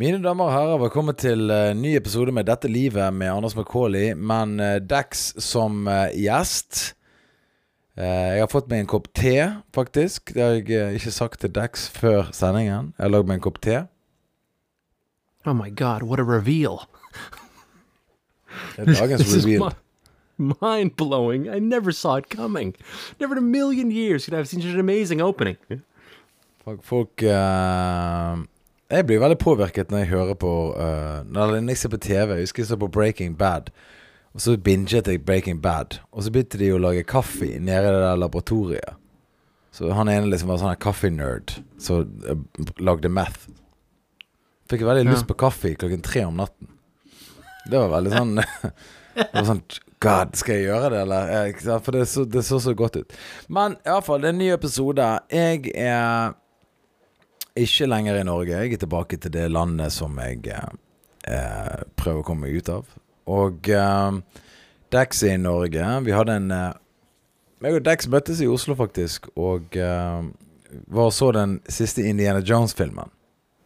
Mine 0.00 0.16
damer 0.24 0.46
og 0.48 0.54
herrer, 0.54 0.78
velkommen 0.80 1.12
til 1.12 1.50
uh, 1.52 1.74
ny 1.76 1.90
episode 1.98 2.32
med 2.32 2.46
Dette 2.48 2.70
livet 2.72 3.12
med 3.12 3.28
Anders 3.28 3.52
McCauley, 3.52 4.14
men 4.16 4.54
uh, 4.56 4.78
Dax 4.80 5.26
som 5.44 5.82
uh, 5.84 6.06
gjest. 6.16 6.94
jeg 8.00 8.40
har 8.40 8.48
fått 8.48 8.70
meg 8.70 8.80
en 8.80 8.88
kopp 8.88 9.10
te, 9.12 9.34
faktisk. 9.76 10.32
Det 10.32 10.40
har 10.40 10.54
jeg 10.56 10.94
ikke 10.96 11.12
sagt 11.12 11.42
til 11.44 11.52
Dex 11.52 11.84
før 11.92 12.30
sendingen. 12.32 12.94
Jeg 12.96 13.04
har 13.04 13.12
lagd 13.12 13.28
meg 13.28 13.42
en 13.42 13.44
kopp 13.44 13.60
te. 13.60 13.82
Oh 15.44 15.52
my 15.52 15.68
god, 15.68 16.06
what 16.08 16.22
a 16.22 16.24
reveal. 16.24 16.80
Det 18.78 18.86
er 18.86 18.94
dagens 19.02 19.34
reveal. 19.36 19.76
Mind 20.38 20.96
blowing. 20.96 21.44
I 21.44 21.58
never 21.58 21.92
saw 21.92 22.16
it 22.16 22.30
coming. 22.30 22.72
Never 23.20 23.36
in 23.36 23.44
a 23.44 23.44
million 23.44 23.92
years 23.92 24.24
could 24.24 24.32
I 24.32 24.38
have 24.38 24.48
seen 24.48 24.62
such 24.62 24.72
an 24.72 24.80
amazing 24.80 25.20
opening. 25.20 25.58
Folk, 26.64 26.80
folk 26.84 27.22
jeg 28.90 29.06
blir 29.06 29.20
veldig 29.22 29.38
påvirket 29.38 29.92
når 29.92 30.02
jeg 30.02 30.10
hører 30.10 30.36
på 30.40 30.52
uh, 30.74 31.20
Når 31.30 31.56
jeg 31.60 31.78
ser 31.78 31.92
på 31.92 32.00
TV. 32.02 32.34
Jeg 32.34 32.48
husker 32.48 32.62
jeg 32.62 32.70
så 32.72 32.78
på 32.80 32.90
Breaking 32.90 33.36
Bad. 33.38 33.70
Og 34.34 34.40
så 34.40 34.56
binget 34.56 35.08
jeg 35.08 35.24
Breaking 35.24 35.62
Bad. 35.62 36.00
Og 36.10 36.24
så 36.24 36.32
begynte 36.34 36.58
de 36.58 36.72
å 36.74 36.80
lage 36.80 37.06
kaffe 37.06 37.46
nede 37.58 37.86
i 37.86 37.92
det 37.94 38.02
der 38.02 38.18
laboratoriet. 38.18 38.98
Så 39.70 39.92
han 39.94 40.10
ene 40.10 40.26
liksom 40.26 40.50
var 40.50 40.58
sånn 40.58 40.80
kaffe-nerd 40.82 41.60
som 41.78 42.08
uh, 42.26 42.72
lagde 42.82 43.12
meth. 43.12 43.46
Fikk 44.70 44.82
veldig 44.86 45.10
lyst 45.10 45.26
på 45.26 45.38
kaffe 45.38 45.74
klokken 45.78 46.02
tre 46.02 46.24
om 46.26 46.38
natten. 46.38 46.70
Det 47.70 47.78
var 47.78 47.94
veldig 47.94 48.12
sånn 48.14 48.36
Det 49.20 49.30
var 49.34 49.46
sånn 49.46 49.64
God, 50.00 50.36
skal 50.38 50.56
jeg 50.56 50.70
gjøre 50.70 50.90
det, 50.94 51.00
eller? 51.04 51.80
For 51.84 51.92
det 51.92 52.06
så, 52.08 52.22
det 52.24 52.40
så, 52.46 52.56
så 52.62 52.72
godt 52.72 52.96
ut. 53.02 53.16
Men 53.52 53.74
iallfall, 53.84 54.22
det 54.22 54.30
er 54.30 54.32
en 54.32 54.38
ny 54.40 54.46
episode. 54.54 55.08
Jeg 55.28 55.74
er 55.76 56.32
ikke 57.64 57.88
lenger 57.88 58.20
i 58.20 58.26
Norge. 58.26 58.56
Jeg 58.56 58.76
er 58.76 58.82
tilbake 58.84 59.18
til 59.20 59.32
det 59.34 59.48
landet 59.52 59.94
som 59.94 60.18
jeg 60.22 60.44
eh, 60.50 61.80
prøver 62.00 62.22
å 62.22 62.26
komme 62.26 62.48
meg 62.48 62.60
ut 62.60 62.70
av. 62.72 62.92
Og 63.30 63.70
eh, 63.70 64.20
Dex 64.90 65.22
er 65.22 65.36
i 65.36 65.42
Norge. 65.42 65.90
Vi 66.06 66.14
hadde 66.16 66.38
en 66.40 66.54
eh, 66.54 66.78
meg 67.60 67.76
og 67.76 67.84
Dex 67.84 68.08
møttes 68.08 68.40
i 68.40 68.48
Oslo, 68.48 68.74
faktisk, 68.78 69.28
og 69.36 69.76
eh, 69.76 70.20
var 70.88 71.10
så 71.12 71.30
den 71.36 71.58
siste 71.68 72.06
Indiana 72.08 72.40
Jones-filmen. 72.40 73.12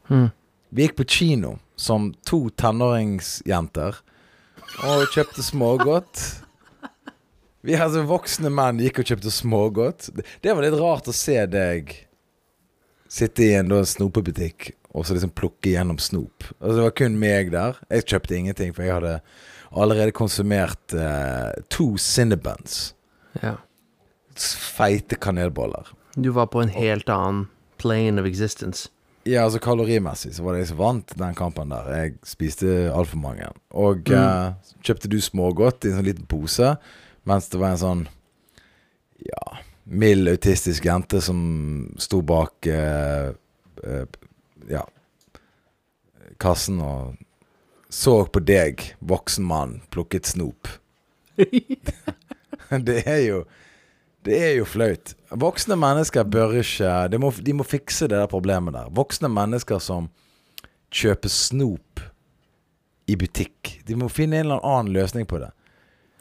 Hmm. 0.08 0.30
Vi 0.74 0.88
gikk 0.88 0.96
på 0.98 1.06
kino 1.06 1.56
som 1.78 2.10
to 2.26 2.48
tenåringsjenter 2.58 4.00
og 4.84 5.04
kjøpte 5.14 5.44
smågodt. 5.46 6.22
Vi 7.64 7.76
altså 7.78 8.02
voksne 8.08 8.50
menn 8.52 8.82
gikk 8.82 9.00
og 9.00 9.12
kjøpte 9.12 9.32
smågodt. 9.32 10.10
Det 10.42 10.52
var 10.52 10.66
litt 10.66 10.76
rart 10.80 11.08
å 11.08 11.14
se 11.14 11.38
deg 11.48 11.94
sitte 13.14 13.46
i 13.46 13.54
en 13.58 13.70
da, 13.70 13.82
snopebutikk 13.86 14.72
og 14.94 15.06
så 15.06 15.16
liksom 15.16 15.32
plukke 15.34 15.72
gjennom 15.72 15.98
snop. 15.98 16.46
Altså, 16.60 16.76
det 16.76 16.86
var 16.86 16.96
kun 17.00 17.18
meg 17.18 17.50
der. 17.54 17.78
Jeg 17.90 18.06
kjøpte 18.12 18.36
ingenting, 18.38 18.74
for 18.74 18.86
jeg 18.86 18.94
hadde 18.94 19.14
allerede 19.74 20.14
konsumert 20.14 20.94
eh, 20.94 21.50
to 21.74 21.96
Cinnabons. 21.98 22.94
Ja. 23.42 23.56
Feite 24.38 25.18
kanelboller. 25.18 25.90
Du 26.14 26.30
var 26.34 26.46
på 26.54 26.62
en 26.62 26.70
helt 26.70 27.10
annen 27.10 27.48
plane 27.82 28.22
of 28.22 28.30
existence. 28.30 28.86
Ja, 29.26 29.42
altså 29.46 29.58
kalorimessig 29.58 30.34
så 30.36 30.44
var 30.44 30.54
det 30.54 30.62
jeg 30.62 30.70
som 30.74 30.82
vant 30.82 31.14
den 31.18 31.34
kampen 31.34 31.74
der. 31.74 31.90
Jeg 31.90 32.16
spiste 32.28 32.70
altfor 32.94 33.18
mange. 33.18 33.50
Og 33.74 34.06
mm. 34.06 34.14
eh, 34.14 34.74
kjøpte 34.86 35.10
du 35.10 35.18
smågodt 35.22 35.88
i 35.88 35.90
en 35.90 35.98
sånn 35.98 36.10
liten 36.12 36.30
pose, 36.30 36.76
mens 37.26 37.50
det 37.50 37.62
var 37.62 37.74
en 37.74 37.82
sånn 37.82 38.08
Ja 39.24 39.58
mild 39.84 40.28
autistisk 40.28 40.84
jente 40.84 41.20
som 41.20 41.40
sto 42.00 42.22
bak 42.24 42.66
eh, 42.66 43.32
eh, 43.84 44.06
ja, 44.70 44.84
kassen 46.40 46.80
og 46.84 47.14
så 47.94 48.24
på 48.26 48.40
deg, 48.42 48.80
voksen 49.06 49.44
mann, 49.46 49.76
plukket 49.94 50.26
snop. 50.26 50.68
det 52.88 53.02
er 53.06 53.20
jo 53.22 53.44
Det 54.24 54.38
er 54.40 54.54
jo 54.56 54.64
flaut. 54.64 55.12
Voksne 55.28 55.76
mennesker 55.76 56.24
bør 56.24 56.54
ikke 56.62 56.92
de 57.12 57.18
må, 57.20 57.28
de 57.44 57.52
må 57.52 57.66
fikse 57.68 58.06
det 58.08 58.16
der 58.16 58.30
problemet 58.30 58.72
der. 58.72 58.88
Voksne 58.88 59.28
mennesker 59.28 59.82
som 59.84 60.08
kjøper 60.94 61.28
snop 61.28 62.00
i 63.04 63.18
butikk. 63.20 63.82
De 63.84 63.98
må 64.00 64.08
finne 64.08 64.40
en 64.40 64.46
eller 64.46 64.64
annen 64.64 64.94
løsning 64.96 65.28
på 65.28 65.42
det. 65.42 65.50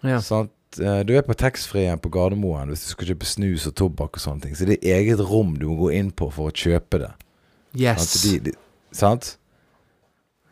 Ja. 0.03 0.19
Sånn, 0.19 0.51
uh, 0.81 1.01
du 1.05 1.13
er 1.17 1.25
på 1.25 1.35
taxfree 1.37 1.93
på 2.01 2.11
Gardermoen 2.13 2.71
hvis 2.71 2.85
du 2.85 2.91
skal 2.93 3.13
kjøpe 3.13 3.27
snus 3.29 3.67
og 3.69 3.75
tobakk 3.79 4.19
og 4.19 4.23
sånne 4.23 4.47
ting. 4.47 4.57
Så 4.57 4.67
det 4.69 4.79
er 4.81 4.99
eget 5.01 5.23
rom 5.23 5.55
du 5.59 5.67
må 5.71 5.79
gå 5.85 5.93
inn 5.99 6.11
på 6.11 6.29
for 6.33 6.51
å 6.51 6.55
kjøpe 6.55 7.01
det. 7.03 7.13
Yes. 7.77 8.05
Sant? 8.05 8.23
De, 8.23 8.51
de, 8.51 8.55
sant? 8.93 9.33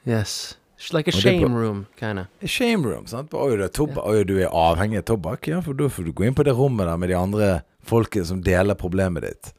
Yes. 0.09 0.58
It's 0.82 0.94
like 0.94 1.08
a 1.08 1.14
shame 1.14 1.54
room, 1.54 1.86
kinda. 1.96 2.26
A 2.42 2.48
shame 2.48 2.88
room, 2.88 3.06
sant. 3.06 3.34
Oi, 3.38 3.54
er, 3.54 3.68
oi, 4.02 4.24
du 4.26 4.40
er 4.40 4.50
avhengig 4.50 5.04
av 5.04 5.09
tobakk? 5.12 5.52
Ja, 5.52 5.59
for 5.62 5.78
da 5.78 5.90
får 5.94 6.08
du 6.08 6.14
gå 6.18 6.26
inn 6.26 6.38
på 6.38 6.46
det 6.48 6.56
rommet 6.58 6.90
der 6.90 6.98
med 6.98 7.14
de 7.14 7.18
andre 7.20 7.50
folkene 7.86 8.26
som 8.26 8.42
deler 8.42 8.78
problemet 8.80 9.28
ditt. 9.28 9.52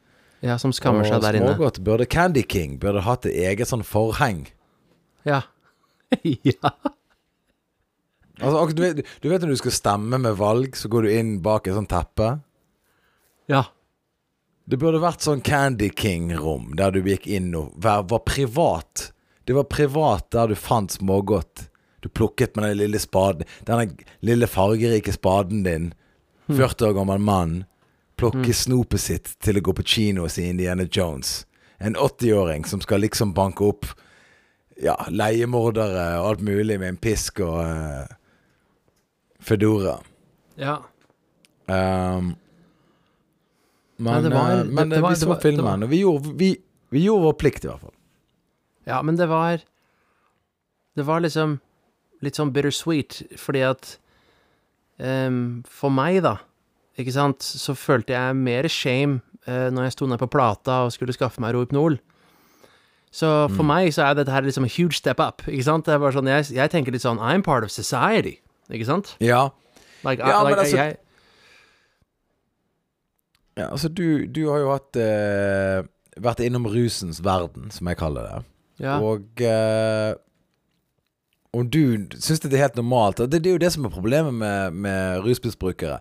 Ja, 0.43 0.57
som 0.59 0.75
skammer 0.75 1.07
seg 1.07 1.23
der 1.23 1.39
inne. 1.39 1.53
Smågodt 1.55 1.79
burde 1.87 2.09
Candy 2.11 2.43
King 2.43 2.75
burde 2.83 3.05
hatt 3.07 3.29
et 3.31 3.39
eget 3.39 3.71
sånn 3.71 3.87
forheng. 3.87 4.49
Ja. 5.23 5.45
ja. 6.51 6.75
Altså, 8.43 8.65
du, 8.75 8.83
vet, 8.83 9.03
du 9.23 9.29
vet 9.31 9.45
når 9.45 9.55
du 9.55 9.61
skal 9.61 9.75
stemme 9.77 10.19
med 10.19 10.37
valg, 10.41 10.77
så 10.77 10.91
går 10.91 11.07
du 11.07 11.13
inn 11.15 11.33
bak 11.45 11.69
et 11.69 11.77
sånt 11.77 11.93
teppe? 11.93 12.35
Ja. 13.51 13.65
Det 14.65 14.79
burde 14.79 15.03
vært 15.03 15.25
sånn 15.25 15.43
Candy 15.45 15.91
King-rom, 15.95 16.73
der 16.79 16.95
du 16.95 17.03
gikk 17.03 17.27
inn 17.27 17.51
og 17.59 17.73
var, 17.83 18.07
var, 18.11 18.23
privat. 18.27 19.11
Det 19.47 19.57
var 19.57 19.67
privat 19.71 20.31
der 20.35 20.53
du 20.53 20.57
fant 20.59 20.95
smågodt. 20.95 21.69
Du 22.03 22.09
plukket 22.11 22.57
med 22.57 22.67
den 22.67 22.81
lille 22.81 22.99
spaden 22.99 23.47
Denne 23.63 23.93
lille 24.27 24.49
fargerike 24.51 25.15
spaden 25.15 25.63
din. 25.67 25.93
40 26.51 26.59
hmm. 26.59 26.89
år 26.89 26.97
gammel 26.99 27.23
mann. 27.23 27.53
Plukke 28.19 28.51
mm. 28.51 28.55
snopet 28.55 29.01
sitt 29.01 29.31
til 29.43 29.59
å 29.59 29.63
gå 29.65 29.75
på 29.79 29.85
kino 29.87 30.27
og 30.27 30.33
se 30.35 30.45
Indiana 30.47 30.85
Jones. 30.87 31.45
En 31.83 31.97
80-åring 31.99 32.67
som 32.71 32.83
skal 32.83 33.03
liksom 33.03 33.33
banke 33.35 33.67
opp 33.67 33.87
ja, 34.83 34.95
leiemordere 35.11 36.21
og 36.21 36.29
alt 36.29 36.45
mulig 36.47 36.79
med 36.79 36.93
en 36.93 37.01
pisk 37.03 37.41
og 37.43 37.59
uh, 37.67 38.05
Fedora. 39.43 39.99
Ja. 40.61 40.79
Um, 41.67 42.35
men, 43.97 44.25
det 44.25 44.31
var, 44.35 44.65
men 44.65 44.89
det, 44.89 44.97
det 44.97 45.03
var, 45.03 45.15
vi 45.15 45.21
så 45.21 45.37
filmen, 45.43 45.83
og 45.83 45.91
vi 45.91 46.03
gjorde, 46.03 46.37
vi, 46.39 46.53
vi 46.91 47.05
gjorde 47.07 47.27
vår 47.29 47.37
plikt, 47.41 47.67
i 47.67 47.71
hvert 47.71 47.83
fall. 47.83 47.97
Ja, 48.89 49.03
men 49.03 49.17
det 49.17 49.29
var 49.31 49.63
Det 50.97 51.05
var 51.07 51.23
liksom 51.23 51.61
litt 52.23 52.37
sånn 52.39 52.51
bittersweet, 52.53 53.23
fordi 53.39 53.63
at 53.67 53.97
um, 54.99 55.63
For 55.67 55.91
meg, 55.95 56.21
da, 56.27 56.37
ikke 56.99 57.15
sant, 57.15 57.43
så 57.43 57.75
følte 57.79 58.15
jeg 58.15 58.39
mer 58.39 58.69
shame 58.69 59.23
uh, 59.49 59.71
når 59.73 59.89
jeg 59.89 59.97
sto 59.97 60.09
ned 60.11 60.21
på 60.21 60.31
plata 60.35 60.83
og 60.87 60.93
skulle 60.95 61.15
skaffe 61.17 61.43
meg 61.43 61.55
Rohypnol. 61.57 61.99
Så 63.13 63.29
for 63.53 63.61
mm. 63.61 63.69
meg 63.69 63.91
så 63.93 64.07
er 64.07 64.17
dette 64.17 64.33
her 64.33 64.45
liksom 64.45 64.65
a 64.65 64.73
huge 64.73 64.97
step 64.97 65.21
up. 65.21 65.45
Ikke 65.47 65.67
sant? 65.67 65.87
Det 65.87 65.95
er 65.95 66.01
bare 66.01 66.17
sånn, 66.17 66.31
jeg, 66.31 66.49
jeg 66.57 66.73
tenker 66.73 66.95
litt 66.95 67.05
sånn 67.05 67.21
I'm 67.21 67.45
part 67.45 67.65
of 67.65 67.73
society. 67.73 68.39
Ikke 68.73 68.89
sant? 68.89 69.15
Ja. 69.21 69.49
Like, 70.03 70.23
ja, 70.23 70.41
I, 70.41 70.45
like, 70.45 70.51
men 70.51 70.65
altså 70.65 70.77
jeg, 70.77 70.97
Ja, 73.57 73.69
altså, 73.69 73.89
du, 73.89 74.27
du 74.27 74.47
har 74.49 74.63
jo 74.63 74.73
hatt 74.73 74.99
uh, 74.99 75.85
Vært 76.23 76.41
innom 76.45 76.67
rusens 76.69 77.23
verden, 77.25 77.71
som 77.73 77.89
jeg 77.89 77.97
kaller 78.01 78.27
det. 78.29 78.41
Ja. 78.85 78.99
Og 79.01 79.41
uh, 79.41 80.13
om 81.53 81.69
du 81.69 82.09
syns 82.17 82.41
det 82.41 82.53
er 82.57 82.65
helt 82.65 82.79
normalt 82.81 83.19
det, 83.21 83.43
det, 83.43 83.51
er 83.51 83.57
jo 83.59 83.61
det 83.61 83.71
som 83.75 83.85
er 83.85 83.93
problemet 83.93 84.33
med, 84.33 84.77
med 84.85 85.25
rusmisbrukere 85.25 85.99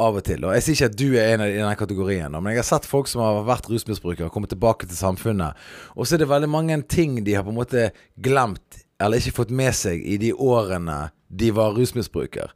av 0.00 0.16
og 0.18 0.24
til. 0.26 0.44
Og 0.44 0.54
Jeg 0.56 0.64
sier 0.64 0.78
ikke 0.78 0.88
at 0.90 0.96
du 0.98 1.06
er 1.12 1.34
en 1.34 1.44
av 1.44 1.52
i 1.52 1.58
den 1.60 1.78
kategorien, 1.78 2.32
men 2.32 2.54
jeg 2.54 2.62
har 2.62 2.70
sett 2.70 2.88
folk 2.88 3.10
som 3.10 3.22
har 3.22 3.42
vært 3.46 3.68
rusmisbrukere, 3.70 4.32
komme 4.32 4.48
tilbake 4.50 4.88
til 4.88 4.96
samfunnet. 4.96 5.60
Og 5.94 6.08
så 6.08 6.16
er 6.16 6.24
det 6.24 6.30
veldig 6.32 6.50
mange 6.50 6.80
ting 6.88 7.20
de 7.24 7.36
har 7.36 7.44
på 7.46 7.52
en 7.52 7.60
måte 7.60 7.90
glemt 8.16 8.80
eller 9.02 9.20
ikke 9.20 9.42
fått 9.42 9.52
med 9.54 9.76
seg 9.76 10.00
i 10.00 10.16
de 10.22 10.32
årene 10.32 10.98
de 11.28 11.50
var 11.54 11.74
rusmisbruker. 11.76 12.52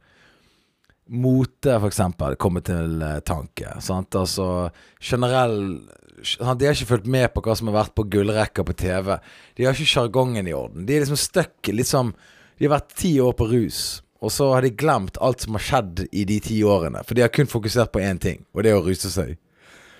Mote, 1.09 1.73
for 1.73 1.89
eksempel, 1.89 2.35
kommer 2.37 2.61
til 2.65 3.01
uh, 3.01 3.17
tanke. 3.25 3.71
Sant? 3.81 4.13
Altså 4.15 4.69
generell 5.01 5.79
sant? 6.21 6.59
De 6.59 6.67
har 6.67 6.75
ikke 6.75 6.91
fulgt 6.91 7.09
med 7.09 7.31
på 7.33 7.43
hva 7.45 7.55
som 7.57 7.71
har 7.71 7.79
vært 7.79 7.95
på 7.97 8.05
gullrekker 8.13 8.67
på 8.67 8.75
TV. 8.77 9.15
De 9.57 9.65
har 9.65 9.73
ikke 9.73 9.89
sjargongen 9.89 10.49
i 10.49 10.53
orden. 10.55 10.85
De 10.85 10.95
er 10.95 11.05
liksom 11.05 11.19
stuck 11.19 11.71
liksom 11.73 12.13
De 12.59 12.67
har 12.67 12.75
vært 12.75 12.95
ti 12.99 13.13
år 13.23 13.33
på 13.39 13.47
rus, 13.47 14.01
og 14.19 14.33
så 14.35 14.49
har 14.51 14.65
de 14.65 14.73
glemt 14.75 15.15
alt 15.23 15.45
som 15.45 15.55
har 15.55 15.63
skjedd 15.63 16.01
i 16.11 16.25
de 16.27 16.41
ti 16.43 16.57
årene. 16.67 17.05
For 17.07 17.15
de 17.15 17.23
har 17.23 17.31
kun 17.31 17.47
fokusert 17.47 17.93
på 17.93 18.01
én 18.03 18.19
ting, 18.19 18.41
og 18.51 18.65
det 18.65 18.73
er 18.73 18.81
å 18.81 18.83
ruse 18.83 19.07
seg. 19.13 19.37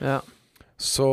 Ja. 0.04 0.18
Så 0.76 1.08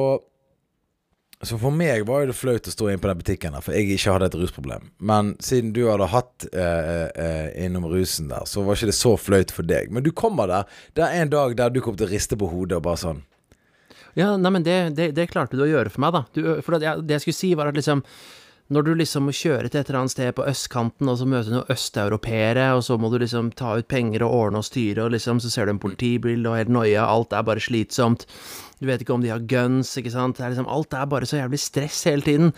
så 1.46 1.58
for 1.60 1.75
meg 1.75 2.04
var 2.08 2.26
det 2.26 2.34
flaut 2.37 2.66
å 2.66 2.72
stå 2.72 2.88
inn 2.90 3.00
på 3.02 3.08
den 3.10 3.20
butikken 3.20 3.54
der, 3.54 3.62
for 3.64 3.76
jeg 3.76 3.88
ikke 3.94 4.16
hadde 4.16 4.31
et 4.31 4.38
rusproblem. 4.40 4.88
Men 4.98 5.34
siden 5.44 5.72
du 5.76 5.84
hadde 5.87 6.08
hatt 6.10 6.46
eh, 6.50 7.06
eh, 7.06 7.48
innom 7.66 7.87
rusen 7.90 8.32
der, 8.32 8.46
så 8.50 8.64
var 8.66 8.78
ikke 8.78 8.90
det 8.90 8.98
så 8.98 9.14
flaut 9.20 9.54
for 9.54 9.69
deg. 9.69 9.93
Men 9.94 10.06
du 10.06 10.10
kommer 10.16 10.50
der. 10.50 10.78
Det 10.98 11.06
er 11.06 11.22
en 11.22 11.32
dag 11.32 11.56
der 11.58 11.75
du 11.75 11.81
kom 11.84 11.98
til 11.98 12.08
å 12.08 12.10
riste 12.10 12.38
på 12.38 12.50
hodet 12.50 12.81
og 12.81 12.87
bare 12.88 13.02
sånn 13.02 13.22
Ja, 14.19 14.32
nei, 14.40 14.50
men 14.52 14.64
det, 14.66 14.76
det, 14.96 15.10
det 15.16 15.28
klarte 15.31 15.58
du 15.58 15.62
å 15.66 15.70
gjøre 15.70 15.93
for 15.93 16.02
meg, 16.06 16.16
da. 16.16 16.25
Du, 16.32 16.43
for 16.64 16.78
det, 16.81 16.96
det, 17.04 17.19
jeg 17.19 17.26
skulle 17.26 17.40
si, 17.40 17.54
var 17.58 17.70
at 17.70 17.78
liksom 17.78 18.02
når 18.74 18.82
du 18.82 18.92
liksom 18.98 19.28
må 19.28 19.32
kjøre 19.36 19.68
til 19.70 19.78
et 19.78 19.88
eller 19.90 20.00
annet 20.00 20.12
sted 20.16 20.32
på 20.34 20.46
østkanten, 20.50 21.06
og 21.06 21.20
så 21.20 21.26
møter 21.28 21.52
du 21.52 21.54
noen 21.54 21.68
østeuropeere, 21.70 22.64
og 22.74 22.82
så 22.82 22.96
må 22.98 23.10
du 23.12 23.20
liksom 23.22 23.52
ta 23.54 23.76
ut 23.78 23.86
penger 23.86 24.24
og 24.26 24.34
ordne 24.34 24.58
og 24.58 24.66
styre, 24.66 25.04
og 25.04 25.12
liksom 25.14 25.38
så 25.42 25.50
ser 25.52 25.68
du 25.68 25.76
en 25.76 25.82
politibil 25.82 26.42
og 26.50 26.56
helt 26.58 26.72
noia, 26.74 27.04
alt 27.06 27.36
er 27.36 27.46
bare 27.46 27.62
slitsomt. 27.62 28.26
Du 28.82 28.88
vet 28.90 29.00
ikke 29.00 29.14
om 29.14 29.22
de 29.22 29.30
har 29.30 29.44
guns, 29.48 29.94
ikke 29.96 30.10
sant. 30.12 30.36
Det 30.36 30.44
er 30.44 30.52
liksom, 30.52 30.66
alt 30.68 30.92
er 30.98 31.06
bare 31.08 31.28
så 31.30 31.38
jævlig 31.38 31.60
stress 31.62 32.02
hele 32.10 32.26
tiden. 32.26 32.50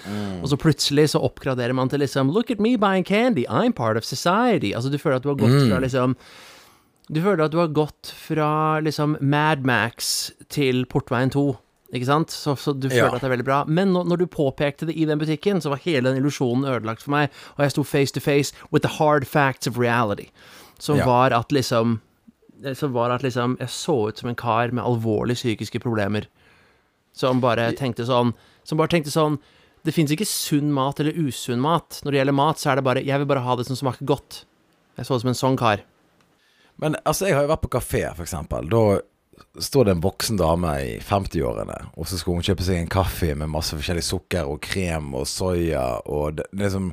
Og 0.42 0.48
så 0.50 0.56
plutselig 0.58 1.10
så 1.12 1.20
oppgraderer 1.22 1.76
man 1.76 1.92
til 1.92 2.00
liksom 2.02 2.32
Look 2.34 2.50
at 2.50 2.58
me 2.58 2.76
buying 2.76 3.04
candy, 3.06 3.44
I'm 3.46 3.76
part 3.76 3.96
of 4.00 4.04
society. 4.08 4.72
Altså, 4.74 4.90
du 4.90 4.98
føler 4.98 5.20
at 5.20 5.22
du 5.22 5.28
har 5.30 5.38
gått 5.38 5.60
fra 5.68 5.78
liksom 5.84 6.16
Du 7.08 7.20
føler 7.22 7.44
at 7.44 7.52
du 7.52 7.60
har 7.60 7.68
gått 7.68 8.10
fra 8.16 8.80
liksom 8.80 9.16
Mad 9.20 9.62
Max 9.64 10.32
til 10.48 10.86
Portveien 10.90 11.30
2. 11.30 11.46
Ikke 11.94 12.04
sant? 12.04 12.30
Så, 12.30 12.52
så 12.60 12.74
du 12.78 12.88
føler 12.90 13.06
Ja. 13.08 13.14
at 13.14 13.22
det 13.22 13.28
er 13.30 13.36
veldig 13.36 13.44
bra. 13.46 13.64
Men 13.66 13.92
når, 13.94 14.04
når 14.10 14.18
du 14.18 14.26
påpekte 14.26 14.86
det 14.86 14.96
i 14.96 15.06
den 15.08 15.18
butikken, 15.18 15.60
så 15.64 15.70
var 15.72 15.78
hele 15.84 16.10
den 16.12 16.18
illusjonen 16.22 16.66
ødelagt 16.68 17.02
for 17.02 17.10
meg, 17.14 17.30
og 17.56 17.62
jeg 17.64 17.70
sto 17.72 17.82
face 17.84 18.12
to 18.12 18.20
face 18.20 18.52
with 18.70 18.82
the 18.84 18.98
hard 18.98 19.24
facts 19.26 19.66
of 19.66 19.78
reality. 19.78 20.28
Som 20.78 20.98
Ja. 20.98 21.06
var 21.06 21.32
at 21.32 21.48
liksom 21.52 22.00
Som 22.74 22.92
var 22.92 23.10
at 23.10 23.22
liksom 23.22 23.56
Jeg 23.60 23.68
så 23.68 24.08
ut 24.08 24.18
som 24.18 24.28
en 24.28 24.34
kar 24.34 24.70
med 24.72 24.82
alvorlige 24.84 25.36
psykiske 25.38 25.80
problemer. 25.80 26.26
Som 27.14 27.40
bare 27.40 27.72
tenkte 27.72 28.04
sånn 28.06 28.34
Som 28.64 28.78
bare 28.78 28.88
tenkte 28.88 29.10
sånn 29.10 29.38
Det 29.84 29.94
fins 29.94 30.10
ikke 30.10 30.26
sunn 30.26 30.72
mat 30.72 30.98
eller 31.00 31.12
usunn 31.12 31.60
mat. 31.60 32.00
Når 32.04 32.10
det 32.12 32.18
gjelder 32.20 32.34
mat, 32.34 32.56
så 32.58 32.70
er 32.72 32.74
det 32.76 32.84
bare 32.84 33.04
Jeg 33.04 33.18
vil 33.18 33.26
bare 33.26 33.40
ha 33.44 33.54
det 33.56 33.66
som 33.66 33.76
smaker 33.76 34.04
godt. 34.04 34.44
Jeg 34.98 35.06
så 35.06 35.14
ut 35.14 35.20
som 35.22 35.28
en 35.28 35.34
sånn 35.34 35.56
kar. 35.56 35.80
Men 36.78 36.96
altså, 37.06 37.26
jeg 37.26 37.34
har 37.34 37.42
jo 37.46 37.48
vært 37.56 37.62
på 37.62 37.70
kafé, 37.78 38.14
for 38.14 38.22
eksempel. 38.24 38.68
Da 38.68 39.00
står 39.58 39.88
det 39.88 39.96
en 39.96 40.04
voksen 40.04 40.38
dame 40.40 40.72
i 40.84 40.94
50-årene, 41.04 41.76
og 41.96 42.08
så 42.08 42.18
skal 42.20 42.38
hun 42.38 42.46
kjøpe 42.46 42.66
seg 42.66 42.80
en 42.80 42.90
kaffe 42.92 43.34
med 43.38 43.50
masse 43.52 43.76
forskjellig 43.76 44.04
sukker 44.06 44.48
og 44.48 44.60
krem 44.64 45.12
og 45.18 45.28
soya 45.30 46.00
og 46.06 46.38
det, 46.38 46.48
det 46.52 46.66
liksom 46.68 46.92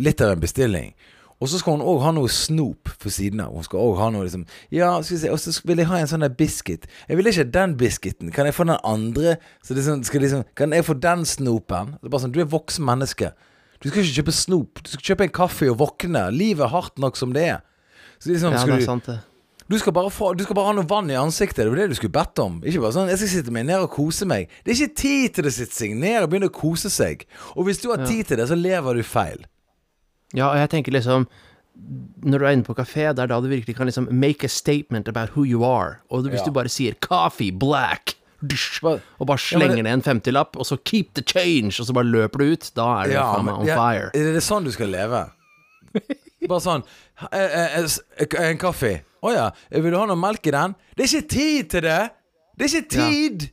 litt 0.00 0.22
av 0.24 0.34
en 0.34 0.42
bestilling. 0.42 0.94
Og 1.42 1.50
så 1.50 1.58
skal 1.60 1.76
hun 1.76 1.84
òg 1.84 1.98
ha 2.04 2.12
noe 2.14 2.30
snop 2.32 2.88
for 2.88 3.12
siden 3.12 3.42
av. 3.42 3.52
Hun 3.52 3.66
skal 3.66 3.82
òg 3.82 3.98
ha 3.98 4.06
noe 4.14 4.24
liksom 4.24 4.46
Ja, 4.72 4.94
skal 5.02 5.16
vi 5.16 5.20
se, 5.24 5.32
og 5.34 5.40
så 5.42 5.52
vil 5.66 5.82
jeg 5.82 5.90
ha 5.90 5.98
en 6.00 6.08
sånn 6.08 6.24
der 6.24 6.32
biscuit. 6.32 6.86
Jeg 7.08 7.18
vil 7.18 7.28
ikke 7.28 7.42
ha 7.42 7.50
den 7.58 7.74
biscuiten. 7.80 8.30
Kan 8.32 8.48
jeg 8.48 8.56
få 8.56 8.64
den 8.68 8.78
andre? 8.80 9.36
Så 9.66 9.76
liksom, 9.76 10.04
skal 10.08 10.24
liksom, 10.24 10.46
kan 10.56 10.72
jeg 10.72 10.86
få 10.86 10.96
den 10.96 11.26
snopen? 11.28 11.96
Det 11.98 12.08
er 12.08 12.14
bare 12.14 12.24
sånn, 12.24 12.32
Du 12.32 12.40
er 12.40 12.48
voksen 12.48 12.86
menneske. 12.86 13.34
Du 13.82 13.90
skal 13.90 14.00
ikke 14.00 14.22
kjøpe 14.22 14.36
snop. 14.38 14.80
Du 14.80 14.94
skal 14.94 15.10
kjøpe 15.10 15.26
en 15.26 15.36
kaffe 15.42 15.68
og 15.68 15.76
våkne. 15.82 16.24
Livet 16.32 16.64
er 16.64 16.72
hardt 16.72 17.02
nok 17.02 17.18
som 17.20 17.34
det 17.36 17.44
er. 17.50 17.62
Så 18.22 18.30
liksom, 18.32 18.54
Ja, 18.54 18.64
det 18.64 18.78
er 18.78 18.86
sant, 18.86 19.10
det. 19.10 19.18
Du 19.68 19.78
skal, 19.78 19.92
få, 20.12 20.34
du 20.36 20.44
skal 20.44 20.54
bare 20.58 20.66
ha 20.66 20.72
noe 20.76 20.84
vann 20.88 21.08
i 21.10 21.14
ansiktet. 21.16 21.64
Det 21.64 21.70
var 21.72 21.76
det 21.80 21.88
du 21.88 21.94
skulle 21.94 22.12
bedt 22.12 22.38
om. 22.42 22.60
Ikke 22.62 22.80
bare 22.82 22.92
sånn 22.92 23.08
'Jeg 23.08 23.18
skal 23.18 23.28
sitte 23.28 23.50
meg 23.52 23.64
ned 23.66 23.80
og 23.80 23.90
kose 23.90 24.24
meg'. 24.28 24.48
Det 24.64 24.72
er 24.72 24.76
ikke 24.84 24.96
tid 24.96 25.34
til 25.34 25.44
å 25.44 25.50
sitte 25.52 25.74
seg 25.74 25.96
ned 25.96 26.22
og 26.22 26.30
begynne 26.30 26.50
å 26.50 26.52
kose 26.52 26.90
seg. 26.90 27.24
Og 27.56 27.64
hvis 27.64 27.80
du 27.80 27.88
har 27.90 28.04
tid 28.06 28.26
til 28.26 28.36
det, 28.36 28.48
så 28.48 28.54
lever 28.60 28.94
du 28.94 29.02
feil. 29.02 29.44
Ja, 30.34 30.50
og 30.50 30.56
jeg 30.56 30.70
tenker 30.70 30.92
liksom 30.92 31.26
Når 32.22 32.38
du 32.38 32.44
er 32.46 32.52
inne 32.54 32.62
på 32.62 32.74
kafé, 32.76 33.10
det 33.12 33.18
er 33.18 33.26
da 33.26 33.40
du 33.40 33.48
virkelig 33.48 33.74
kan 33.74 33.86
liksom 33.88 34.06
make 34.12 34.44
a 34.44 34.48
statement 34.48 35.08
about 35.08 35.30
who 35.34 35.42
you 35.44 35.64
are. 35.64 35.98
Og 36.08 36.22
hvis 36.22 36.38
Ja. 36.40 36.44
du 36.44 36.50
bare 36.52 36.68
sier 36.68 36.94
'coffee 36.94 37.50
black', 37.50 38.14
og 39.18 39.26
bare 39.26 39.38
Ja, 39.50 39.58
slenger 39.58 39.76
det- 39.76 39.84
ned 39.84 39.92
en 39.92 40.02
femtilapp, 40.02 40.56
og 40.56 40.64
så 40.66 40.76
'keep 40.78 41.14
the 41.14 41.22
change', 41.22 41.80
og 41.80 41.86
så 41.86 41.92
bare 41.92 42.04
løper 42.04 42.38
du 42.38 42.52
ut, 42.52 42.70
da 42.76 43.02
er 43.02 43.06
du 43.06 43.12
Ja, 43.14 43.34
faen 43.34 43.44
meg 43.44 43.54
on 43.58 43.66
ja, 43.66 43.74
fire. 43.76 44.10
Er 44.14 44.32
det 44.34 44.42
sånn 44.42 44.62
du 44.64 44.70
skal 44.70 44.86
leve? 44.88 45.30
Bare 46.48 46.60
sånn 46.60 46.84
eh, 47.30 47.40
eh, 47.40 47.84
eh, 47.84 48.48
En 48.50 48.58
kaffe. 48.58 48.94
Å 49.24 49.32
ja. 49.32 49.48
Vil 49.70 49.90
du 49.92 49.98
ha 49.98 50.06
noe 50.10 50.18
melk 50.20 50.46
i 50.46 50.54
den? 50.54 50.74
Det 50.96 51.04
er 51.06 51.12
ikke 51.12 51.28
tid 51.34 51.70
til 51.74 51.86
det! 51.86 52.00
Det 52.56 52.66
er 52.66 52.74
ikke 52.74 52.90
tid! 52.96 53.46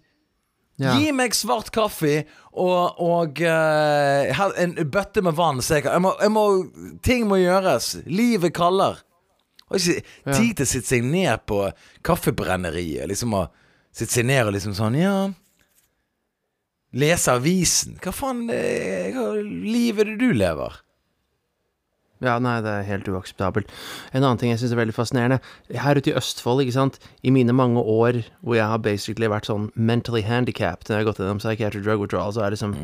Ja. 0.81 0.95
Gi 0.97 1.11
meg 1.13 1.35
svart 1.37 1.69
kaffe 1.75 2.23
og, 2.57 2.97
og 3.05 3.37
uh, 3.45 4.39
en 4.57 4.71
bøtte 4.89 5.21
med 5.21 5.35
vann. 5.37 5.59
Jeg, 5.61 5.83
jeg, 5.85 6.01
må, 6.01 6.15
jeg 6.17 6.31
må 6.33 6.45
Ting 7.05 7.27
må 7.29 7.37
gjøres. 7.37 7.91
Livet 8.09 8.55
kaller. 8.57 9.03
Har 9.69 9.77
ikke 9.77 10.01
Ja. 10.25 10.33
tid 10.33 10.55
til 10.57 10.65
å 10.65 10.71
sitte 10.71 10.89
seg 10.89 11.05
ned 11.05 11.45
på 11.45 11.59
kaffebrenneriet. 12.07 13.05
Liksom 13.11 13.35
å 13.37 13.43
sitte 13.93 14.17
seg 14.17 14.25
ned 14.31 14.49
og 14.49 14.55
liksom 14.57 14.73
sånn 14.77 14.97
Ja. 14.97 15.15
Lese 16.97 17.31
avisen. 17.37 17.95
Hva 18.03 18.11
faen 18.11 18.41
Hva 18.49 19.27
liv 19.45 20.01
er 20.01 20.09
det 20.11 20.17
du 20.19 20.31
lever? 20.35 20.81
Ja, 22.21 22.35
nei, 22.41 22.59
det 22.61 22.69
er 22.69 22.85
helt 22.85 23.07
uakseptabelt. 23.09 23.71
En 24.13 24.21
annen 24.21 24.37
ting 24.37 24.51
jeg 24.51 24.61
syns 24.61 24.75
er 24.75 24.81
veldig 24.81 24.93
fascinerende, 24.93 25.39
her 25.73 25.97
ute 25.97 26.11
i 26.11 26.17
Østfold, 26.19 26.61
ikke 26.61 26.75
sant, 26.75 26.99
i 27.25 27.33
mine 27.33 27.55
mange 27.57 27.81
år 27.81 28.21
hvor 28.45 28.59
jeg 28.59 28.69
har 28.69 28.83
basically 28.85 29.29
vært 29.31 29.49
sånn 29.49 29.71
mentally 29.73 30.21
handicapped 30.27 30.89
når 30.89 30.95
jeg 30.95 31.01
har 31.01 31.09
gått 31.09 31.23
gjennom 31.23 31.41
psychiatric 31.41 31.85
drug 31.87 32.03
withdrawal, 32.03 32.35
så 32.35 32.43
er 32.43 32.51
det 32.51 32.59
liksom 32.59 32.75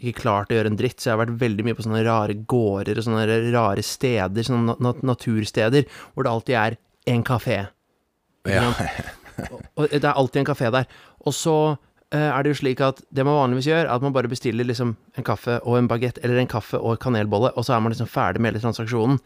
ikke 0.00 0.22
klart 0.22 0.50
å 0.50 0.56
gjøre 0.56 0.72
en 0.72 0.78
dritt, 0.80 0.98
så 0.98 1.10
jeg 1.10 1.14
har 1.14 1.22
vært 1.24 1.38
veldig 1.40 1.66
mye 1.66 1.76
på 1.78 1.84
sånne 1.86 2.02
rare 2.06 2.36
gårder 2.50 2.98
og 2.98 3.06
sånne 3.06 3.38
rare 3.54 3.84
steder, 3.84 4.46
sånne 4.46 4.76
nat 4.82 5.04
natursteder, 5.06 5.86
hvor 6.14 6.26
det 6.26 6.32
alltid 6.34 6.58
er 6.62 6.78
en 7.14 7.24
kafé. 7.26 7.60
Ja. 8.48 8.66
og, 9.52 9.60
Og 9.76 9.92
det 9.92 10.02
er 10.02 10.16
alltid 10.16 10.42
en 10.42 10.50
kafé 10.50 10.70
der. 10.74 10.88
Og 11.26 11.36
så 11.36 11.56
er 12.18 12.42
det 12.42 12.50
jo 12.50 12.58
slik 12.58 12.80
at 12.82 12.98
det 13.14 13.22
man 13.26 13.36
vanligvis 13.38 13.68
gjør, 13.68 13.84
er 13.84 13.92
at 13.94 14.02
man 14.02 14.14
bare 14.16 14.30
bestiller 14.30 14.66
liksom 14.66 14.96
en 15.16 15.26
kaffe 15.26 15.60
og 15.62 15.78
en 15.78 15.88
bagett, 15.90 16.18
eller 16.24 16.40
en 16.40 16.50
kaffe 16.50 16.78
og 16.80 16.96
en 16.96 17.04
kanelbolle, 17.04 17.52
og 17.54 17.66
så 17.66 17.76
er 17.76 17.84
man 17.84 17.94
liksom 17.94 18.10
ferdig 18.10 18.42
med 18.42 18.50
hele 18.50 18.62
transaksjonen. 18.64 19.20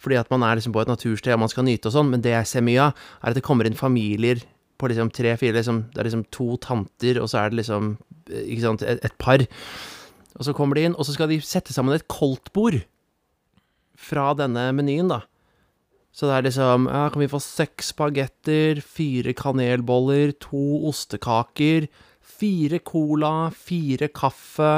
Fordi 0.00 0.16
at 0.16 0.30
man 0.32 0.44
er 0.46 0.56
liksom 0.56 0.72
på 0.72 0.80
et 0.80 0.88
natursted 0.88 1.34
og 1.34 1.42
man 1.42 1.50
skal 1.52 1.66
nyte 1.66 1.90
og 1.90 1.96
sånn, 1.96 2.08
men 2.12 2.22
det 2.24 2.32
jeg 2.32 2.48
ser 2.48 2.64
mye 2.64 2.88
av, 2.88 3.08
er 3.20 3.32
at 3.32 3.36
det 3.36 3.44
kommer 3.44 3.68
inn 3.68 3.76
familier 3.76 4.40
på 4.80 4.88
liksom 4.88 5.10
tre-fire 5.12 5.58
liksom, 5.58 5.82
Det 5.92 6.00
er 6.00 6.08
liksom 6.08 6.24
to 6.32 6.54
tanter, 6.56 7.20
og 7.20 7.28
så 7.28 7.42
er 7.42 7.50
det 7.50 7.60
liksom 7.60 7.96
eh, 8.30 8.46
Ikke 8.46 8.64
sant, 8.64 8.82
et, 8.82 9.02
et 9.04 9.16
par. 9.20 9.44
Og 10.38 10.46
så 10.46 10.54
kommer 10.56 10.78
de 10.78 10.86
inn, 10.88 10.96
og 10.96 11.04
så 11.04 11.16
skal 11.16 11.28
de 11.28 11.40
sette 11.44 11.74
sammen 11.76 11.96
et 11.96 12.08
koldtbord 12.08 12.80
fra 14.00 14.30
denne 14.38 14.70
menyen, 14.72 15.10
da. 15.12 15.20
Så 16.16 16.26
det 16.26 16.38
er 16.38 16.46
liksom 16.48 16.88
Ja, 16.88 17.08
kan 17.12 17.22
vi 17.22 17.30
få 17.30 17.42
seks 17.44 17.92
spagetter, 17.92 18.80
fire 18.80 19.34
kanelboller, 19.36 20.32
to 20.40 20.80
ostekaker, 20.88 21.90
fire 22.30 22.80
cola, 22.86 23.50
fire 23.54 24.08
kaffe, 24.14 24.74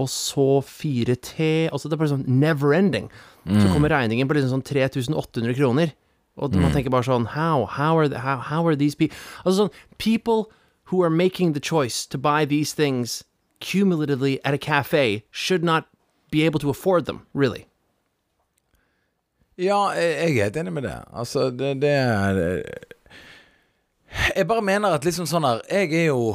og 0.00 0.08
så 0.08 0.48
fire 0.64 1.16
te 1.20 1.68
Altså 1.68 1.88
det 1.90 1.96
er 1.96 2.00
bare 2.00 2.12
sånn 2.14 2.28
never 2.40 2.72
ending. 2.76 3.10
Så 3.44 3.72
kommer 3.72 3.92
regningen 3.92 4.28
på 4.28 4.36
liksom 4.36 4.58
sånn 4.58 4.66
3800 4.66 5.56
kroner. 5.58 5.92
Og 6.40 6.54
man 6.56 6.72
tenker 6.72 6.92
bare 6.92 7.04
sånn 7.04 7.26
How? 7.34 7.66
How 7.66 7.98
are, 7.98 8.08
the, 8.08 8.20
how, 8.24 8.38
how 8.38 8.66
are 8.68 8.76
these 8.78 8.96
people 8.96 9.16
Altså 9.42 9.66
sånn 9.66 9.72
People 9.98 10.48
who 10.90 11.02
are 11.04 11.10
making 11.10 11.52
the 11.52 11.60
choice 11.60 12.06
to 12.06 12.18
buy 12.18 12.44
these 12.44 12.72
things 12.72 13.24
cumulatively 13.60 14.38
at 14.44 14.54
a 14.54 14.58
cafe 14.58 15.22
should 15.30 15.62
not 15.62 15.86
be 16.30 16.46
able 16.46 16.58
to 16.60 16.70
afford 16.70 17.06
them, 17.06 17.26
really. 17.34 17.66
Ja, 19.58 19.90
jeg 19.92 20.10
jeg 20.10 20.38
er 20.38 20.44
helt 20.44 20.56
enig 20.56 20.72
med 20.72 20.82
det. 20.88 20.96
Altså, 21.12 21.50
det, 21.50 21.82
det 21.82 21.90
er 21.90 22.62
Jeg 24.36 24.46
bare 24.48 24.62
mener 24.62 24.96
at 24.96 25.04
liksom 25.04 25.26
sånn 25.30 25.46
her 25.46 25.60
Jeg 25.70 25.92
er 25.94 26.06
jo 26.08 26.34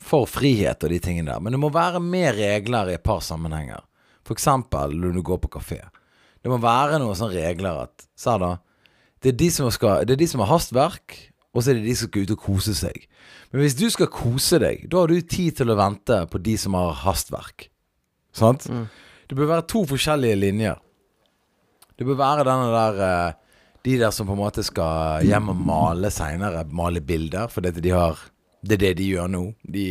for 0.00 0.26
frihet 0.30 0.80
og 0.84 0.92
de 0.92 0.98
tingene 1.02 1.30
der, 1.30 1.42
men 1.44 1.54
det 1.54 1.60
må 1.60 1.70
være 1.72 2.00
mer 2.02 2.34
regler 2.36 2.90
i 2.90 2.96
et 2.96 3.04
par 3.06 3.22
sammenhenger. 3.24 3.84
Eksempel 4.30 4.92
når 4.94 5.16
du 5.16 5.24
går 5.26 5.40
på 5.42 5.48
kafé. 5.56 5.80
Det 6.38 6.50
må 6.52 6.60
være 6.62 7.00
noen 7.02 7.16
sånne 7.18 7.34
regler 7.34 7.80
at 7.82 8.04
Sa 8.14 8.36
da 8.38 8.52
Det 9.18 9.32
er 9.32 9.38
de 9.40 9.48
som, 9.50 9.66
skal, 9.74 10.04
det 10.06 10.14
er 10.14 10.20
de 10.20 10.28
som 10.30 10.40
har 10.44 10.52
hastverk, 10.52 11.16
og 11.50 11.64
så 11.64 11.72
er 11.72 11.80
det 11.80 11.88
de 11.88 11.96
som 11.98 12.08
skal 12.08 12.24
ut 12.24 12.34
og 12.36 12.44
kose 12.44 12.76
seg. 12.78 13.08
Men 13.50 13.64
hvis 13.64 13.74
du 13.76 13.88
skal 13.90 14.08
kose 14.14 14.60
deg, 14.62 14.86
da 14.86 15.02
har 15.02 15.10
du 15.10 15.18
tid 15.20 15.58
til 15.58 15.72
å 15.72 15.76
vente 15.76 16.20
på 16.30 16.40
de 16.40 16.54
som 16.62 16.76
har 16.78 16.94
hastverk. 17.02 17.66
Sant? 18.32 18.68
Det 19.28 19.36
bør 19.38 19.50
være 19.50 19.66
to 19.70 19.82
forskjellige 19.90 20.38
linjer. 20.38 20.78
Det 21.98 22.06
bør 22.08 22.20
være 22.22 22.46
denne 22.48 22.70
der 22.72 23.02
eh, 23.06 23.38
De 23.84 23.98
der 23.98 24.10
som 24.12 24.28
på 24.28 24.34
en 24.36 24.40
måte 24.42 24.62
skal 24.64 25.24
hjem 25.24 25.52
og 25.52 25.60
male 25.68 26.10
seinere. 26.12 26.66
Male 26.68 27.00
bilder, 27.00 27.48
fordi 27.48 27.72
de 27.80 27.92
har, 27.96 28.18
det 28.62 28.76
er 28.76 28.82
det 28.84 28.94
de 29.00 29.10
gjør 29.14 29.30
nå. 29.32 29.42
De 29.64 29.84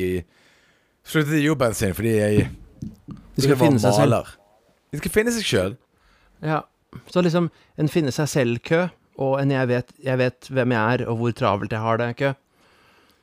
sluttet 1.07 1.39
i 1.39 1.45
jobben 1.45 1.77
sin 1.77 1.95
fordi 1.97 2.15
jeg 2.17 2.49
De 3.35 3.45
skal 3.45 3.57
finne 3.59 3.81
seg 3.81 3.95
selv. 3.97 4.35
De 4.89 4.99
skal 5.01 5.13
finne 5.13 5.33
seg 5.35 5.47
sjøl. 5.47 5.77
Ja, 6.45 6.61
så 7.11 7.23
liksom 7.25 7.49
en 7.79 7.91
finne 7.91 8.13
seg 8.15 8.29
selv-kø, 8.31 8.85
og 9.19 9.39
en 9.41 9.51
jeg 9.51 9.67
vet, 9.69 9.89
jeg 10.03 10.19
vet 10.21 10.47
hvem 10.53 10.75
jeg 10.75 10.99
er, 10.99 11.03
og 11.11 11.19
hvor 11.19 11.35
travelt 11.35 11.73
jeg 11.75 11.83
har 11.83 11.99
det-kø. 11.99 12.31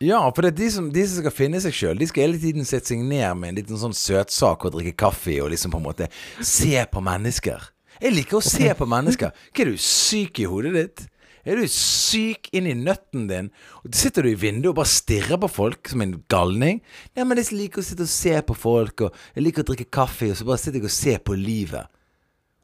Ja, 0.05 0.19
for 0.29 0.45
det 0.45 0.51
er 0.53 0.59
de 0.59 0.67
som, 0.75 0.91
de 0.93 1.03
som 1.09 1.23
skal 1.23 1.33
finne 1.33 1.61
seg 1.65 1.73
sjøl, 1.73 1.97
de 1.97 2.09
skal 2.11 2.27
hele 2.27 2.41
tiden 2.41 2.69
sette 2.69 2.93
seg 2.93 3.01
ned 3.01 3.39
med 3.41 3.55
en 3.55 3.61
liten 3.63 3.81
sånn 3.81 3.97
søtsak 3.97 4.67
og 4.69 4.75
drikke 4.75 4.93
kaffe 5.07 5.39
og 5.41 5.49
liksom 5.55 5.73
på 5.73 5.81
en 5.81 5.87
måte 5.87 6.11
se 6.45 6.77
på 6.93 7.01
mennesker. 7.05 7.71
Jeg 8.03 8.13
liker 8.13 8.37
å 8.37 8.45
se 8.45 8.69
på 8.77 8.89
mennesker. 8.93 9.33
Hva 9.33 9.65
er 9.65 9.71
du 9.73 9.81
syk 9.81 10.43
i 10.43 10.49
hodet 10.51 10.75
ditt? 10.77 11.07
Er 11.47 11.61
du 11.61 11.67
syk 11.71 12.49
inn 12.57 12.67
i 12.67 12.75
nøtten 12.75 13.29
din? 13.31 13.51
Og 13.85 13.95
Sitter 13.95 14.27
du 14.27 14.33
i 14.33 14.39
vinduet 14.39 14.73
og 14.73 14.81
bare 14.81 14.91
stirrer 14.91 15.39
på 15.43 15.51
folk 15.51 15.93
som 15.93 16.03
en 16.03 16.17
galning? 16.33 16.81
Nei, 17.15 17.27
men 17.27 17.39
jeg 17.39 17.55
liker 17.55 17.83
å 17.83 17.87
sitte 17.87 18.07
og 18.07 18.11
se 18.11 18.35
på 18.49 18.57
folk, 18.59 19.07
og 19.07 19.37
jeg 19.37 19.47
liker 19.47 19.63
å 19.63 19.69
drikke 19.71 19.87
kaffe, 19.95 20.33
og 20.33 20.41
så 20.41 20.49
bare 20.49 20.63
sitter 20.63 20.81
jeg 20.81 20.89
og 20.91 20.97
ser 20.97 21.23
på 21.23 21.37
livet. 21.39 21.87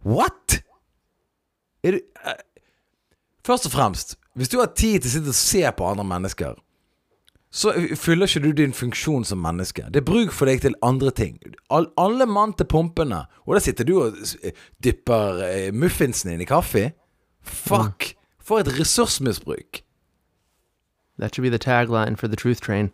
What? 0.02 0.58
Er 1.86 1.96
du 1.96 2.02
uh, 2.26 2.40
Først 3.46 3.66
og 3.66 3.72
fremst, 3.74 4.16
hvis 4.38 4.50
du 4.50 4.60
har 4.60 4.70
tid 4.70 5.02
til 5.02 5.08
å 5.10 5.14
sitte 5.16 5.32
og 5.32 5.38
se 5.38 5.62
på 5.74 5.86
andre 5.86 6.04
mennesker, 6.06 6.58
så 7.52 7.72
fyller 7.98 8.30
ikke 8.30 8.40
du 8.46 8.52
din 8.56 8.72
funksjon 8.72 9.26
som 9.28 9.42
menneske. 9.42 9.84
Det 9.92 10.00
er 10.00 10.06
bruk 10.08 10.30
for 10.32 10.48
deg 10.48 10.62
til 10.64 10.76
andre 10.86 11.10
ting. 11.12 11.34
All, 11.74 11.90
alle 12.00 12.24
mann 12.30 12.54
til 12.56 12.70
pumpene. 12.70 13.24
Og 13.44 13.58
der 13.58 13.64
sitter 13.66 13.84
du 13.84 13.96
og 13.98 14.16
dypper 14.80 15.42
eh, 15.50 15.68
muffinsen 15.74 16.32
din 16.32 16.46
i 16.46 16.48
kaffe. 16.48 16.86
Fuck! 17.42 18.14
For 18.52 18.60
et 18.60 18.68
ressursmisbruk. 18.76 19.80
That 21.18 21.34
should 21.34 21.42
be 21.46 21.48
the 21.48 21.58
tagline 21.62 22.18
for 22.20 22.28
the 22.28 22.36
truth 22.36 22.60
train. 22.60 22.90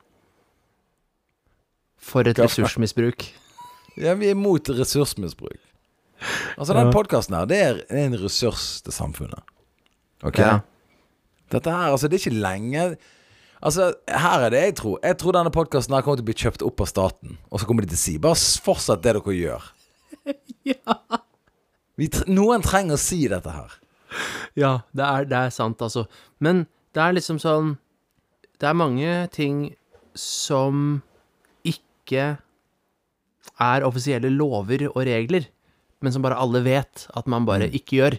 For 1.99 2.23
et 2.23 2.39
ressursmisbruk. 2.39 3.25
Ja, 3.99 4.15
vi 4.15 4.29
er 4.31 4.37
imot 4.37 4.71
ressursmisbruk. 4.71 5.59
Altså, 6.59 6.75
den 6.75 6.87
Ja. 6.87 6.93
podkasten 6.95 7.35
her, 7.35 7.45
det 7.47 7.59
er 7.59 7.81
en 8.05 8.15
ressurs 8.23 8.81
til 8.83 8.93
samfunnet. 8.93 9.43
Ok? 10.23 10.39
Ja. 10.39 10.61
Dette 11.51 11.71
her, 11.71 11.91
altså, 11.93 12.09
det 12.09 12.21
er 12.21 12.31
ikke 12.31 12.39
lenge 12.43 12.97
Altså, 13.61 13.89
her 14.09 14.39
er 14.47 14.51
det 14.51 14.61
jeg 14.63 14.75
tror. 14.77 14.99
Jeg 15.03 15.19
tror 15.19 15.33
denne 15.35 15.51
podkasten 15.51 15.93
her 15.95 16.03
kommer 16.03 16.17
til 16.17 16.23
å 16.23 16.29
bli 16.31 16.35
kjøpt 16.39 16.63
opp 16.63 16.81
av 16.81 16.87
staten. 16.87 17.39
Og 17.51 17.59
så 17.59 17.67
kommer 17.67 17.83
de 17.83 17.89
til 17.91 17.97
å 17.99 18.05
si 18.05 18.13
bare 18.23 18.37
fortsett 18.63 19.03
det 19.03 19.15
dere 19.17 19.35
gjør. 19.35 19.65
Vi, 21.99 22.07
tre- 22.09 22.31
noen 22.31 22.63
trenger 22.63 22.95
å 22.95 23.01
si 23.03 23.27
dette 23.27 23.51
her. 23.51 23.75
Ja, 24.63 24.81
det 24.97 25.05
er, 25.05 25.25
det 25.31 25.37
er 25.39 25.51
sant, 25.55 25.83
altså. 25.85 26.07
Men 26.41 26.67
det 26.97 27.03
er 27.05 27.13
liksom 27.15 27.39
sånn 27.43 27.77
Det 28.59 28.67
er 28.67 28.75
mange 28.75 29.11
ting 29.31 29.59
som 30.19 31.03
ikke 31.63 32.39
er 33.63 33.85
offisielle 33.87 34.31
lover 34.35 34.89
og 34.89 35.05
regler, 35.07 35.45
men 36.03 36.15
som 36.15 36.23
bare 36.25 36.39
alle 36.39 36.65
vet 36.65 37.05
at 37.15 37.29
man 37.31 37.47
bare 37.47 37.69
ikke 37.71 38.01
gjør. 38.01 38.17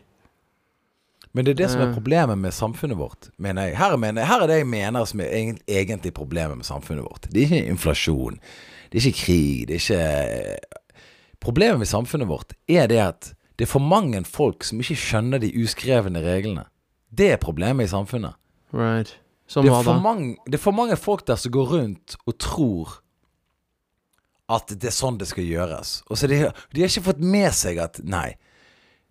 Men 1.36 1.46
det 1.46 1.52
er 1.54 1.60
det 1.66 1.70
som 1.74 1.82
er 1.84 1.90
Eh. 1.90 1.94
problemet 1.94 2.38
med 2.40 2.54
samfunnet 2.56 2.98
vårt, 2.98 3.30
mener 3.38 3.68
jeg. 3.68 3.78
Her, 3.78 3.98
mener, 3.98 4.26
her 4.26 4.42
er 4.42 4.48
det 4.48 4.58
jeg 4.62 4.68
mener 4.68 5.06
som 5.06 5.20
er 5.22 5.30
egentlig 5.68 6.14
problemet 6.14 6.58
med 6.58 6.66
samfunnet 6.66 7.04
vårt. 7.04 7.28
Det 7.30 7.44
er 7.44 7.46
ikke 7.50 7.70
inflasjon. 7.76 8.40
Det 8.92 8.98
er 8.98 9.08
ikke 9.10 9.26
krig. 9.26 9.68
Det 9.68 9.76
er 9.76 9.84
ikke 9.84 10.80
Problemet 11.40 11.80
med 11.80 11.88
samfunnet 11.88 12.28
vårt 12.28 12.54
er 12.68 12.88
det 12.88 12.98
at 13.00 13.34
det 13.60 13.66
er 13.68 13.72
for 13.74 13.84
mange 13.84 14.22
folk 14.24 14.64
som 14.64 14.80
ikke 14.80 14.96
skjønner 14.96 15.42
de 15.44 15.52
uskrevne 15.60 16.22
reglene. 16.24 16.64
Det 17.12 17.34
er 17.34 17.42
problemet 17.42 17.90
i 17.90 17.92
samfunnet. 17.92 18.38
Right. 18.72 19.12
Som 19.50 19.66
Det 19.66 19.74
er, 19.74 19.84
for 19.84 20.00
mange, 20.00 20.38
det 20.46 20.60
er 20.60 20.64
for 20.64 20.78
mange 20.78 20.96
folk 20.96 21.26
der 21.28 21.36
som 21.36 21.52
går 21.52 21.72
rundt 21.74 22.16
og 22.26 22.38
tror 22.40 23.00
at 24.50 24.72
det 24.72 24.90
er 24.90 24.96
sånn 24.96 25.18
det 25.20 25.28
skal 25.30 25.44
gjøres. 25.44 26.00
Og 26.08 26.18
så 26.18 26.30
de, 26.30 26.46
de 26.48 26.82
har 26.82 26.90
ikke 26.90 27.10
fått 27.10 27.20
med 27.22 27.52
seg 27.58 27.82
at 27.84 28.00
nei, 28.06 28.38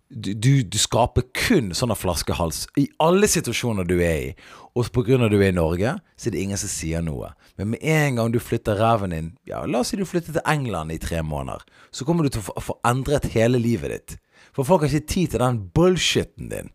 du, 0.09 0.31
du, 0.33 0.63
du 0.65 0.77
skaper 0.81 1.27
kun 1.37 1.69
sånne 1.77 1.93
flaskehals 1.95 2.63
i 2.81 2.87
alle 3.03 3.29
situasjoner 3.29 3.85
du 3.85 3.99
er 4.01 4.31
i. 4.31 4.31
Og 4.73 4.89
på 4.95 5.03
grunn 5.05 5.21
av 5.21 5.29
at 5.29 5.35
du 5.35 5.43
er 5.43 5.51
i 5.51 5.55
Norge, 5.55 5.93
så 6.17 6.29
er 6.29 6.33
det 6.35 6.41
ingen 6.41 6.59
som 6.59 6.71
sier 6.71 7.03
noe. 7.05 7.29
Men 7.59 7.75
med 7.75 7.83
en 7.85 8.17
gang 8.17 8.33
du 8.33 8.39
flytter 8.41 8.79
ræven 8.79 9.13
din 9.13 9.29
Ja, 9.49 9.61
la 9.67 9.83
oss 9.83 9.93
si 9.93 9.99
du 9.99 10.07
flytter 10.07 10.39
til 10.39 10.47
England 10.49 10.95
i 10.95 10.99
tre 11.01 11.21
måneder. 11.21 11.61
Så 11.91 12.07
kommer 12.07 12.25
du 12.25 12.33
til 12.33 12.41
å 12.41 12.47
få, 12.49 12.55
få 12.71 12.79
endret 12.87 13.29
hele 13.35 13.61
livet 13.61 13.93
ditt. 13.93 14.17
For 14.59 14.67
folk 14.67 14.81
har 14.83 14.91
ikke 14.91 15.07
tid 15.07 15.31
til 15.31 15.39
den 15.39 15.57
bullshitten 15.71 16.49
din. 16.51 16.73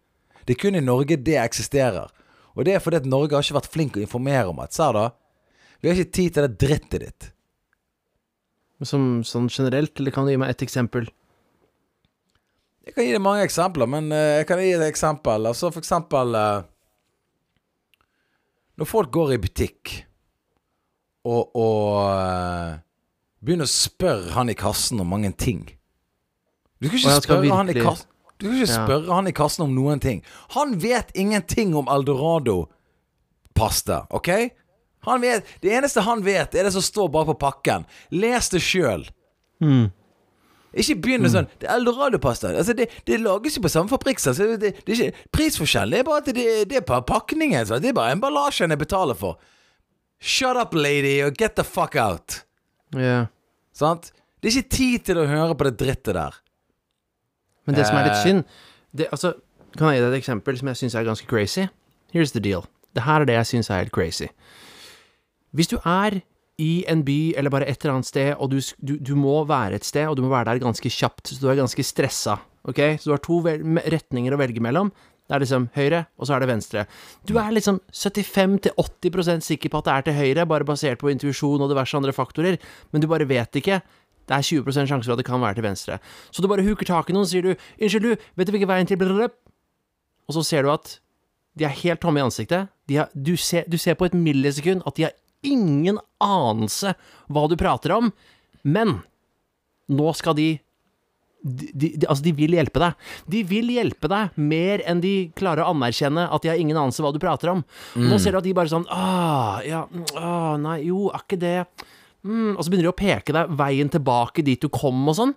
Det 0.48 0.54
er 0.54 0.60
kun 0.62 0.78
i 0.78 0.80
Norge 0.80 1.18
det 1.20 1.34
eksisterer. 1.36 2.08
Og 2.56 2.64
det 2.64 2.72
er 2.72 2.80
fordi 2.80 3.02
at 3.02 3.08
Norge 3.08 3.36
har 3.36 3.44
ikke 3.44 3.58
vært 3.58 3.68
flink 3.74 3.98
å 3.98 4.00
informere 4.00 4.48
om 4.48 4.62
at 4.64 4.72
Ser 4.72 4.96
da, 4.96 5.10
vi 5.82 5.90
har 5.90 5.98
ikke 6.00 6.16
tid 6.16 6.32
til 6.32 6.46
det 6.46 6.56
drittet 6.62 7.04
ditt. 7.04 7.26
Som 8.88 9.20
sånn 9.28 9.50
generelt, 9.52 9.92
eller 10.00 10.16
kan 10.16 10.24
du 10.24 10.32
gi 10.32 10.40
meg 10.40 10.54
et 10.54 10.64
eksempel? 10.64 11.10
Jeg 12.88 12.96
kan 12.96 13.04
gi 13.04 13.12
deg 13.12 13.24
mange 13.26 13.44
eksempler, 13.44 13.92
men 13.92 14.08
uh, 14.16 14.40
jeg 14.40 14.48
kan 14.48 14.64
gi 14.64 14.72
deg 14.72 14.86
et 14.86 14.94
eksempel. 14.94 15.52
Altså 15.52 15.68
for 15.68 15.84
eksempel 15.84 16.40
uh, 16.40 16.64
Når 18.80 18.88
folk 18.88 19.12
går 19.12 19.36
i 19.36 19.40
butikk 19.44 19.92
og, 21.28 21.52
og 21.52 22.00
uh, 22.00 22.80
begynner 23.44 23.68
å 23.68 23.76
spørre 23.76 24.32
han 24.38 24.48
i 24.48 24.56
kassen 24.56 25.04
om 25.04 25.12
mange 25.12 25.36
ting 25.36 25.66
Du 26.82 26.88
skal 26.88 26.98
ikke 26.98 27.20
spørre 27.22 27.54
han 27.56 27.68
i 27.70 27.74
kassen 27.78 28.08
Du 28.42 28.48
skal 28.50 28.62
ikke 28.64 28.96
Ja. 29.06 29.14
han 29.14 29.26
i 29.30 29.32
kassen 29.32 29.62
om 29.64 29.74
noen 29.74 30.00
ting. 30.02 30.22
Han 30.56 30.74
vet 30.82 31.08
ingenting 31.14 31.74
om 31.78 31.86
Eldorado-pasta, 31.88 34.00
OK? 34.10 34.28
Han 35.06 35.20
vet, 35.20 35.44
det 35.60 35.70
eneste 35.72 36.00
han 36.00 36.24
vet, 36.24 36.54
er 36.54 36.62
det 36.64 36.72
som 36.72 36.82
står 36.82 37.08
bare 37.12 37.26
på 37.32 37.38
pakken. 37.38 37.84
Les 38.10 38.48
det 38.50 38.60
sjøl. 38.64 39.06
Ikke 40.74 40.96
begynn 40.98 41.22
med 41.22 41.30
sånn 41.30 41.46
Det 41.60 41.68
er 41.68 41.76
Eldorado-pasta. 41.78 42.48
Altså, 42.50 42.74
det, 42.74 42.88
det 43.06 43.20
lages 43.22 43.54
jo 43.56 43.62
på 43.62 43.70
samme 43.70 43.88
fabrikk. 43.92 44.18
Så 44.20 44.32
det, 44.34 44.58
det, 44.60 44.72
er 44.82 44.90
ikke 45.06 45.28
Prisforskjellen 45.32 45.92
det 45.94 46.00
er 46.02 46.08
bare 46.08 46.22
at 46.24 46.30
det, 46.34 46.46
det 46.70 46.76
er 46.80 46.86
pakningen. 47.06 47.66
Så 47.68 47.78
det 47.82 47.88
er 47.92 47.96
bare 47.96 48.12
emballasjen 48.16 48.70
jeg 48.74 48.80
betaler 48.82 49.14
for. 49.18 49.38
Shut 50.18 50.56
up, 50.58 50.74
lady, 50.74 51.20
og 51.22 51.36
get 51.38 51.54
the 51.56 51.64
fuck 51.64 51.94
out. 52.00 52.40
Yeah. 52.96 53.26
Sant? 53.76 54.10
Det 54.40 54.50
er 54.50 54.54
ikke 54.58 54.76
tid 54.76 54.98
til 55.10 55.16
å 55.20 55.26
høre 55.28 55.54
på 55.54 55.64
det 55.68 55.76
drittet 55.80 56.14
der. 56.16 56.32
Men 57.66 57.74
det 57.78 57.86
som 57.86 57.96
er 57.96 58.04
litt 58.08 58.18
Eh. 58.18 58.22
synd 58.24 58.44
det, 58.94 59.08
altså, 59.10 59.34
Kan 59.76 59.88
jeg 59.90 59.98
gi 59.98 60.04
deg 60.04 60.12
et 60.14 60.20
eksempel 60.22 60.58
som 60.58 60.68
jeg 60.68 60.76
syns 60.76 60.94
er 60.94 61.04
ganske 61.04 61.26
crazy? 61.26 61.64
Here's 62.14 62.30
the 62.32 62.40
deal. 62.40 62.62
Det 62.94 63.02
her 63.02 63.20
er 63.22 63.24
det 63.26 63.34
jeg 63.34 63.46
syns 63.50 63.70
er 63.70 63.80
helt 63.82 63.90
crazy. 63.92 64.28
Hvis 65.54 65.66
du 65.66 65.78
er 65.84 66.20
i 66.62 66.84
en 66.86 67.02
by 67.02 67.34
eller 67.36 67.50
bare 67.50 67.66
et 67.66 67.82
eller 67.82 67.96
annet 67.96 68.06
sted, 68.06 68.36
og 68.38 68.50
du, 68.52 68.60
du, 68.78 68.96
du 69.02 69.16
må 69.18 69.44
være 69.44 69.74
et 69.74 69.84
sted, 69.84 70.06
og 70.06 70.16
du 70.16 70.22
må 70.22 70.28
være 70.30 70.52
der 70.52 70.62
ganske 70.62 70.86
kjapt, 70.88 71.26
så 71.34 71.40
du 71.40 71.48
er 71.50 71.56
ganske 71.58 71.82
stressa, 71.82 72.36
ok? 72.64 72.78
Så 73.00 73.04
du 73.10 73.10
har 73.16 73.18
to 73.18 73.40
retninger 73.42 74.32
å 74.32 74.38
velge 74.38 74.62
mellom. 74.62 74.92
Det 75.26 75.34
er 75.34 75.40
liksom 75.42 75.66
høyre, 75.74 76.04
og 76.20 76.26
så 76.28 76.34
er 76.36 76.40
det 76.44 76.48
venstre. 76.52 76.86
Du 77.26 77.34
er 77.40 77.50
liksom 77.50 77.80
75-80% 77.90 79.40
sikker 79.46 79.72
på 79.72 79.80
at 79.80 79.86
det 79.88 79.94
er 79.94 80.02
til 80.06 80.18
høyre, 80.18 80.46
bare 80.46 80.66
basert 80.68 81.00
på 81.00 81.10
intuisjon 81.10 81.62
og 81.64 81.70
diverse 81.72 81.96
andre 81.96 82.12
faktorer, 82.14 82.58
men 82.92 83.02
du 83.02 83.08
bare 83.10 83.26
vet 83.28 83.56
ikke. 83.60 83.80
Det 84.24 84.36
er 84.36 84.46
20 84.64 84.72
sjanse 84.88 85.04
for 85.04 85.14
at 85.14 85.20
det 85.20 85.28
kan 85.28 85.42
være 85.42 85.58
til 85.58 85.66
venstre. 85.66 85.98
Så 86.30 86.42
du 86.42 86.48
bare 86.48 86.64
huker 86.64 86.88
tak 86.88 87.10
i 87.10 87.16
noen, 87.16 87.28
sier 87.28 87.42
du 87.42 87.54
'Unnskyld, 87.54 88.02
du, 88.02 88.16
vet 88.36 88.46
du 88.46 88.52
hvilken 88.52 88.70
veien 88.70 88.88
til 88.88 89.00
blablabla?» 89.00 89.30
Og 90.28 90.38
så 90.38 90.42
ser 90.42 90.62
du 90.64 90.72
at 90.72 90.98
de 91.58 91.64
er 91.64 91.76
helt 91.84 92.00
tomme 92.00 92.18
i 92.18 92.24
ansiktet. 92.24 92.68
De 92.88 92.96
har, 92.96 93.08
du, 93.14 93.36
ser, 93.36 93.64
du 93.68 93.78
ser 93.78 93.94
på 93.94 94.08
et 94.08 94.16
millisekund 94.16 94.82
at 94.86 94.96
de 94.96 95.06
har 95.06 95.14
ingen 95.44 95.98
anelse 96.24 96.94
hva 97.28 97.48
du 97.48 97.56
prater 97.60 97.92
om, 97.94 98.12
men 98.64 99.02
nå 99.92 100.12
skal 100.16 100.36
de 100.38 100.58
de, 101.44 101.66
de, 101.76 101.88
de, 102.00 102.06
altså, 102.08 102.24
de 102.24 102.32
vil 102.32 102.54
hjelpe 102.56 102.80
deg. 102.80 103.08
De 103.28 103.42
vil 103.44 103.68
hjelpe 103.74 104.08
deg 104.08 104.36
mer 104.40 104.80
enn 104.88 105.02
de 105.04 105.28
klarer 105.36 105.60
å 105.60 105.74
anerkjenne 105.74 106.24
at 106.32 106.40
de 106.40 106.48
har 106.48 106.60
ingen 106.60 106.78
anelse 106.80 107.04
hva 107.04 107.12
du 107.12 107.20
prater 107.20 107.52
om. 107.52 107.60
Nå 108.00 108.16
ser 108.16 108.32
du 108.32 108.40
at 108.40 108.46
de 108.46 108.54
bare 108.56 108.72
sånn 108.72 108.86
ah, 108.88 109.60
ja, 109.66 109.84
mm, 109.84 110.06
ah, 110.16 110.54
nei, 110.60 110.78
jo, 110.88 111.10
er 111.12 111.26
ikke 111.26 111.40
det 111.42 111.58
mm, 112.24 112.56
Og 112.56 112.64
så 112.64 112.70
begynner 112.70 112.88
de 112.88 112.94
å 112.94 112.98
peke 112.98 113.36
deg 113.36 113.54
veien 113.58 113.92
tilbake 113.92 114.44
dit 114.44 114.60
du 114.60 114.68
kom, 114.68 115.04
og 115.08 115.18
sånn. 115.18 115.34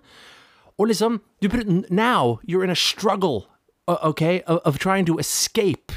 Og 0.78 0.90
liksom 0.90 1.20
du, 1.42 1.48
Now 1.90 2.40
you're 2.44 2.64
in 2.64 2.70
a 2.70 2.76
struggle, 2.76 3.46
okay, 3.86 4.42
of, 4.46 4.60
of 4.64 4.78
trying 4.78 5.06
to 5.06 5.18
escape 5.18 5.92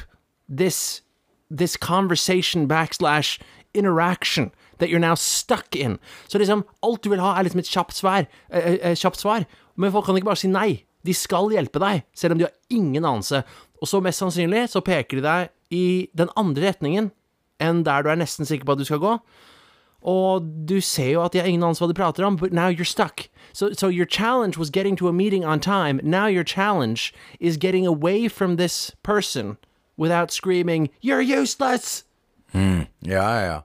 this 0.48 1.02
this 1.52 1.76
conversation 1.76 2.66
backslash 2.68 3.40
interaction 3.74 4.52
that 4.80 4.90
you're 4.90 5.00
now 5.00 5.16
stuck 5.16 5.76
in. 5.76 6.00
Så 6.28 6.38
liksom, 6.38 6.64
alt 6.82 7.04
du 7.04 7.10
vil 7.10 7.22
ha 7.22 7.36
er 7.38 7.46
liksom 7.46 7.60
et 7.60 7.70
kjapt 7.70 7.96
svar, 7.96 8.28
eh, 8.50 8.80
eh, 8.82 8.96
kjapt 8.96 9.20
svar. 9.20 9.46
Men 9.76 9.92
folk 9.92 10.06
kan 10.06 10.18
ikke 10.18 10.32
bare 10.32 10.42
si 10.42 10.48
nei. 10.48 10.84
De 11.04 11.14
skal 11.14 11.52
hjelpe 11.52 11.80
deg, 11.82 12.04
selv 12.16 12.36
om 12.36 12.38
de 12.40 12.46
har 12.46 12.54
ingen 12.70 13.06
anelse. 13.06 13.44
Og 13.82 13.90
så 13.90 14.02
mest 14.02 14.22
sannsynlig 14.22 14.68
så 14.70 14.84
peker 14.86 15.20
de 15.20 15.26
deg 15.26 15.50
i 15.72 16.10
den 16.18 16.30
andre 16.38 16.72
retningen 16.72 17.12
enn 17.62 17.84
der 17.86 18.04
du 18.04 18.10
er 18.12 18.20
nesten 18.20 18.46
sikker 18.46 18.66
på 18.66 18.76
at 18.76 18.82
du 18.82 18.86
skal 18.86 19.02
gå. 19.02 19.16
Og 20.02 20.42
du 20.68 20.82
ser 20.82 21.12
jo 21.12 21.24
at 21.24 21.34
har 21.34 21.46
ingen 21.46 21.64
anelse 21.64 21.84
hva 21.84 21.88
de 21.88 21.94
prater 21.94 22.26
om, 22.26 22.36
but 22.38 22.52
now 22.54 22.70
you're 22.70 22.84
stuck. 22.86 23.28
So, 23.54 23.74
so 23.74 23.88
your 23.88 24.06
challenge 24.08 24.58
was 24.58 24.70
getting 24.72 24.96
to 24.98 25.08
a 25.08 25.14
meeting 25.14 25.46
on 25.46 25.60
time. 25.60 26.00
Now 26.04 26.28
your 26.28 26.44
challenge 26.44 27.14
is 27.40 27.58
getting 27.58 27.86
away 27.88 28.28
from 28.30 28.58
this 28.58 28.92
person 29.04 29.58
without 29.98 30.32
screaming, 30.32 30.90
You're 31.02 31.22
useless! 31.42 32.04
Ja, 32.54 32.86
ja, 33.06 33.46
ja. 33.46 33.62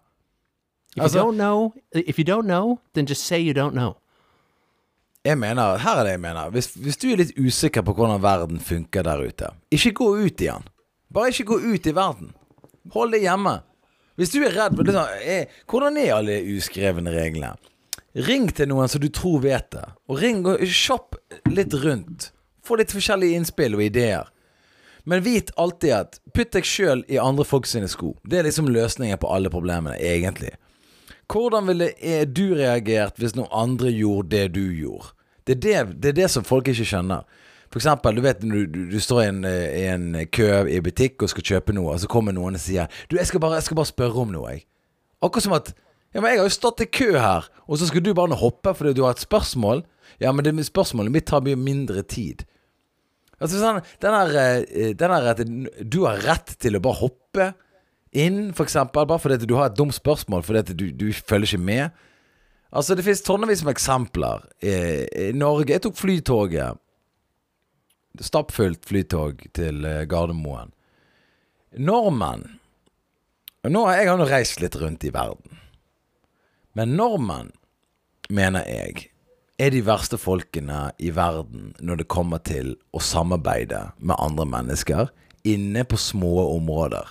If 0.97 1.03
Altså- 1.03 1.19
you 1.19 1.25
don't 1.25 1.37
know, 1.37 1.73
if 1.93 2.19
you 2.19 2.25
don't 2.25 2.47
know, 2.47 2.81
then 2.95 3.07
just 3.07 3.25
say 3.25 3.39
you 3.41 3.53
don't 3.55 3.73
know. 3.73 3.97
Jeg 5.25 5.39
mener, 5.39 5.77
her 5.79 5.91
er 5.97 6.03
det 6.05 6.11
jeg 6.11 6.21
mener. 6.21 6.51
Hvis, 6.51 6.75
hvis 6.75 6.97
du 6.97 7.09
er 7.09 7.17
litt 7.17 7.33
usikker 7.39 7.83
på 7.83 7.93
hvordan 7.93 8.23
verden 8.23 8.61
funker 8.61 9.03
der 9.03 9.27
ute, 9.27 9.47
ikke 9.71 9.93
gå 9.93 10.05
ut 10.25 10.41
i 10.41 10.47
den. 10.47 10.63
Bare 11.15 11.29
ikke 11.29 11.45
gå 11.45 11.55
ut 11.75 11.87
i 11.87 11.95
verden. 11.95 12.33
Hold 12.93 13.13
deg 13.13 13.21
hjemme. 13.27 13.57
Hvis 14.17 14.33
du 14.33 14.41
er 14.43 14.55
redd 14.57 14.77
for 14.77 14.89
liksom, 14.89 15.17
er, 15.23 15.51
Hvordan 15.69 15.99
er 16.01 16.15
alle 16.17 16.39
de 16.41 16.57
uskrevne 16.57 17.13
reglene? 17.13 17.55
Ring 18.27 18.49
til 18.57 18.71
noen 18.71 18.89
som 18.89 19.03
du 19.03 19.11
tror 19.13 19.43
vet 19.45 19.69
det. 19.75 19.85
Og 20.09 20.23
ring 20.23 20.41
og 20.49 20.63
shopp 20.73 21.19
litt 21.53 21.75
rundt. 21.83 22.31
Få 22.65 22.79
litt 22.81 22.95
forskjellige 22.95 23.37
innspill 23.37 23.77
og 23.77 23.85
ideer. 23.85 24.31
Men 25.07 25.23
vit 25.23 25.53
alltid 25.61 25.93
at 25.95 26.17
putt 26.35 26.55
deg 26.57 26.67
sjøl 26.67 27.05
i 27.13 27.21
andre 27.23 27.45
folk 27.47 27.69
sine 27.69 27.87
sko. 27.93 28.15
Det 28.25 28.41
er 28.41 28.49
liksom 28.49 28.73
løsningen 28.73 29.21
på 29.23 29.29
alle 29.31 29.53
problemene, 29.53 29.95
egentlig. 30.01 30.57
Hvordan 31.31 31.69
ville 31.69 31.93
eh, 31.99 32.25
du 32.27 32.57
reagert 32.57 33.21
hvis 33.21 33.37
noen 33.37 33.53
andre 33.55 33.93
gjorde 33.93 34.33
det 34.33 34.47
du 34.57 34.65
gjorde? 34.75 35.13
Det 35.47 35.59
er 35.59 35.61
det, 35.63 36.01
det, 36.01 36.09
er 36.11 36.19
det 36.23 36.31
som 36.33 36.47
folk 36.47 36.67
ikke 36.73 36.89
skjønner. 36.89 37.23
For 37.77 37.83
eksempel, 37.83 38.17
du 38.17 38.23
vet 38.25 38.39
når 38.41 38.69
du, 38.73 38.77
du, 38.89 39.01
står 39.05 39.19
i 39.21 39.25
en, 39.29 39.43
eh, 39.45 39.75
i 39.77 39.81
en 39.93 40.05
kø 40.33 40.47
i 40.73 40.79
butikk 40.81 41.21
og 41.21 41.29
skal 41.29 41.45
kjøpe 41.45 41.75
noe, 41.77 41.91
og 41.93 41.99
så 42.01 42.09
kommer 42.09 42.33
noen 42.33 42.57
og 42.57 42.63
sier 42.63 42.89
Du, 43.11 43.19
jeg 43.19 43.29
skal 43.29 43.43
bare, 43.43 43.59
jeg 43.59 43.67
skal 43.67 43.77
bare 43.77 43.91
spørre 43.91 44.23
om 44.23 44.31
noe, 44.33 44.55
jeg. 44.55 44.63
Akkurat 45.21 45.45
som 45.45 45.57
at 45.59 45.75
Ja, 46.15 46.23
men 46.23 46.31
jeg 46.33 46.41
har 46.41 46.47
jo 46.49 46.55
stått 46.55 46.81
i 46.81 46.87
kø 46.89 47.11
her, 47.21 47.51
og 47.69 47.77
så 47.77 47.91
skal 47.91 48.01
du 48.01 48.15
bare 48.17 48.39
hoppe 48.41 48.73
fordi 48.79 48.95
du 48.97 49.03
har 49.05 49.13
et 49.13 49.21
spørsmål. 49.21 49.83
Ja, 50.23 50.33
men 50.33 50.47
det, 50.47 50.55
spørsmålet 50.65 51.13
mitt 51.13 51.27
tar 51.29 51.45
mye 51.45 51.59
mindre 51.61 52.01
tid. 52.09 52.47
Altså 53.37 53.61
sånn, 53.61 53.83
den 54.01 54.17
der, 54.17 54.65
eh, 54.65 54.95
den 54.97 55.13
der 55.13 55.29
at 55.35 55.45
du 55.85 55.99
har 56.07 56.25
rett 56.25 56.57
til 56.57 56.81
å 56.81 56.81
bare 56.81 57.01
hoppe 57.03 57.51
inn, 58.17 58.55
for 58.57 58.65
eksempel, 58.65 59.05
bare 59.05 59.21
fordi 59.21 59.45
du 59.45 59.53
har 59.59 59.69
et 59.69 59.77
dumt 59.77 59.93
spørsmål 59.93 60.49
fordi 60.49 60.73
du, 60.73 60.87
du 60.97 61.11
følger 61.13 61.53
ikke 61.59 61.69
med. 61.69 62.03
Altså, 62.73 62.97
det 62.97 63.05
finnes 63.05 63.21
tonnevis 63.21 63.67
med 63.69 63.77
eksempler. 63.77 64.49
I, 64.65 64.73
I 65.29 65.31
Norge 65.37 65.77
Jeg 65.77 65.85
tok 65.85 66.01
flytoget. 66.01 66.81
Stappfullt 68.25 68.87
flytog 68.89 69.43
til 69.57 69.85
eh, 69.85 70.05
Gardermoen. 70.09 70.73
Nordmenn 71.77 72.47
Nå 73.67 73.81
har 73.89 73.97
jeg 73.99 74.09
har 74.13 74.19
nå 74.21 74.27
reist 74.31 74.61
litt 74.63 74.77
rundt 74.79 75.03
i 75.03 75.11
verden. 75.11 75.59
Men 76.77 76.93
nordmenn, 76.95 77.49
mener 78.31 78.67
jeg, 78.69 79.09
er 79.59 79.73
de 79.73 79.81
verste 79.83 80.19
folkene 80.21 80.91
i 81.03 81.11
verden 81.17 81.73
når 81.81 82.03
det 82.03 82.07
kommer 82.13 82.43
til 82.45 82.75
å 82.95 83.01
samarbeide 83.03 83.81
med 83.99 84.21
andre 84.23 84.47
mennesker 84.53 85.11
inne 85.49 85.83
på 85.89 85.99
små 85.99 86.51
områder. 86.53 87.09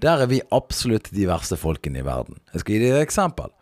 Der 0.00 0.22
er 0.24 0.30
vi 0.30 0.40
absolutt 0.54 1.10
de 1.12 1.26
verste 1.28 1.58
folkene 1.58 2.00
i 2.00 2.06
verden. 2.06 2.38
Jeg 2.52 2.62
skal 2.62 2.76
gi 2.76 2.80
deg 2.84 2.96
et 2.96 3.06
eksempel. 3.08 3.52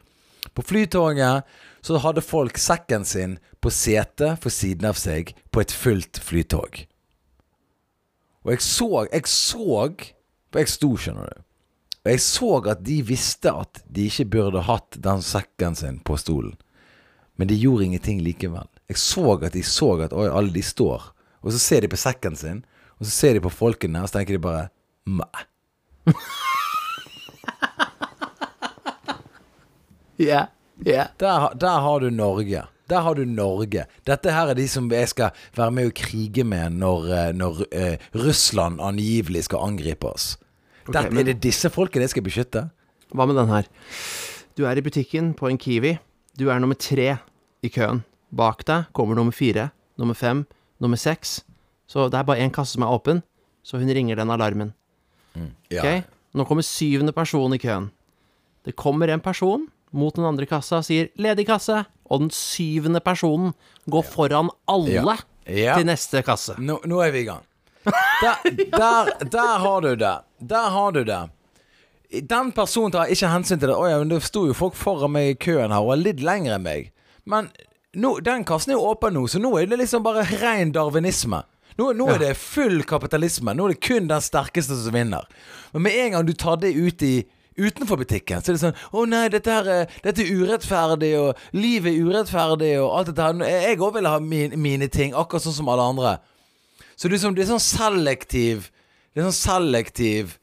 På 0.55 0.63
Flytoget 0.63 1.49
så 1.81 1.99
hadde 1.99 2.25
folk 2.25 2.59
sekken 2.61 3.05
sin 3.09 3.39
på 3.61 3.71
setet 3.73 4.43
for 4.43 4.53
siden 4.53 4.89
av 4.91 4.99
seg 5.01 5.33
på 5.51 5.63
et 5.63 5.73
fullt 5.73 6.21
flytog. 6.23 6.85
Og 8.43 8.53
jeg 8.53 8.63
så 8.67 9.07
Jeg 9.13 9.27
så 9.31 9.87
For 10.53 10.59
jeg 10.61 10.69
sto, 10.69 10.97
skjønner 10.97 11.31
du. 11.31 11.43
Og 12.05 12.11
jeg 12.11 12.21
så 12.21 12.49
at 12.69 12.83
de 12.85 12.99
visste 13.07 13.49
at 13.49 13.81
de 13.87 14.05
ikke 14.11 14.27
burde 14.35 14.61
hatt 14.67 14.99
den 15.01 15.23
sekken 15.23 15.75
sin 15.75 16.01
på 16.05 16.17
stolen. 16.21 16.57
Men 17.37 17.49
de 17.49 17.57
gjorde 17.57 17.85
ingenting 17.87 18.21
likevel. 18.21 18.69
Jeg 18.91 18.99
så 19.01 19.39
at 19.39 19.55
de 19.55 19.63
så 19.63 19.95
at 20.05 20.13
oi, 20.13 20.29
alle 20.29 20.53
de 20.53 20.63
står. 20.63 21.15
Og 21.41 21.53
så 21.55 21.59
ser 21.59 21.81
de 21.81 21.89
på 21.89 21.97
sekken 21.97 22.37
sin, 22.37 22.65
og 22.99 23.07
så 23.07 23.11
ser 23.15 23.33
de 23.35 23.41
på 23.41 23.55
folkene, 23.55 24.03
og 24.03 24.11
så 24.11 24.19
tenker 24.19 24.37
de 24.37 24.45
bare 24.45 24.69
Mæ. 25.07 25.25
Ja. 30.19 30.47
Ja. 30.87 31.07
Der, 31.21 31.49
der 31.61 31.81
har 31.81 31.99
du 32.01 32.11
Norge. 32.11 32.63
Der 32.91 33.01
har 33.01 33.15
du 33.15 33.25
Norge. 33.25 33.85
Dette 34.07 34.33
her 34.33 34.51
er 34.51 34.55
de 34.59 34.69
som 34.69 34.91
jeg 34.91 35.09
skal 35.09 35.31
være 35.57 35.71
med 35.71 35.87
og 35.87 35.95
krige 35.95 36.45
med 36.45 36.71
når, 36.77 37.07
eh, 37.13 37.33
når 37.35 37.61
uh, 37.63 37.97
Russland 38.27 38.81
angivelig 38.83 39.45
skal 39.45 39.59
angripe 39.63 40.07
oss. 40.09 40.37
Okay, 40.89 40.93
Dette, 41.03 41.15
men- 41.15 41.19
Er 41.29 41.33
det 41.33 41.43
disse 41.43 41.71
folkene 41.71 42.03
jeg 42.03 42.11
skal 42.11 42.23
beskytte? 42.27 42.65
Hva 43.15 43.27
med 43.27 43.37
den 43.37 43.49
her? 43.49 43.63
Du 44.59 44.65
er 44.67 44.77
i 44.77 44.83
butikken 44.85 45.33
på 45.35 45.49
en 45.49 45.59
Kiwi. 45.59 45.99
Du 46.39 46.49
er 46.51 46.59
nummer 46.59 46.75
tre 46.75 47.17
i 47.63 47.69
køen. 47.69 48.03
Bak 48.35 48.65
deg 48.67 48.85
kommer 48.93 49.15
nummer 49.15 49.33
fire, 49.33 49.69
nummer 49.99 50.15
fem, 50.15 50.47
nummer 50.81 50.97
seks. 50.97 51.43
Så 51.87 52.09
det 52.11 52.19
er 52.19 52.25
bare 52.25 52.41
én 52.41 52.51
kasse 52.53 52.73
som 52.73 52.83
er 52.83 52.89
åpen, 52.93 53.23
så 53.63 53.79
hun 53.79 53.89
ringer 53.89 54.17
den 54.17 54.31
alarmen. 54.31 54.73
Ja. 55.71 55.83
Ok? 55.83 56.05
Nå 56.35 56.45
kommer 56.49 56.63
syvende 56.65 57.13
person 57.13 57.53
i 57.53 57.59
køen. 57.61 57.91
Det 58.65 58.75
kommer 58.77 59.09
en 59.13 59.21
person 59.21 59.67
mot 59.93 60.15
den 60.17 60.25
andre 60.29 60.47
kassa 60.49 60.79
og 60.81 60.85
sier 60.89 61.09
'ledig 61.19 61.47
kasse', 61.49 61.85
og 62.11 62.21
den 62.21 62.31
syvende 62.31 63.01
personen 63.01 63.53
går 63.91 64.03
foran 64.05 64.51
alle 64.69 64.93
Ja. 64.93 65.17
Ja. 65.47 65.77
til 65.77 65.87
neste 65.87 66.23
kasse. 66.23 66.55
Nå, 66.59 66.79
nå 66.87 67.01
er 67.03 67.11
vi 67.13 67.21
i 67.21 67.25
gang. 67.25 67.43
Der, 67.85 68.37
der, 68.71 69.25
der 69.25 69.59
har 69.59 69.81
du 69.81 69.95
det. 69.97 70.19
Der 70.39 70.69
har 70.71 70.93
du 70.93 71.03
det. 71.05 71.31
Den 72.29 72.53
personen 72.53 72.93
tar 72.93 73.09
ikke 73.11 73.29
hensyn 73.33 73.59
til 73.59 73.69
det. 73.73 73.77
Å 73.77 73.89
ja, 73.91 73.99
men 73.99 74.09
det 74.13 74.21
sto 74.23 74.45
jo 74.47 74.55
folk 74.55 74.75
foran 74.79 75.11
meg 75.15 75.31
i 75.33 75.35
køen 75.35 75.73
her 75.73 75.81
og 75.83 75.95
er 75.97 76.03
litt 76.05 76.21
lengre 76.23 76.55
enn 76.59 76.63
meg. 76.63 76.91
Men 77.25 77.49
nå, 77.97 78.21
den 78.25 78.45
kassen 78.45 78.71
er 78.75 78.79
jo 78.79 78.85
åpen 78.93 79.15
nå, 79.17 79.25
så 79.29 79.41
nå 79.43 79.51
er 79.59 79.67
det 79.67 79.79
liksom 79.81 80.05
bare 80.05 80.23
ren 80.43 80.71
darwinisme. 80.73 81.43
Nå, 81.79 81.93
nå 81.97 82.07
er 82.13 82.19
det 82.21 82.37
full 82.37 82.83
kapitalisme. 82.85 83.55
Nå 83.57 83.65
er 83.67 83.75
det 83.75 83.81
kun 83.83 84.07
den 84.11 84.21
sterkeste 84.21 84.77
som 84.85 84.93
vinner. 84.95 85.25
Men 85.73 85.83
med 85.83 85.97
en 86.05 86.13
gang 86.13 86.27
du 86.29 86.35
tar 86.37 86.57
det 86.61 86.75
ut 86.77 87.03
i 87.03 87.15
utenfor 87.59 87.97
butikken, 88.01 88.41
så 88.43 88.53
er 88.53 88.57
det 88.57 88.63
sånn 88.63 88.77
Å 88.93 89.05
nei, 89.09 89.29
dette 89.29 89.51
her 89.51 89.69
er, 89.69 89.87
dette 90.03 90.23
er 90.25 90.33
urettferdig, 90.41 91.13
og 91.21 91.37
livet 91.53 91.93
er 91.93 92.05
urettferdig, 92.07 92.73
og 92.83 92.93
alt 92.99 93.07
dette 93.13 93.23
her. 93.23 93.43
Jeg 93.69 93.79
òg 93.81 93.95
vil 93.99 94.07
ha 94.09 94.19
min, 94.21 94.55
mine 94.61 94.89
ting, 94.89 95.13
akkurat 95.15 95.43
sånn 95.45 95.57
som 95.61 95.69
alle 95.69 95.83
andre. 95.93 96.15
Så 96.97 97.09
det 97.09 97.19
er, 97.19 97.23
sånn, 97.27 97.35
det 97.35 97.43
er 97.47 97.51
sånn 97.55 97.63
selektiv 97.65 98.71
Det 99.15 99.21
er 99.23 99.27
sånn 99.31 99.39
selektiv 99.41 100.37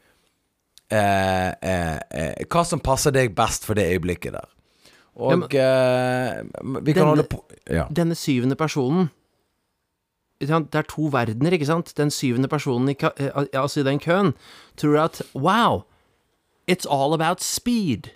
eh, 0.91 1.49
eh, 1.61 1.99
eh, 2.11 2.45
Hva 2.49 2.63
som 2.65 2.79
passer 2.83 3.13
deg 3.15 3.35
best 3.37 3.65
for 3.65 3.77
det 3.77 3.85
øyeblikket 3.93 4.33
der. 4.33 4.49
Og 5.19 5.31
Ja, 5.31 5.37
men- 5.37 5.49
eh, 5.51 6.43
vi 6.81 6.93
kan 6.93 7.03
Denne- 7.03 7.07
holde 7.13 7.23
på 7.29 7.43
Ja. 7.69 7.85
Denne 7.91 8.15
syvende 8.15 8.55
personen 8.55 9.09
Det 10.41 10.49
er 10.75 10.83
to 10.83 11.09
verdener, 11.11 11.51
ikke 11.51 11.65
sant? 11.65 11.93
Den 11.97 12.09
syvende 12.09 12.47
personen 12.47 12.89
i, 12.89 12.95
eh, 13.01 13.29
altså 13.53 13.81
i 13.81 13.83
den 13.83 13.99
køen 13.99 14.33
tror 14.77 14.97
at 15.03 15.21
Wow, 15.35 15.83
it's 16.69 16.85
all 16.85 17.13
about 17.13 17.41
speed. 17.41 18.11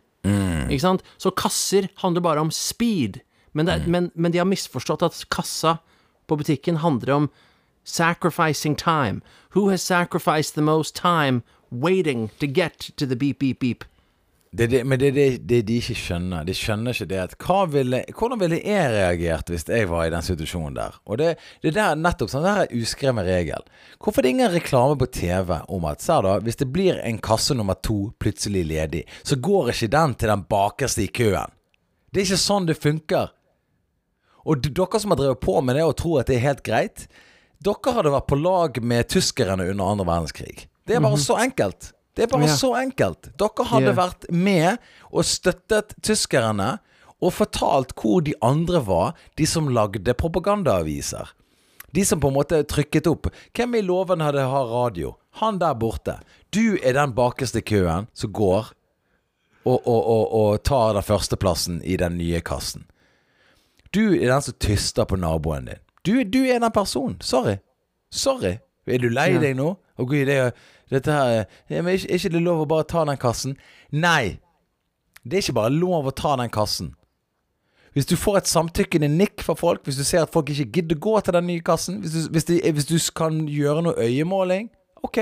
Ikke 0.70 0.80
sant? 0.80 1.02
Så 1.18 1.30
kasser 1.30 1.88
handler 1.98 2.22
bare 2.22 2.40
om 2.40 2.52
speed. 2.52 3.20
Men, 3.54 3.68
det, 3.68 3.82
mm. 3.86 3.92
men, 3.92 4.12
men 4.16 4.34
de 4.34 4.38
har 4.38 4.46
misforstått 4.46 5.04
at 5.06 5.26
kassa 5.32 5.78
på 6.28 6.36
butikken 6.36 6.78
handler 6.78 7.14
om 7.14 7.30
sacrificing 7.84 8.76
time. 8.76 9.22
Who 9.56 9.70
has 9.70 9.82
sacrificed 9.82 10.56
the 10.56 10.62
most 10.62 10.96
time 10.96 11.42
waiting 11.72 12.30
to 12.40 12.48
get 12.48 12.92
to 12.98 13.06
the 13.06 13.16
beep, 13.16 13.40
beep, 13.40 13.60
beep? 13.60 13.84
Det, 14.54 14.68
det, 14.70 14.84
men 14.86 15.00
det 15.02 15.08
er 15.08 15.16
det, 15.16 15.28
det 15.50 15.60
de 15.66 15.80
ikke 15.82 15.96
skjønner. 15.98 16.44
De 16.46 16.54
skjønner 16.54 16.94
ikke 16.94 17.08
det 17.10 17.22
at 17.24 17.34
ville, 17.74 18.04
Hvordan 18.14 18.38
ville 18.38 18.60
jeg 18.62 18.92
reagert 18.94 19.48
hvis 19.50 19.66
jeg 19.66 19.88
var 19.90 20.06
i 20.06 20.12
den 20.14 20.22
situasjonen 20.22 20.76
der? 20.78 21.00
Og 21.10 21.18
det, 21.18 21.32
det 21.64 21.72
er 21.72 21.78
der 21.80 21.96
nettopp 21.98 22.30
sånn 22.30 22.46
der 22.46 22.60
er 22.68 22.76
uskreven 22.78 23.26
regel. 23.26 23.66
Hvorfor 23.98 24.22
er 24.22 24.28
det 24.28 24.34
ingen 24.36 24.54
reklame 24.54 25.00
på 25.02 25.10
TV 25.10 25.56
om 25.66 25.88
at 25.90 26.06
ser 26.06 26.22
da, 26.22 26.36
hvis 26.46 26.62
det 26.62 26.70
blir 26.70 27.02
en 27.02 27.18
kasse 27.18 27.58
nummer 27.58 27.80
to 27.82 28.12
plutselig 28.22 28.62
ledig, 28.70 29.02
så 29.26 29.40
går 29.42 29.74
ikke 29.74 29.90
den 29.98 30.14
til 30.22 30.34
den 30.36 30.46
bakerste 30.54 31.02
i 31.02 31.10
køen? 31.10 31.58
Det 32.14 32.22
er 32.22 32.30
ikke 32.30 32.44
sånn 32.46 32.70
det 32.70 32.78
funker. 32.78 33.34
Og 34.46 34.62
dere 34.70 35.02
som 35.02 35.16
har 35.16 35.22
drevet 35.24 35.42
på 35.42 35.58
med 35.66 35.80
det 35.80 35.88
og 35.88 35.98
tror 35.98 36.22
at 36.22 36.30
det 36.30 36.38
er 36.38 36.46
helt 36.46 36.62
greit, 36.68 37.08
dere 37.64 37.98
hadde 37.98 38.14
vært 38.14 38.30
på 38.30 38.38
lag 38.38 38.78
med 38.86 39.10
tyskerne 39.10 39.66
under 39.66 39.96
andre 39.96 40.06
verdenskrig. 40.14 40.68
Det 40.86 40.94
er 40.94 41.02
bare 41.02 41.18
så 41.18 41.42
enkelt. 41.42 41.90
Det 42.16 42.24
er 42.24 42.28
bare 42.28 42.46
Ja. 42.48 42.56
så 42.56 42.74
enkelt. 42.78 43.32
Dere 43.38 43.66
hadde 43.66 43.94
Ja. 43.94 43.94
vært 43.98 44.30
med 44.32 44.78
og 45.12 45.24
støttet 45.26 45.96
tyskerne 46.02 46.80
og 47.22 47.32
fortalt 47.34 47.94
hvor 47.96 48.22
de 48.24 48.34
andre 48.42 48.82
var, 48.86 49.14
de 49.38 49.46
som 49.46 49.68
lagde 49.68 50.14
propagandaaviser. 50.14 51.28
De 51.94 52.04
som 52.06 52.20
på 52.20 52.28
en 52.28 52.34
måte 52.36 52.64
trykket 52.66 53.08
opp. 53.08 53.28
Hvem 53.54 53.76
i 53.76 53.82
låven 53.82 54.20
hadde 54.22 54.42
ha 54.50 54.64
radio? 54.64 55.16
Han 55.40 55.58
der 55.60 55.74
borte. 55.74 56.20
Du 56.52 56.78
er 56.84 56.94
den 56.94 57.14
bakerste 57.14 57.62
køen 57.62 58.08
som 58.14 58.32
går 58.34 58.72
og, 59.66 59.88
og, 59.88 60.06
og, 60.06 60.34
og 60.34 60.64
tar 60.64 60.94
den 60.94 61.02
førsteplassen 61.04 61.82
i 61.84 61.96
den 61.98 62.18
nye 62.18 62.42
kassen. 62.42 62.86
Du 63.94 64.14
er 64.16 64.28
den 64.34 64.42
som 64.42 64.54
tyster 64.60 65.06
på 65.06 65.16
naboen 65.18 65.66
din. 65.66 65.80
Du, 66.04 66.24
du 66.24 66.44
er 66.46 66.60
den 66.60 66.72
personen. 66.72 67.18
Sorry. 67.22 67.58
Sorry. 68.12 68.58
Er 68.88 68.98
du 69.00 69.08
lei 69.10 69.38
deg 69.40 69.56
nå? 69.56 69.78
Og 69.98 70.10
gud, 70.10 70.26
det, 70.28 70.36
er- 70.36 70.52
dette 70.94 71.14
her 71.14 71.32
ja, 71.70 71.82
men 71.82 71.94
er 71.96 72.04
ikke 72.18 72.32
det 72.34 72.42
lov 72.46 72.64
å 72.64 72.70
bare 72.70 72.88
ta 72.90 73.04
den 73.10 73.20
kassen? 73.22 73.56
Nei. 73.92 74.38
Det 75.24 75.38
er 75.40 75.46
ikke 75.46 75.56
bare 75.60 75.72
lov 75.74 76.10
å 76.10 76.14
ta 76.16 76.36
den 76.40 76.52
kassen. 76.54 76.94
Hvis 77.94 78.08
du 78.10 78.16
får 78.18 78.40
et 78.40 78.50
samtykkende 78.50 79.08
nikk 79.12 79.44
fra 79.46 79.54
folk, 79.56 79.84
hvis 79.86 80.00
du 80.00 80.04
ser 80.08 80.24
at 80.26 80.32
folk 80.34 80.50
ikke 80.50 80.66
gidder 80.80 80.98
gå 80.98 81.14
til 81.24 81.36
den 81.38 81.46
nye 81.52 81.62
kassen, 81.66 82.00
hvis 82.02 82.16
du, 82.16 82.22
hvis, 82.34 82.48
de, 82.50 82.58
hvis 82.74 82.88
du 82.90 82.96
kan 83.16 83.44
gjøre 83.48 83.84
noe 83.86 83.94
øyemåling, 84.02 84.72
ok, 85.06 85.20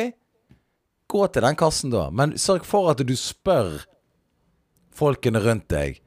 gå 1.11 1.25
til 1.35 1.43
den 1.43 1.57
kassen 1.59 1.91
da. 1.91 2.05
Men 2.15 2.37
sørg 2.39 2.63
for 2.65 2.87
at 2.93 3.03
du 3.03 3.11
spør 3.19 3.81
folkene 4.95 5.41
rundt 5.43 5.67
deg. 5.73 5.99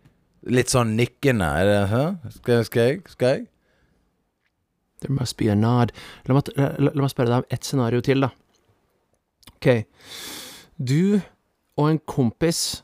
Litt 0.48 0.72
sånn 0.72 0.94
nikkende. 0.96 1.46
Er 1.60 1.68
det, 1.68 1.76
hæ? 1.92 2.02
Skal, 2.38 2.54
jeg- 2.58 2.66
skal 2.70 2.88
jeg? 2.88 3.02
Skal 3.12 3.28
jeg? 3.34 3.44
There 5.04 5.12
must 5.12 5.36
be 5.36 5.50
a 5.52 5.54
nod. 5.54 5.92
La 6.28 6.34
meg, 6.38 6.48
la, 6.56 6.70
la 6.80 7.02
meg 7.04 7.12
spørre 7.12 7.28
deg 7.28 7.42
om 7.44 7.52
ett 7.52 7.64
scenario 7.68 8.00
til, 8.04 8.24
da. 8.24 8.30
Ok. 9.64 9.86
Du 10.76 11.20
og 11.80 11.86
en 11.88 11.98
kompis 12.04 12.82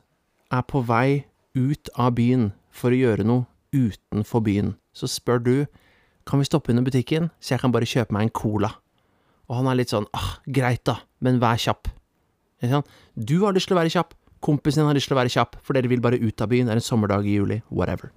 er 0.49 0.63
på 0.65 0.81
vei 0.89 1.27
ut 1.53 1.91
av 1.93 2.15
byen 2.17 2.55
for 2.73 2.95
å 2.95 2.97
gjøre 2.97 3.27
noe 3.29 3.45
utenfor 3.77 4.41
byen. 4.47 4.71
Så 4.97 5.11
spør 5.13 5.43
du 5.45 5.55
kan 6.25 6.41
vi 6.41 6.49
stoppe 6.49 6.73
innom 6.73 6.87
butikken, 6.87 7.29
så 7.37 7.53
jeg 7.55 7.61
kan 7.61 7.75
bare 7.75 7.89
kjøpe 7.89 8.17
meg 8.17 8.29
en 8.31 8.33
cola. 8.33 8.73
Og 9.51 9.59
han 9.59 9.69
er 9.69 9.77
litt 9.77 9.93
sånn 9.93 10.09
ah, 10.17 10.39
greit 10.49 10.87
da, 10.89 11.03
men 11.21 11.43
vær 11.43 11.61
kjapp. 11.61 11.91
Du 13.13 13.37
har 13.45 13.53
lyst 13.53 13.69
til 13.69 13.77
å 13.77 13.81
være 13.83 13.93
kjapp, 13.93 14.17
kompisen 14.41 14.81
din 14.81 14.89
har 14.89 14.97
lyst 14.97 15.11
til 15.11 15.19
å 15.19 15.21
være 15.21 15.35
kjapp, 15.37 15.61
for 15.61 15.77
dere 15.77 15.91
vil 15.91 16.01
bare 16.01 16.21
ut 16.23 16.41
av 16.41 16.49
byen, 16.49 16.71
det 16.71 16.79
er 16.79 16.81
en 16.81 16.87
sommerdag 16.87 17.29
i 17.29 17.37
juli, 17.37 17.61
whatever. 17.69 18.15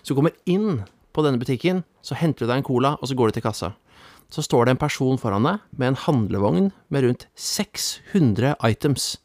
Så 0.00 0.14
du 0.14 0.20
kommer 0.22 0.36
inn 0.48 0.86
på 1.12 1.24
denne 1.26 1.42
butikken, 1.42 1.84
så 2.00 2.16
henter 2.16 2.46
du 2.46 2.52
deg 2.52 2.62
en 2.62 2.68
cola, 2.70 2.96
og 2.96 3.10
så 3.10 3.18
går 3.18 3.28
du 3.28 3.36
til 3.36 3.44
kassa. 3.44 3.74
Så 4.30 4.42
står 4.42 4.66
det 4.66 4.74
en 4.74 4.82
person 4.82 5.18
foran 5.18 5.46
deg 5.46 5.62
med 5.78 5.92
en 5.92 6.00
handlevogn 6.06 6.70
med 6.90 7.06
rundt 7.06 7.28
600 7.34 8.56
items. 8.66 9.16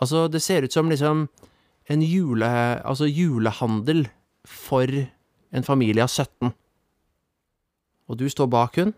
Altså, 0.00 0.28
det 0.28 0.42
ser 0.42 0.62
ut 0.62 0.72
som 0.72 0.90
liksom 0.90 1.28
en 1.88 2.02
jule, 2.02 2.48
altså 2.84 3.08
julehandel 3.08 4.08
for 4.44 4.86
en 5.52 5.64
familie 5.64 6.04
av 6.04 6.08
17. 6.12 6.52
Og 8.08 8.18
du 8.18 8.28
står 8.28 8.46
bak 8.46 8.76
hun. 8.76 8.94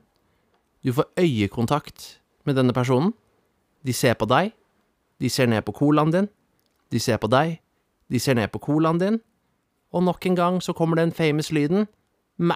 Du 0.85 0.93
får 0.93 1.11
øyekontakt 1.19 2.21
med 2.45 2.57
denne 2.57 2.73
personen. 2.73 3.14
De 3.87 3.93
ser 3.93 4.14
på 4.14 4.27
deg. 4.27 4.53
De 5.21 5.29
ser 5.31 5.47
ned 5.47 5.62
på 5.62 5.73
colaen 5.73 6.11
din. 6.11 6.29
De 6.93 6.99
ser 7.01 7.16
på 7.16 7.31
deg. 7.31 7.61
De 8.11 8.19
ser 8.19 8.35
ned 8.35 8.49
på 8.51 8.59
colaen 8.59 8.99
din. 8.99 9.21
Og 9.93 10.03
nok 10.03 10.27
en 10.27 10.37
gang 10.37 10.62
så 10.62 10.73
kommer 10.73 10.97
den 10.97 11.12
famous 11.12 11.53
lyden 11.53 11.87
Mæ. 12.38 12.55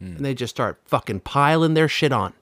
And 0.00 0.20
they 0.24 0.34
just 0.34 0.54
start 0.54 0.76
fucking 0.86 1.20
piling 1.20 1.74
their 1.74 1.88
shit 1.88 2.12
on. 2.12 2.32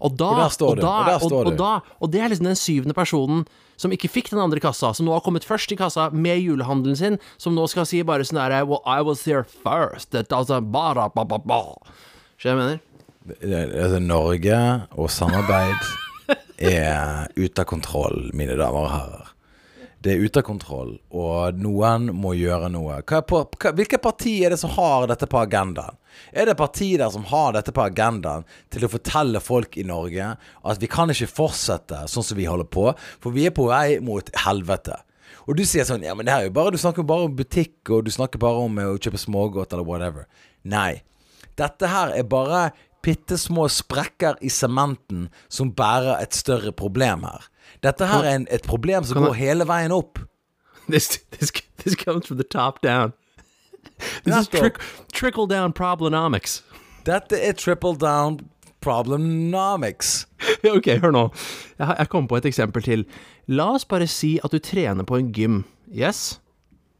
Og 0.00 0.16
da, 0.16 0.24
Og 0.24 0.36
der 0.36 0.48
står 0.52 0.70
og 0.70 0.76
du, 0.76 0.82
da, 0.82 0.88
og 1.16 1.32
og, 1.32 1.46
og, 1.46 1.56
da, 1.56 1.80
og 2.00 2.10
det 2.12 2.20
er 2.20 2.28
liksom 2.28 2.46
den 2.46 2.56
syvende 2.56 2.94
personen 2.94 3.46
som 3.80 3.92
ikke 3.92 4.08
fikk 4.08 4.30
den 4.32 4.40
andre 4.40 4.60
kassa, 4.60 4.92
som 4.96 5.06
nå 5.08 5.12
har 5.12 5.20
kommet 5.24 5.44
først 5.44 5.72
i 5.72 5.76
kassa 5.76 6.08
med 6.12 6.40
julehandelen 6.40 6.96
sin, 6.96 7.18
som 7.40 7.56
nå 7.56 7.66
skal 7.68 7.86
si 7.88 8.02
bare 8.04 8.24
sånn 8.24 8.40
derre 8.40 8.62
Well, 8.68 8.82
I 8.84 9.00
was 9.04 9.24
there 9.24 9.44
first. 9.44 10.10
That 10.12 10.28
doesn't 10.32 10.70
bada, 10.72 11.08
ba, 11.12 11.24
ba, 11.28 11.38
ba. 11.38 11.62
Skjønner 12.40 12.76
jeg 12.76 12.80
mener? 12.80 13.72
Altså, 13.76 14.00
Norge 14.00 14.60
og 14.96 15.10
samarbeid 15.12 15.88
er 16.72 17.28
ute 17.36 17.64
av 17.64 17.68
kontroll, 17.68 18.30
mine 18.36 18.56
damer 18.56 18.84
og 18.86 18.92
herrer. 18.92 19.32
Det 20.06 20.12
er 20.14 20.22
ute 20.22 20.38
av 20.38 20.44
kontroll, 20.46 20.90
og 21.18 21.56
noen 21.58 22.12
må 22.14 22.36
gjøre 22.38 22.68
noe. 22.70 23.00
På, 23.26 23.40
hva, 23.42 23.70
hvilke 23.74 23.98
parti 23.98 24.36
er 24.46 24.52
det 24.54 24.58
som 24.60 24.70
har 24.76 25.08
dette 25.10 25.26
på 25.26 25.40
agendaen? 25.40 25.96
Er 26.30 26.46
det 26.46 26.54
partier 26.60 27.00
der 27.02 27.10
som 27.10 27.24
har 27.26 27.56
dette 27.56 27.74
på 27.74 27.82
agendaen 27.82 28.46
til 28.70 28.86
å 28.86 28.90
fortelle 28.92 29.42
folk 29.42 29.74
i 29.74 29.82
Norge 29.88 30.28
at 30.38 30.78
vi 30.78 30.90
kan 30.92 31.10
ikke 31.10 31.26
fortsette 31.26 32.04
sånn 32.12 32.28
som 32.28 32.38
vi 32.38 32.46
holder 32.46 32.70
på, 32.70 32.86
for 33.18 33.34
vi 33.34 33.48
er 33.48 33.56
på 33.56 33.66
vei 33.66 33.98
mot 34.04 34.30
helvete? 34.44 35.00
Og 35.50 35.58
du 35.58 35.64
sier 35.66 35.86
sånn 35.88 36.06
Ja, 36.06 36.14
men 36.14 36.26
det 36.26 36.36
her 36.36 36.44
er 36.44 36.48
jo 36.48 36.54
bare 36.54 36.74
Du 36.74 36.78
snakker 36.78 37.06
bare 37.06 37.26
om 37.26 37.34
butikk, 37.38 37.80
og 37.90 38.06
du 38.06 38.12
snakker 38.14 38.38
bare 38.42 38.62
om 38.62 38.78
eh, 38.78 38.92
å 38.94 39.00
kjøpe 39.02 39.18
smågodt 39.18 39.74
eller 39.74 39.86
whatever. 39.90 40.30
Nei. 40.62 41.02
Dette 41.58 41.90
her 41.90 42.14
er 42.14 42.30
bare 42.30 42.68
bitte 43.02 43.38
små 43.38 43.66
sprekker 43.70 44.38
i 44.42 44.50
sementen 44.54 45.28
som 45.50 45.74
bærer 45.74 46.20
et 46.20 46.34
større 46.34 46.70
problem 46.74 47.26
her. 47.26 47.50
Dette 47.86 48.08
her 48.10 48.24
er 48.24 48.40
en, 48.40 48.48
et 48.50 48.64
problem 48.66 49.06
som 49.06 49.22
går 49.22 49.36
hele 49.38 49.66
veien 49.68 49.94
opp. 49.94 50.18
This, 50.88 51.18
this, 51.34 51.50
this 51.82 51.96
comes 51.96 52.26
from 52.26 52.36
the 52.38 52.44
top 52.44 52.80
down. 52.80 53.12
This 54.22 54.36
is 54.36 54.48
Nettopp. 54.48 54.58
trick, 54.60 54.78
trickle 55.12 55.46
down 55.46 55.72
problemomics. 55.72 56.62
Dette 57.04 57.38
er 57.42 57.52
triple 57.52 57.96
down 57.96 58.38
problemomics. 58.86 60.26
ok, 60.76 60.98
hør 61.02 61.14
nå. 61.14 61.24
Jeg, 61.78 61.94
jeg 61.98 62.10
kom 62.12 62.28
på 62.30 62.38
et 62.38 62.46
eksempel 62.46 62.86
til. 62.86 63.06
La 63.50 63.72
oss 63.74 63.86
bare 63.86 64.06
si 64.10 64.36
at 64.46 64.54
du 64.54 64.60
trener 64.62 65.06
på 65.06 65.18
en 65.18 65.32
gym. 65.34 65.64
Yes? 65.90 66.38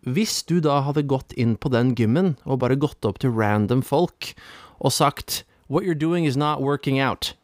Hvis 0.07 0.43
du 0.47 0.59
da 0.63 0.81
hadde 0.87 1.07
gått 1.07 1.35
inn 1.39 1.57
på 1.59 1.71
den 1.75 1.95
gymmen 1.99 2.37
og 2.45 2.61
bare 2.63 2.79
gått 2.79 3.07
opp 3.07 3.19
til 3.23 3.35
random 3.35 3.83
folk 3.87 4.33
og 4.79 4.95
sagt 4.95 5.45
What 5.67 5.83
you're 5.83 5.99
doing 5.99 6.27
is 6.27 6.37
not 6.37 6.63
working 6.63 7.01
out. 7.03 7.35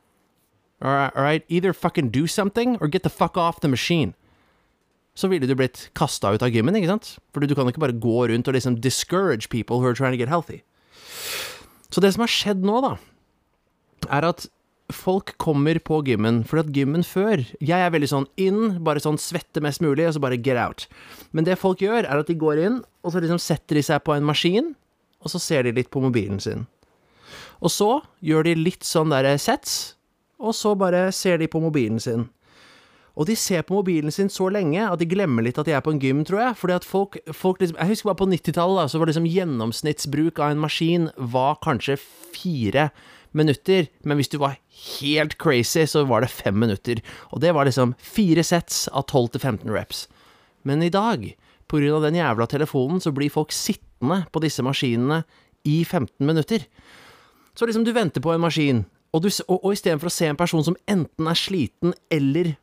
Alright, 0.82 1.14
alright? 1.16 1.44
Either 1.48 1.72
fucking 1.72 2.10
do 2.10 2.26
something 2.26 2.76
or 2.80 2.88
get 2.88 3.04
the 3.04 3.10
fuck 3.10 3.36
off 3.36 3.60
the 3.60 3.68
machine. 3.68 4.14
Så 5.14 5.28
ville 5.28 5.46
du 5.46 5.54
blitt 5.54 5.90
kasta 5.94 6.32
ut 6.32 6.42
av 6.42 6.50
gymmen, 6.50 6.74
ikke 6.74 6.88
sant? 6.88 7.16
Fordi 7.34 7.46
du 7.46 7.54
kan 7.54 7.68
ikke 7.68 7.82
bare 7.84 8.00
gå 8.00 8.26
rundt 8.32 8.48
og 8.48 8.56
liksom 8.56 8.80
discourage 8.80 9.50
people 9.52 9.78
who 9.78 9.86
are 9.86 9.94
trying 9.94 10.16
to 10.16 10.18
get 10.18 10.32
healthy. 10.32 10.62
Så 11.92 12.00
det 12.00 12.14
som 12.14 12.24
har 12.24 12.32
skjedd 12.32 12.64
nå, 12.64 12.80
da, 12.80 12.96
er 14.08 14.26
at 14.30 14.46
folk 14.92 15.34
kommer 15.40 15.78
på 15.84 16.00
gymmen, 16.06 16.42
fordi 16.48 16.62
at 16.64 16.76
gymmen 16.76 17.04
før 17.06 17.44
Jeg 17.60 17.80
er 17.80 17.92
veldig 17.92 18.08
sånn 18.10 18.26
inn, 18.40 18.78
bare 18.84 19.00
sånn 19.00 19.20
svette 19.20 19.62
mest 19.64 19.84
mulig, 19.84 20.06
og 20.08 20.16
så 20.16 20.22
bare 20.24 20.40
get 20.40 20.60
out. 20.60 20.86
Men 21.32 21.44
det 21.48 21.60
folk 21.60 21.84
gjør, 21.84 22.04
er 22.04 22.20
at 22.20 22.28
de 22.28 22.36
går 22.36 22.60
inn, 22.64 22.82
og 23.04 23.12
så 23.12 23.22
liksom 23.22 23.40
setter 23.40 23.78
de 23.78 23.84
seg 23.84 24.02
på 24.04 24.16
en 24.16 24.26
maskin, 24.26 24.74
og 25.22 25.32
så 25.32 25.40
ser 25.40 25.64
de 25.64 25.76
litt 25.76 25.92
på 25.92 26.02
mobilen 26.02 26.40
sin. 26.42 26.66
Og 27.62 27.70
så 27.70 28.00
gjør 28.24 28.48
de 28.48 28.56
litt 28.58 28.84
sånn 28.84 29.12
derre 29.12 29.36
sets, 29.40 29.94
og 30.42 30.56
så 30.58 30.74
bare 30.78 31.06
ser 31.14 31.38
de 31.38 31.48
på 31.50 31.62
mobilen 31.62 32.00
sin. 32.02 32.26
Og 33.12 33.28
de 33.28 33.36
ser 33.36 33.64
på 33.68 33.76
mobilen 33.76 34.12
sin 34.14 34.30
så 34.32 34.48
lenge 34.52 34.80
at 34.86 35.00
de 35.00 35.08
glemmer 35.08 35.44
litt 35.44 35.58
at 35.60 35.68
de 35.68 35.74
er 35.76 35.82
på 35.84 35.92
en 35.92 36.00
gym, 36.00 36.22
tror 36.24 36.40
jeg. 36.40 36.58
Fordi 36.62 36.76
at 36.78 36.86
folk, 36.88 37.18
folk 37.36 37.60
liksom, 37.60 37.76
Jeg 37.76 37.92
husker 37.92 38.08
bare 38.08 38.20
på 38.22 38.30
90-tallet, 38.30 38.90
så 38.90 38.98
var 38.98 39.10
liksom 39.10 39.28
gjennomsnittsbruk 39.28 40.40
av 40.40 40.54
en 40.54 40.62
maskin 40.62 41.10
var 41.16 41.60
kanskje 41.64 41.98
fire 42.00 42.88
minutter. 43.36 43.90
Men 44.04 44.16
hvis 44.16 44.32
du 44.32 44.38
var 44.40 44.56
helt 44.98 45.36
crazy, 45.38 45.84
så 45.84 46.06
var 46.08 46.24
det 46.24 46.32
fem 46.32 46.56
minutter. 46.56 47.04
Og 47.32 47.44
det 47.44 47.52
var 47.52 47.68
liksom 47.68 47.94
fire 48.00 48.44
sets 48.44 48.86
av 48.88 49.04
12 49.10 49.34
til 49.36 49.44
15 49.44 49.76
reps. 49.76 50.06
Men 50.64 50.82
i 50.82 50.92
dag, 50.92 51.26
på 51.68 51.80
grunn 51.80 51.98
av 51.98 52.08
den 52.08 52.16
jævla 52.16 52.48
telefonen, 52.48 53.00
så 53.00 53.12
blir 53.12 53.32
folk 53.32 53.52
sittende 53.52 54.22
på 54.32 54.40
disse 54.40 54.64
maskinene 54.64 55.22
i 55.68 55.82
15 55.84 56.24
minutter. 56.24 56.64
Så 57.54 57.68
liksom 57.68 57.84
du 57.84 57.92
venter 57.92 58.24
på 58.24 58.32
en 58.32 58.40
maskin, 58.40 58.84
og, 59.12 59.22
du, 59.22 59.28
og, 59.48 59.58
og 59.58 59.72
istedenfor 59.76 60.08
å 60.08 60.14
se 60.14 60.28
en 60.28 60.38
person 60.38 60.64
som 60.64 60.76
enten 60.90 61.28
er 61.28 61.38
sliten 61.38 61.94
eller 62.12 62.54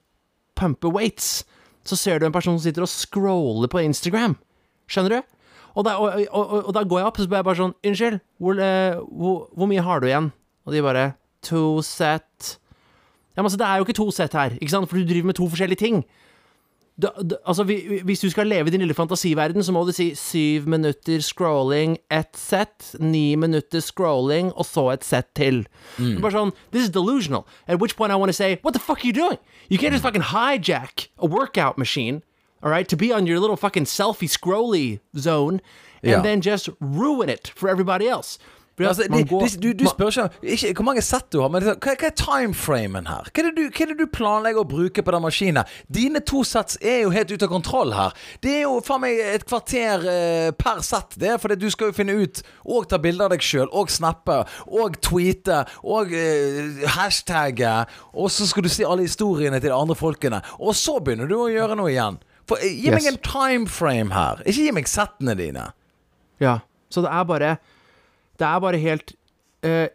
pumper 0.59 0.91
weights, 0.93 1.43
så 1.87 1.97
ser 1.97 2.19
du 2.19 2.27
en 2.27 2.35
person 2.35 2.57
som 2.57 2.63
sitter 2.63 2.85
og 2.85 2.91
scroller 2.91 3.71
på 3.71 3.83
Instagram. 3.85 4.35
Skjønner 4.89 5.19
du? 5.19 5.35
Og 5.77 5.85
da, 5.85 5.95
og 6.01 6.71
da 6.75 6.81
går 6.83 6.99
jeg 6.99 7.07
opp, 7.07 7.19
og 7.19 7.23
så 7.23 7.29
blir 7.29 7.39
jeg 7.39 7.47
bare 7.47 7.59
sånn 7.59 7.75
Unnskyld, 7.85 8.17
hvor, 8.41 8.57
uh, 8.57 9.01
hvor, 9.15 9.35
hvor 9.55 9.69
mye 9.69 9.83
har 9.85 10.01
du 10.01 10.07
igjen? 10.09 10.31
Og 10.65 10.73
de 10.75 10.81
bare 10.83 11.05
To 11.47 11.79
set 11.85 12.57
Ja, 13.35 13.39
men 13.39 13.47
altså, 13.47 13.59
det 13.61 13.67
er 13.69 13.77
jo 13.79 13.85
ikke 13.85 13.95
to 14.01 14.09
set 14.11 14.33
her, 14.35 14.57
ikke 14.57 14.73
sant? 14.73 14.89
For 14.89 14.99
du 14.99 15.07
driver 15.07 15.29
med 15.29 15.37
to 15.37 15.45
forskjellige 15.47 15.79
ting. 15.79 16.01
Da, 16.99 17.09
da, 17.23 17.37
altså, 17.47 17.63
vi, 17.63 17.75
vi- 17.87 18.01
hvis 18.03 18.19
du 18.19 18.29
skal 18.29 18.47
leve 18.47 18.67
i 18.67 18.71
din 18.71 18.81
lille 18.81 18.93
fantasiverden, 18.93 19.63
så 19.63 19.71
må 19.71 19.85
du 19.87 19.91
si 19.95 20.09
syv 20.19 20.65
minutter 20.67 21.21
scrolling, 21.23 21.97
ett 22.11 22.35
sett, 22.35 22.95
ni 22.99 23.35
minutter 23.39 23.79
scrolling, 23.79 24.51
og 24.55 24.65
så 24.67 24.89
et 24.93 25.05
sett 25.07 25.29
til. 25.35 25.61
Bare 25.97 26.31
sånn, 26.33 26.51
This 26.71 26.83
is 26.83 26.89
delusional. 26.89 27.45
At 27.67 27.79
which 27.79 27.95
point 27.95 28.11
I 28.11 28.15
want 28.19 28.29
to 28.29 28.33
say, 28.33 28.57
what 28.63 28.73
the 28.73 28.79
fuck 28.83 28.99
are 29.03 29.07
you 29.07 29.13
doing? 29.13 29.37
You 29.69 29.77
can't 29.77 29.93
just 29.93 30.03
fucking 30.03 30.23
hijack 30.33 31.07
a 31.17 31.25
workout 31.25 31.77
machine, 31.77 32.21
all 32.61 32.69
right, 32.71 32.87
to 32.89 32.97
be 32.97 33.13
on 33.13 33.25
your 33.25 33.39
little 33.39 33.55
fucking 33.55 33.85
selfie 33.85 34.27
scrolly 34.29 34.99
zone, 35.17 35.61
and 36.03 36.11
yeah. 36.11 36.21
then 36.21 36.41
just 36.41 36.67
ruin 36.81 37.29
it 37.29 37.53
for 37.55 37.69
everybody 37.69 38.09
else. 38.09 38.37
Altså, 38.87 39.03
de, 39.11 39.23
går- 39.27 39.41
de, 39.49 39.57
du, 39.59 39.73
du 39.73 39.85
spør 39.89 40.09
ikke, 40.15 40.69
ikke 40.69 40.73
hvor 40.79 40.85
mange 40.87 41.01
sett 41.03 41.27
du 41.33 41.41
har, 41.41 41.49
men 41.51 41.61
liksom, 41.65 41.79
hva, 41.83 41.95
hva 41.99 42.07
er 42.07 42.15
timeframen 42.21 43.09
her? 43.09 43.27
Hva 43.35 43.43
er, 43.43 43.51
du, 43.57 43.61
hva 43.67 43.83
er 43.83 43.91
det 43.91 43.97
du 43.99 44.05
planlegger 44.15 44.61
å 44.63 44.67
bruke 44.69 45.03
på 45.03 45.11
den 45.15 45.23
maskinen? 45.25 45.63
Dine 45.91 46.21
to 46.23 46.43
sets 46.47 46.77
er 46.79 47.01
jo 47.03 47.09
helt 47.11 47.31
ute 47.33 47.45
av 47.45 47.51
kontroll 47.51 47.91
her. 47.97 48.13
Det 48.45 48.53
er 48.59 48.61
jo 48.67 48.77
faen 48.85 49.01
meg 49.03 49.19
et 49.19 49.43
kvarter 49.49 50.05
eh, 50.13 50.51
per 50.55 50.79
sett. 50.85 51.17
Det 51.19 51.35
fordi 51.43 51.59
du 51.59 51.67
skal 51.73 51.91
jo 51.91 51.97
finne 51.99 52.15
ut 52.21 52.41
og 52.69 52.87
ta 52.91 52.97
bilder 53.01 53.27
av 53.27 53.33
deg 53.35 53.43
sjøl, 53.43 53.67
og 53.75 53.91
snappe, 53.91 54.39
og 54.69 54.95
tweete, 55.03 55.63
og 55.83 56.13
eh, 56.15 56.85
hashtagge, 56.95 57.73
og 58.13 58.31
så 58.31 58.47
skal 58.49 58.63
du 58.65 58.69
si 58.71 58.85
alle 58.87 59.05
historiene 59.07 59.59
til 59.59 59.71
de 59.73 59.75
andre 59.75 59.95
folkene. 59.99 60.39
Og 60.59 60.75
så 60.77 60.99
begynner 61.03 61.27
du 61.29 61.35
å 61.41 61.49
gjøre 61.51 61.75
noe 61.79 61.91
igjen. 61.91 62.19
For, 62.49 62.57
eh, 62.63 62.71
gi 62.81 62.89
meg 62.89 63.03
Yes. 63.03 63.11
en 63.11 63.19
timeframe 63.25 64.11
her. 64.15 64.39
Ikke 64.45 64.63
gi 64.65 64.71
meg 64.73 64.87
settene 64.89 65.35
dine. 65.37 65.67
Ja, 66.41 66.59
så 66.89 67.03
det 67.05 67.11
er 67.13 67.25
bare 67.29 67.51
Det 68.39 68.47
er 68.47 68.63
bare 68.63 68.79
helt 68.79 69.13
uh, 69.67 69.87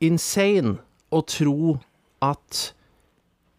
insane 0.00 0.78
å 1.10 1.22
tro 1.26 1.78
at 2.22 2.70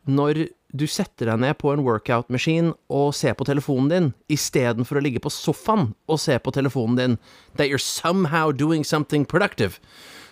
når 0.07 0.45
du 0.71 0.85
setter 0.87 1.27
deg 1.27 1.41
ned 1.43 1.57
på 1.59 1.73
en 1.73 1.83
workout-maskin 1.83 2.71
og 2.91 3.11
ser 3.15 3.35
på 3.35 3.45
telefonen 3.47 3.89
din, 3.91 4.07
istedenfor 4.31 4.99
å 4.99 5.03
ligge 5.03 5.21
på 5.23 5.31
sofaen 5.33 5.91
og 6.07 6.21
se 6.23 6.37
på 6.39 6.53
telefonen 6.55 6.99
din, 6.99 7.17
that 7.59 7.67
you're 7.67 7.81
somehow 7.81 8.51
doing 8.55 8.85
something 8.87 9.25
productive. 9.25 9.79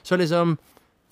Så 0.04 0.15
liksom 0.15 0.58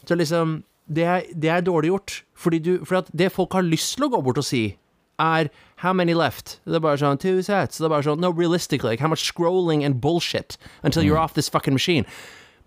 Så 0.08 0.16
liksom 0.16 0.64
Det 0.88 1.04
er, 1.04 1.24
det 1.36 1.50
er 1.50 1.62
dårlig 1.62 1.88
gjort. 1.88 2.24
Fordi 2.34 2.60
du 2.60 2.86
For 2.86 2.96
at 2.96 3.10
det 3.12 3.32
folk 3.32 3.54
har 3.54 3.62
lyst 3.62 3.98
til 3.98 4.06
å 4.06 4.10
gå 4.10 4.22
bort 4.24 4.38
og 4.38 4.46
si, 4.46 4.78
er 5.20 5.50
How 5.84 5.94
many 5.94 6.14
left? 6.14 6.60
Det 6.66 6.76
er 6.76 6.80
bare 6.80 6.98
sånn 6.98 7.20
Two 7.20 7.42
sets. 7.42 7.78
Det 7.78 7.86
er 7.86 7.90
bare 7.90 8.04
sånn 8.04 8.22
No, 8.22 8.30
realistically, 8.32 8.92
like, 8.92 9.02
how 9.02 9.10
much 9.10 9.26
scrolling 9.26 9.84
and 9.84 10.00
bullshit 10.00 10.58
until 10.84 11.04
you're 11.04 11.18
off 11.18 11.34
this 11.34 11.50
fucking 11.50 11.74
machine? 11.74 12.06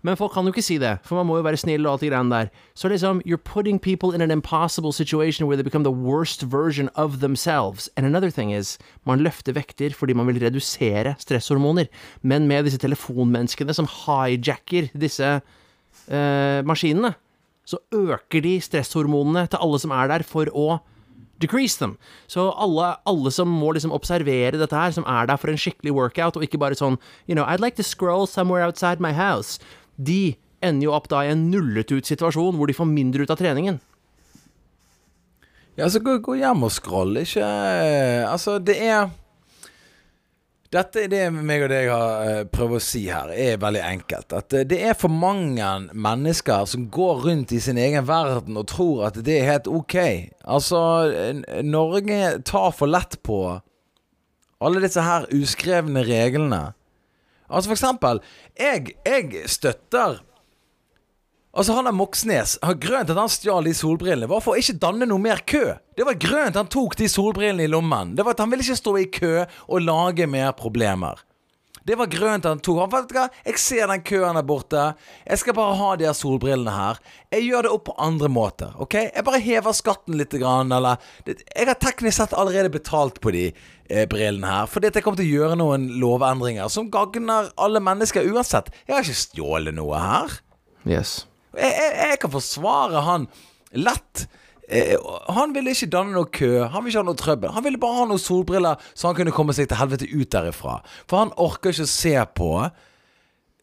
Men 0.01 0.17
folk 0.17 0.33
kan 0.33 0.47
jo 0.47 0.53
ikke 0.53 0.65
si 0.65 0.77
det, 0.81 0.95
for 1.05 1.19
man 1.19 1.27
må 1.29 1.37
jo 1.37 1.45
være 1.45 1.59
snill 1.61 1.85
og 1.85 1.93
alt 1.93 2.03
det 2.03 2.09
greiene 2.11 2.33
der. 2.33 2.49
Så 2.73 2.89
liksom, 2.89 3.21
you're 3.25 3.37
putting 3.37 3.79
people 3.79 4.15
in 4.15 4.21
an 4.21 4.31
impossible 4.31 4.91
situation 4.91 5.47
where 5.47 5.55
they 5.55 5.63
become 5.63 5.83
the 5.83 5.91
worst 5.91 6.43
version 6.43 6.89
of 6.95 7.19
themselves. 7.19 7.89
And 7.95 8.05
another 8.05 8.31
thing 8.31 8.51
is, 8.51 8.77
man 9.05 9.21
løfter 9.21 9.53
vekter 9.53 9.93
fordi 9.93 10.13
man 10.13 10.27
vil 10.27 10.41
redusere 10.41 11.15
stresshormoner. 11.19 11.89
Men 12.21 12.47
med 12.47 12.65
disse 12.65 12.81
telefonmenneskene 12.81 13.73
som 13.77 13.89
hijacker 13.89 14.89
disse 14.97 15.41
eh, 16.07 16.61
maskinene, 16.65 17.13
så 17.65 17.77
øker 17.93 18.41
de 18.41 18.57
stresshormonene 18.61 19.45
til 19.47 19.61
alle 19.61 19.79
som 19.79 19.93
er 19.93 20.09
der, 20.09 20.25
for 20.25 20.49
å 20.57 20.81
decrease 21.41 21.77
them. 21.79 21.97
Så 22.27 22.51
alle, 22.57 22.95
alle 23.05 23.31
som 23.33 23.49
må 23.49 23.71
liksom 23.73 23.93
observere 23.95 24.59
dette 24.59 24.77
her, 24.77 24.93
som 24.95 25.05
er 25.09 25.29
der 25.29 25.39
for 25.41 25.51
en 25.51 25.59
skikkelig 25.59 25.93
workout, 25.97 26.37
og 26.37 26.45
ikke 26.45 26.61
bare 26.61 26.77
sånn 26.77 26.99
You 27.27 27.35
know, 27.35 27.45
I'd 27.45 27.63
like 27.63 27.75
to 27.77 27.83
scroll 27.83 28.27
somewhere 28.27 28.65
outside 28.65 29.01
my 29.01 29.13
house. 29.13 29.59
De 29.95 30.35
ender 30.61 30.87
jo 30.87 30.95
opp 30.95 31.09
da 31.11 31.23
i 31.25 31.31
en 31.33 31.47
nullet 31.51 31.91
ut 31.91 32.07
situasjon 32.07 32.57
hvor 32.57 32.69
de 32.69 32.77
får 32.77 32.89
mindre 32.89 33.25
ut 33.25 33.33
av 33.33 33.39
treningen. 33.41 33.79
Ja, 35.79 35.89
så 35.89 36.01
gå, 36.03 36.17
gå 36.21 36.35
hjem 36.41 36.67
og 36.67 36.71
scroll. 36.73 37.15
Ikke 37.21 37.47
Altså, 38.27 38.59
det 38.59 38.77
er 38.83 39.09
Dette 40.71 41.01
er 41.03 41.09
det 41.11 41.23
meg 41.35 41.65
og 41.65 41.71
deg 41.71 41.89
har 41.91 42.21
uh, 42.23 42.43
prøvd 42.47 42.77
å 42.77 42.83
si 42.83 43.01
her, 43.11 43.31
er 43.35 43.57
veldig 43.59 43.81
enkelt. 43.83 44.35
At 44.37 44.53
uh, 44.55 44.61
det 44.63 44.77
er 44.87 44.95
for 44.95 45.11
mange 45.11 45.67
mennesker 45.91 46.63
som 46.71 46.85
går 46.87 47.25
rundt 47.25 47.51
i 47.51 47.59
sin 47.59 47.79
egen 47.81 48.07
verden 48.07 48.55
og 48.55 48.69
tror 48.71 49.09
at 49.09 49.19
det 49.19 49.35
er 49.41 49.49
helt 49.49 49.67
ok. 49.67 49.97
Altså, 50.47 50.79
Norge 51.67 52.37
tar 52.47 52.71
for 52.77 52.87
lett 52.87 53.19
på 53.27 53.41
alle 54.61 54.83
disse 54.85 55.03
her 55.03 55.27
uskrevne 55.35 56.05
reglene. 56.07 56.69
Altså, 57.51 57.69
for 57.69 57.77
eksempel, 57.77 58.21
jeg, 58.59 58.95
jeg 59.05 59.49
støtter 59.51 60.21
Altså 61.51 61.73
Han 61.75 61.89
der 61.89 61.91
Moxnes 61.91 62.53
Grunnen 62.63 63.07
til 63.09 63.11
at 63.11 63.19
han 63.19 63.31
stjal 63.31 63.65
de 63.67 63.73
solbrillene, 63.75 64.29
var 64.31 64.39
for 64.39 64.55
å 64.55 64.61
ikke 64.61 64.77
danne 64.79 65.07
noe 65.09 65.19
mer 65.19 65.41
kø. 65.43 65.73
Det 65.97 66.05
var 66.07 66.15
at 66.47 66.55
han 66.55 66.69
tok 66.71 66.95
de 66.95 67.09
solbrillene 67.11 67.65
i 67.65 67.71
lommen. 67.71 68.13
Det 68.15 68.23
var 68.23 68.37
at 68.37 68.39
Han 68.39 68.53
ville 68.53 68.63
ikke 68.63 68.79
stå 68.79 68.93
i 69.01 69.09
kø 69.11 69.33
og 69.67 69.83
lage 69.83 70.27
mer 70.31 70.53
problemer. 70.55 71.19
Det 71.87 71.97
var 71.97 72.09
grønt 72.11 72.45
han 72.45 72.61
tok 72.61 72.79
han, 72.83 72.91
vet 72.93 73.09
du 73.09 73.15
hva? 73.17 73.23
Jeg 73.47 73.61
ser 73.61 73.89
den 73.89 74.03
køen 74.05 74.37
der 74.37 74.45
borte. 74.45 74.83
Jeg 75.25 75.41
skal 75.41 75.57
bare 75.57 75.77
ha 75.79 75.89
de 75.97 76.07
her 76.09 76.17
solbrillene 76.17 76.75
her. 76.75 77.01
Jeg 77.33 77.47
gjør 77.47 77.65
det 77.67 77.73
opp 77.73 77.87
på 77.89 77.95
andre 78.05 78.29
måter. 78.31 78.75
Ok? 78.83 78.99
Jeg 79.01 79.25
bare 79.27 79.41
hever 79.41 79.77
skatten 79.77 80.19
litt. 80.19 80.35
Grann, 80.41 80.71
eller 80.71 81.01
Jeg 81.27 81.67
har 81.67 81.79
teknisk 81.81 82.17
sett 82.21 82.37
allerede 82.37 82.71
betalt 82.71 83.19
på 83.23 83.33
de 83.35 83.47
eh, 83.49 84.05
brillene 84.09 84.47
her. 84.47 84.69
Fordi 84.71 84.91
at 84.91 84.99
jeg 84.99 85.03
kommer 85.07 85.19
til 85.19 85.27
å 85.31 85.41
gjøre 85.41 85.57
noen 85.59 85.89
lovendringer 86.01 86.69
som 86.71 86.91
gagner 86.93 87.51
alle 87.57 87.81
mennesker 87.83 88.29
uansett. 88.29 88.71
Jeg 88.85 88.95
har 88.95 89.03
ikke 89.03 89.25
stjålet 89.25 89.75
noe 89.75 89.99
her. 89.99 90.39
Yes 90.87 91.21
jeg, 91.57 91.71
jeg, 91.71 91.91
jeg 92.11 92.19
kan 92.21 92.33
forsvare 92.33 93.03
han 93.07 93.27
lett. 93.71 94.25
Eh, 94.71 94.95
han 95.35 95.51
ville 95.55 95.73
ikke 95.75 95.89
danne 95.91 96.15
noe 96.15 96.29
kø, 96.31 96.51
han 96.63 96.85
ville 96.85 96.93
ikke 96.93 97.03
ha 97.03 97.07
noe 97.09 97.19
trøbbel. 97.19 97.51
Han 97.57 97.65
ville 97.65 97.81
bare 97.81 97.97
ha 97.99 98.05
noen 98.07 98.21
solbriller, 98.21 98.79
så 98.95 99.09
han 99.09 99.17
kunne 99.17 99.33
komme 99.35 99.55
seg 99.57 99.67
til 99.67 99.81
helvete 99.81 100.07
ut 100.07 100.31
derifra. 100.31 100.79
For 101.11 101.25
han 101.25 101.35
orker 101.41 101.75
ikke 101.75 101.87
å 101.89 101.91
se 101.91 102.15
på 102.37 102.53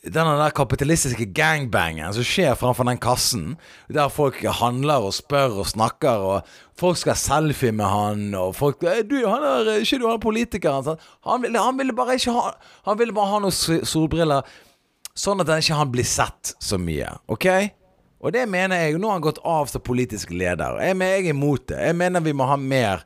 denne 0.09 0.37
der 0.38 0.55
kapitalistiske 0.55 1.27
gangbangen 1.35 2.12
som 2.14 2.27
skjer 2.27 2.55
framfor 2.61 2.87
den 2.87 3.01
kassen, 3.03 3.57
der 3.90 4.12
folk 4.12 4.38
handler 4.61 5.09
og 5.09 5.16
spør 5.16 5.59
og 5.64 5.71
snakker, 5.73 6.23
og 6.29 6.53
folk 6.79 7.01
skal 7.01 7.18
selfie 7.18 7.75
med 7.75 7.88
han, 7.88 8.29
og 8.38 8.55
folk 8.57 8.85
du, 8.85 9.16
han 9.27 9.42
er, 9.42 9.73
ikke 9.83 9.99
du 9.99 10.07
han 10.07 10.23
politiker? 10.23 10.94
Han 11.27 11.42
ville, 11.42 11.59
han 11.59 11.81
ville 11.81 11.97
bare 11.97 12.14
ikke 12.21 12.37
ha 12.37 12.53
Han 12.87 12.99
ville 13.01 13.16
bare 13.16 13.33
ha 13.33 13.42
noen 13.42 13.85
solbriller, 13.85 14.47
sånn 15.18 15.42
at 15.42 15.51
han 15.51 15.64
ikke 15.64 15.90
blir 15.97 16.07
sett 16.07 16.55
så 16.62 16.79
mye. 16.79 17.11
Ok? 17.27 17.49
Og 18.19 18.35
det 18.35 18.47
mener 18.51 18.83
jeg. 18.83 18.99
Nå 18.99 19.11
har 19.11 19.19
han 19.19 19.27
gått 19.29 19.39
av 19.47 19.69
som 19.71 19.85
politisk 19.85 20.33
leder. 20.35 20.81
Jeg, 20.83 20.97
mener, 20.99 21.19
jeg 21.19 21.29
er 21.29 21.37
imot 21.37 21.69
det. 21.71 21.79
Jeg 21.87 21.99
mener 21.99 22.25
vi 22.25 22.35
må 22.37 22.49
ha 22.51 22.59
mer 22.59 23.05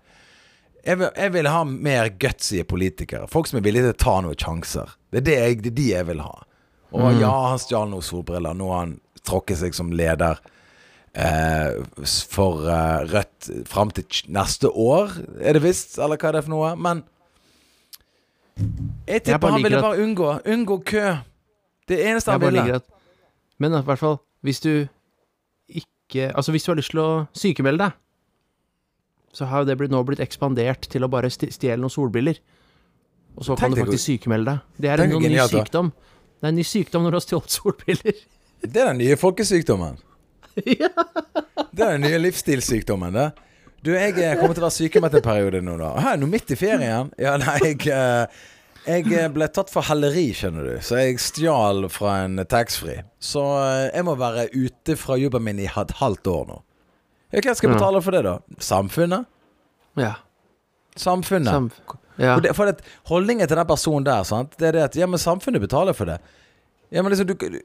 Jeg 0.83 0.99
vil, 0.99 1.11
jeg 1.15 1.33
vil 1.37 1.47
ha 1.47 1.61
mer 1.69 2.09
gutsy 2.19 2.63
politikere. 2.67 3.29
Folk 3.31 3.47
som 3.47 3.61
er 3.61 3.67
villige 3.67 3.91
til 3.91 3.95
å 3.95 4.03
ta 4.03 4.15
noen 4.25 4.39
sjanser. 4.41 4.97
Det 5.13 5.21
er, 5.21 5.27
det 5.29 5.37
jeg, 5.37 5.61
det 5.63 5.71
er 5.71 5.77
de 5.77 5.91
jeg 5.93 6.09
vil 6.09 6.25
ha. 6.25 6.33
Og 6.93 7.05
mm. 7.05 7.21
ja, 7.21 7.35
han 7.53 7.61
stjal 7.63 7.93
noen 7.93 8.03
solbriller. 8.03 8.57
Nå 8.59 8.73
har 8.73 8.81
han 8.87 8.97
tråkket 9.23 9.61
seg 9.61 9.77
som 9.77 9.93
leder 9.95 10.41
eh, 11.15 11.79
for 12.33 12.67
eh, 12.67 13.05
Rødt 13.13 13.51
fram 13.71 13.93
til 13.95 14.25
neste 14.33 14.73
år, 14.73 15.15
er 15.41 15.57
det 15.57 15.63
visst? 15.65 15.99
Eller 16.03 16.19
hva 16.19 16.33
er 16.33 16.39
det 16.39 16.45
for 16.49 16.55
noe? 16.57 16.73
Men 16.75 17.05
jeg 19.07 19.23
tipper 19.27 19.55
han 19.55 19.63
ville 19.65 19.81
bare 19.83 20.03
unngå, 20.03 20.33
unngå 20.55 20.81
kø. 20.87 21.07
Det 21.89 21.99
eneste 22.05 22.35
han 22.35 22.43
ville. 22.43 22.81
Men 23.63 23.79
i 23.79 23.85
hvert 23.87 24.01
fall, 24.01 24.19
hvis 24.45 24.61
du 24.61 24.73
ikke 26.13 26.31
Altså, 26.31 26.53
hvis 26.55 26.67
du 26.67 26.73
har 26.73 26.79
lyst 26.79 26.93
til 26.95 27.03
å 27.03 27.11
sykemelde 27.37 27.89
deg, 27.89 27.99
så 29.33 29.49
har 29.49 29.63
jo 29.63 29.73
det 29.73 29.89
nå 29.89 30.03
blitt 30.05 30.21
ekspandert 30.21 30.87
til 30.93 31.07
å 31.07 31.11
bare 31.13 31.31
stjele 31.33 31.81
noen 31.81 31.93
solbriller. 31.93 32.39
Og 33.33 33.47
så 33.49 33.57
kan 33.57 33.73
du 33.73 33.81
faktisk 33.81 34.05
sykemelde 34.05 34.53
deg. 34.53 34.81
Det 34.85 34.93
er 34.93 35.05
en 35.07 35.15
ny 35.17 35.39
sykdom. 35.49 35.93
Det 36.37 36.49
er 36.49 36.53
en 36.53 36.59
ny 36.61 36.67
sykdom 36.69 37.07
når 37.07 37.15
du 37.15 37.17
har 37.17 37.27
stjålet 37.27 37.57
solbriller. 37.57 38.23
Det 38.63 38.79
er 38.79 38.93
den 38.93 39.01
nye 39.01 39.17
folkesykdommen. 39.19 39.97
ja. 40.85 40.91
Det 41.73 41.83
er 41.83 41.97
den 41.97 42.05
nye 42.05 42.21
livsstilssykdommen, 42.23 43.17
det. 43.17 43.33
Du, 43.83 43.91
jeg 43.91 44.15
kommer 44.39 44.55
til 44.55 44.63
å 44.63 44.69
være 44.69 44.77
sykemeldt 44.77 45.17
en 45.19 45.25
periode 45.25 45.63
nå, 45.67 45.75
da. 45.81 45.89
Her, 45.99 46.21
nå 46.21 46.29
midt 46.31 46.53
i 46.55 46.59
ferien. 46.61 47.09
Ja, 47.19 47.33
nei, 47.43 47.57
jeg 47.65 47.89
eh, 47.91 48.45
jeg 48.87 49.07
eh, 49.15 49.29
ble 49.31 49.47
tatt 49.55 49.71
for 49.71 49.87
helleri, 49.87 50.29
skjønner 50.35 50.67
du. 50.67 50.75
Så 50.83 50.99
jeg 50.99 51.21
stjal 51.23 51.87
fra 51.93 52.23
en 52.25 52.43
taxfree. 52.49 53.05
Så 53.23 53.43
eh, 53.61 53.89
jeg 53.93 54.07
må 54.09 54.17
være 54.19 54.49
ute 54.55 54.97
fra 54.99 55.19
jobben 55.21 55.45
min 55.47 55.63
i 55.63 55.69
et 55.71 55.97
halvt 56.01 56.31
år 56.33 56.47
nå. 56.51 56.61
Hvem 57.33 57.57
skal 57.57 57.73
betale 57.73 58.03
for 58.05 58.13
det, 58.13 58.25
da? 58.27 58.37
Samfunnet? 58.61 59.29
Ja. 59.97 60.17
Samfunnet. 61.01 61.53
Samf 61.53 61.99
ja. 62.21 62.35
For, 62.35 62.45
det, 62.45 62.51
for 62.57 62.69
det, 62.69 62.91
holdningen 63.09 63.49
til 63.49 63.57
den 63.57 63.67
personen 63.67 64.05
der, 64.05 64.25
sant? 64.29 64.53
det 64.61 64.69
er 64.69 64.77
det 64.77 64.83
at 64.85 64.97
Ja, 65.01 65.07
men 65.09 65.21
samfunnet 65.21 65.63
betaler 65.63 65.97
for 65.97 66.11
det. 66.11 66.19
Ja, 66.93 67.01
men 67.01 67.15
liksom, 67.15 67.27
du, 67.27 67.35
du 67.35 67.61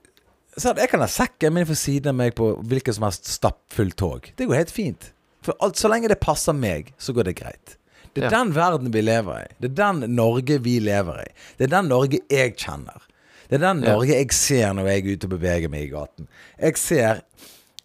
Jeg 0.55 0.89
kan 0.89 1.03
ha 1.03 1.09
sekken 1.11 1.53
min 1.53 1.67
for 1.67 1.77
siden 1.77 2.13
av 2.13 2.15
meg 2.17 2.37
på 2.37 2.53
hvilket 2.63 2.95
som 2.95 3.05
helst 3.05 3.27
stappfullt 3.29 3.97
tog. 3.99 4.31
Det 4.37 4.47
går 4.47 4.61
helt 4.61 4.71
fint. 4.71 5.11
For 5.45 5.57
alt, 5.59 5.77
så 5.77 5.91
lenge 5.91 6.09
det 6.09 6.19
passer 6.23 6.55
meg, 6.55 6.93
så 6.97 7.13
går 7.13 7.29
det 7.29 7.35
greit. 7.41 7.75
Det 8.17 8.25
er 8.25 8.31
ja. 8.31 8.39
den 8.39 8.55
verden 8.55 8.93
vi 8.93 9.03
lever 9.05 9.43
i. 9.43 9.51
Det 9.61 9.69
er 9.69 9.77
den 9.83 10.15
Norge 10.17 10.57
vi 10.65 10.79
lever 10.81 11.21
i. 11.21 11.27
Det 11.59 11.67
er 11.67 11.75
den 11.75 11.91
Norge 11.93 12.21
jeg 12.33 12.55
kjenner. 12.57 13.05
Det 13.47 13.59
er 13.59 13.63
den 13.63 13.83
Norge 13.85 14.15
jeg 14.15 14.33
ser 14.35 14.73
når 14.75 14.89
jeg 14.89 15.03
er 15.03 15.13
ute 15.13 15.29
og 15.29 15.35
beveger 15.37 15.71
meg 15.71 15.85
i 15.85 15.91
gaten. 15.93 16.27
Jeg 16.57 16.81
ser 16.81 17.21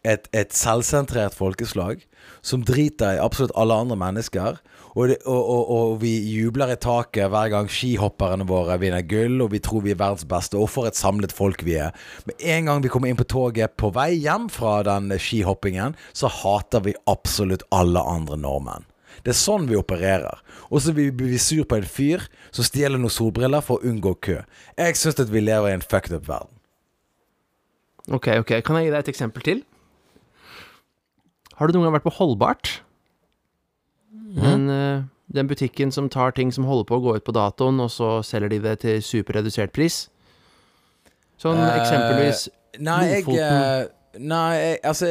et, 0.03 0.27
et 0.35 0.57
selvsentrert 0.57 1.37
folkeslag 1.37 2.03
som 2.43 2.65
driter 2.67 3.17
i 3.17 3.23
absolutt 3.23 3.55
alle 3.59 3.77
andre 3.85 3.99
mennesker. 3.99 4.59
Og, 4.93 5.09
det, 5.09 5.17
og, 5.25 5.41
og, 5.41 5.71
og, 5.73 5.93
vi 6.03 6.11
jubler 6.35 6.75
i 6.75 6.77
taket 6.81 7.31
hver 7.33 7.49
gang 7.53 7.71
skihopperne 7.73 8.45
våre 8.49 8.77
vinner 8.83 9.05
gull, 9.09 9.39
og 9.41 9.53
vi 9.55 9.63
tror 9.65 9.87
vi 9.87 9.95
er 9.95 10.01
verdens 10.01 10.27
beste. 10.29 10.59
Og 10.61 10.69
for 10.73 10.89
et 10.89 10.99
samlet 10.99 11.33
folk 11.33 11.65
vi 11.65 11.79
er. 11.81 11.97
Med 12.29 12.43
en 12.57 12.69
gang 12.69 12.85
vi 12.85 12.93
kommer 12.93 13.13
inn 13.13 13.21
på 13.21 13.29
toget 13.29 13.77
på 13.81 13.93
vei 13.95 14.11
hjem 14.21 14.51
fra 14.53 14.81
den 14.89 15.13
skihoppingen, 15.17 15.97
så 16.13 16.29
hater 16.43 16.85
vi 16.85 16.99
absolutt 17.09 17.65
alle 17.73 18.03
andre 18.05 18.41
nordmenn. 18.41 18.89
Det 19.23 19.35
er 19.35 19.39
sånn 19.39 19.69
vi 19.69 19.79
opererer. 19.79 20.41
Og 20.73 20.83
så 20.85 20.95
blir 20.97 21.13
vi 21.13 21.41
sur 21.41 21.67
på 21.69 21.79
en 21.79 21.87
fyr 21.87 22.25
som 22.51 22.67
stjeler 22.67 23.01
noen 23.01 23.13
solbriller 23.13 23.65
for 23.65 23.79
å 23.79 23.91
unngå 23.93 24.15
kø. 24.25 24.41
Jeg 24.79 24.99
syns 24.99 25.21
at 25.21 25.33
vi 25.33 25.45
lever 25.45 25.71
i 25.71 25.77
en 25.77 25.85
fucked 25.85 26.15
up 26.17 26.27
verden. 26.29 26.53
Ok, 28.11 28.33
ok. 28.43 28.57
Kan 28.67 28.81
jeg 28.81 28.89
gi 28.89 28.95
deg 28.95 29.05
et 29.05 29.13
eksempel 29.13 29.45
til? 29.47 29.63
Har 31.59 31.69
du 31.69 31.77
noen 31.77 31.87
gang 31.87 31.99
vært 31.99 32.09
på 32.09 32.17
Holdbart? 32.17 32.81
Mm. 34.11 34.41
Den, 34.41 34.65
uh, 34.71 35.05
den, 35.31 35.49
butikken 35.49 35.93
som 35.95 36.09
tar 36.11 36.35
ting 36.35 36.51
som 36.55 36.67
holder 36.67 36.89
på 36.89 36.99
å 36.99 37.05
gå 37.05 37.17
ut 37.19 37.27
på 37.27 37.35
datoen, 37.37 37.79
og 37.85 37.93
så 37.93 38.17
selger 38.27 38.51
de 38.55 38.63
det 38.65 38.79
til 38.83 39.03
superredusert 39.05 39.75
pris? 39.77 40.07
Sånn 41.39 41.61
uh, 41.61 41.75
eksempelvis 41.77 42.49
Nei, 42.81 43.21
Lofoten. 43.21 43.37
jeg 43.37 43.87
uh, 43.87 43.91
Nei, 44.21 44.55
jeg, 44.59 44.79
altså 44.85 45.07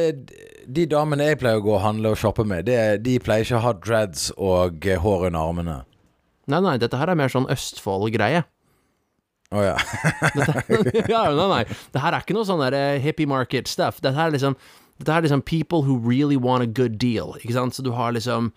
De 0.70 0.84
damene 0.86 1.24
jeg 1.26 1.40
pleier 1.40 1.58
å 1.58 1.64
gå 1.64 1.72
og 1.74 1.82
handle 1.82 2.12
og 2.14 2.20
shoppe 2.20 2.44
med, 2.46 2.68
det, 2.68 3.02
de 3.02 3.16
pleier 3.22 3.46
ikke 3.46 3.58
å 3.58 3.64
ha 3.64 3.72
dreads 3.74 4.28
og 4.36 4.86
eh, 4.86 5.00
hår 5.02 5.26
under 5.30 5.40
armene. 5.40 5.78
Nei, 6.50 6.60
nei, 6.62 6.76
dette 6.82 6.98
her 6.98 7.10
er 7.10 7.18
mer 7.18 7.32
sånn 7.32 7.48
Østfold-greie. 7.50 8.44
Å 9.52 9.58
oh, 9.58 9.64
ja. 9.66 9.74
dette, 10.32 11.02
ja. 11.12 11.24
Nei, 11.34 11.48
nei. 11.50 11.64
Det 11.92 12.02
her 12.02 12.14
er 12.14 12.24
ikke 12.24 12.36
noe 12.36 12.48
sånn 12.48 12.62
der 12.62 12.76
uh, 12.78 13.00
hippie 13.02 13.28
market 13.28 13.68
stuff. 13.70 14.00
Dette 14.00 14.16
her 14.16 14.30
er 14.30 14.38
liksom 14.38 14.56
Dette 15.00 15.16
er 15.16 15.24
liksom 15.24 15.42
people 15.42 15.82
who 15.82 15.96
really 15.98 16.38
want 16.38 16.62
a 16.62 16.66
good 16.66 16.96
deal. 17.02 17.34
Ikke 17.42 17.56
sant? 17.56 17.74
Så 17.76 17.84
du 17.84 17.92
har 17.96 18.14
liksom 18.14 18.52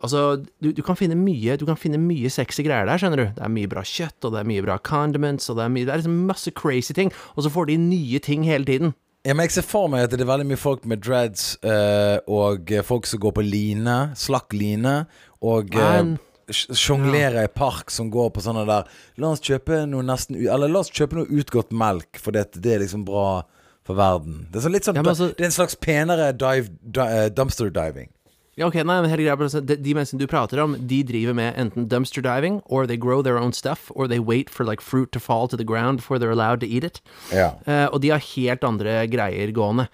Altså, 0.00 0.40
du, 0.64 0.70
du, 0.72 0.80
kan 0.80 0.96
finne 0.96 1.12
mye 1.20 1.58
Du 1.60 1.66
kan 1.68 1.76
finne 1.76 1.98
mye 2.00 2.30
sexy 2.32 2.64
greier 2.64 2.88
der, 2.88 2.96
skjønner 2.96 3.20
du. 3.20 3.26
Det 3.36 3.44
er 3.44 3.52
mye 3.52 3.68
bra 3.68 3.82
kjøtt, 3.84 4.22
og 4.24 4.32
det 4.32 4.40
er 4.40 4.48
mye 4.48 4.64
bra 4.64 4.78
condiments, 4.80 5.50
og 5.52 5.58
det 5.58 5.66
er, 5.66 5.74
mye, 5.74 5.84
det 5.84 5.92
er 5.92 6.00
liksom 6.00 6.22
masse 6.30 6.52
crazy 6.56 6.96
ting. 6.96 7.12
Og 7.36 7.44
så 7.44 7.52
får 7.52 7.68
de 7.68 7.76
nye 7.82 8.22
ting 8.24 8.46
hele 8.48 8.64
tiden. 8.68 8.94
Ja, 9.22 9.36
men 9.36 9.46
Jeg 9.46 9.54
ser 9.54 9.66
for 9.66 9.90
meg 9.90 10.08
at 10.08 10.14
det 10.14 10.24
er 10.24 10.26
veldig 10.26 10.48
mye 10.50 10.58
folk 10.58 10.86
med 10.88 11.04
dreads 11.04 11.54
uh, 11.62 12.18
og 12.26 12.72
folk 12.86 13.06
som 13.06 13.20
går 13.22 13.36
på 13.36 13.44
line, 13.46 13.96
slakk 14.18 14.54
line, 14.56 15.04
og 15.46 15.76
uh, 15.78 16.16
sjonglerer 16.50 17.46
i 17.46 17.52
park 17.54 17.92
som 17.94 18.10
går 18.10 18.32
på 18.34 18.42
sånne 18.42 18.64
der 18.66 18.88
La 19.22 19.30
oss 19.30 19.42
kjøpe 19.44 19.84
noe 19.88 20.04
nesten 20.04 20.36
Eller 20.42 20.70
la 20.70 20.82
oss 20.82 20.90
kjøpe 20.92 21.20
noe 21.20 21.30
utgått 21.30 21.70
melk, 21.70 22.18
for 22.18 22.34
det, 22.34 22.48
det 22.58 22.74
er 22.74 22.82
liksom 22.82 23.06
bra 23.06 23.44
for 23.86 23.98
verden. 23.98 24.44
Det 24.50 24.60
er, 24.60 24.66
sånn 24.66 24.74
litt 24.76 24.86
sånn, 24.86 24.98
ja, 24.98 25.06
altså, 25.06 25.30
det 25.34 25.42
er 25.42 25.50
en 25.50 25.54
slags 25.54 25.78
penere 25.78 26.28
dive, 26.38 26.70
di, 26.82 27.02
uh, 27.02 27.28
dumpster 27.34 27.70
diving. 27.74 28.10
Ja, 28.60 28.66
ok, 28.68 28.74
nei, 28.84 28.98
men 29.00 29.08
hele 29.08 29.24
greia 29.24 29.32
altså, 29.32 29.62
de, 29.64 29.78
de 29.80 29.94
menneskene 29.96 30.20
du 30.20 30.28
prater 30.28 30.60
om, 30.60 30.74
de 30.76 30.98
driver 31.08 31.32
med 31.32 31.56
enten 31.56 31.86
dumpster 31.88 32.20
diving, 32.20 32.60
or 32.66 32.84
they 32.86 32.98
grow 33.00 33.22
their 33.24 33.38
own 33.40 33.54
stuff, 33.56 33.90
or 33.94 34.06
they 34.06 34.20
wait 34.20 34.50
for 34.52 34.66
like 34.68 34.84
fruit 34.84 35.08
to 35.12 35.20
fall 35.20 35.48
to 35.48 35.56
the 35.56 35.64
ground 35.64 36.02
before 36.02 36.18
they're 36.18 36.34
allowed 36.34 36.60
to 36.60 36.66
eat 36.68 36.84
it. 36.84 37.00
Ja. 37.32 37.54
Uh, 37.64 37.88
og 37.88 38.02
de 38.04 38.10
har 38.12 38.20
helt 38.34 38.64
andre 38.68 39.06
greier 39.08 39.54
gående. 39.56 39.86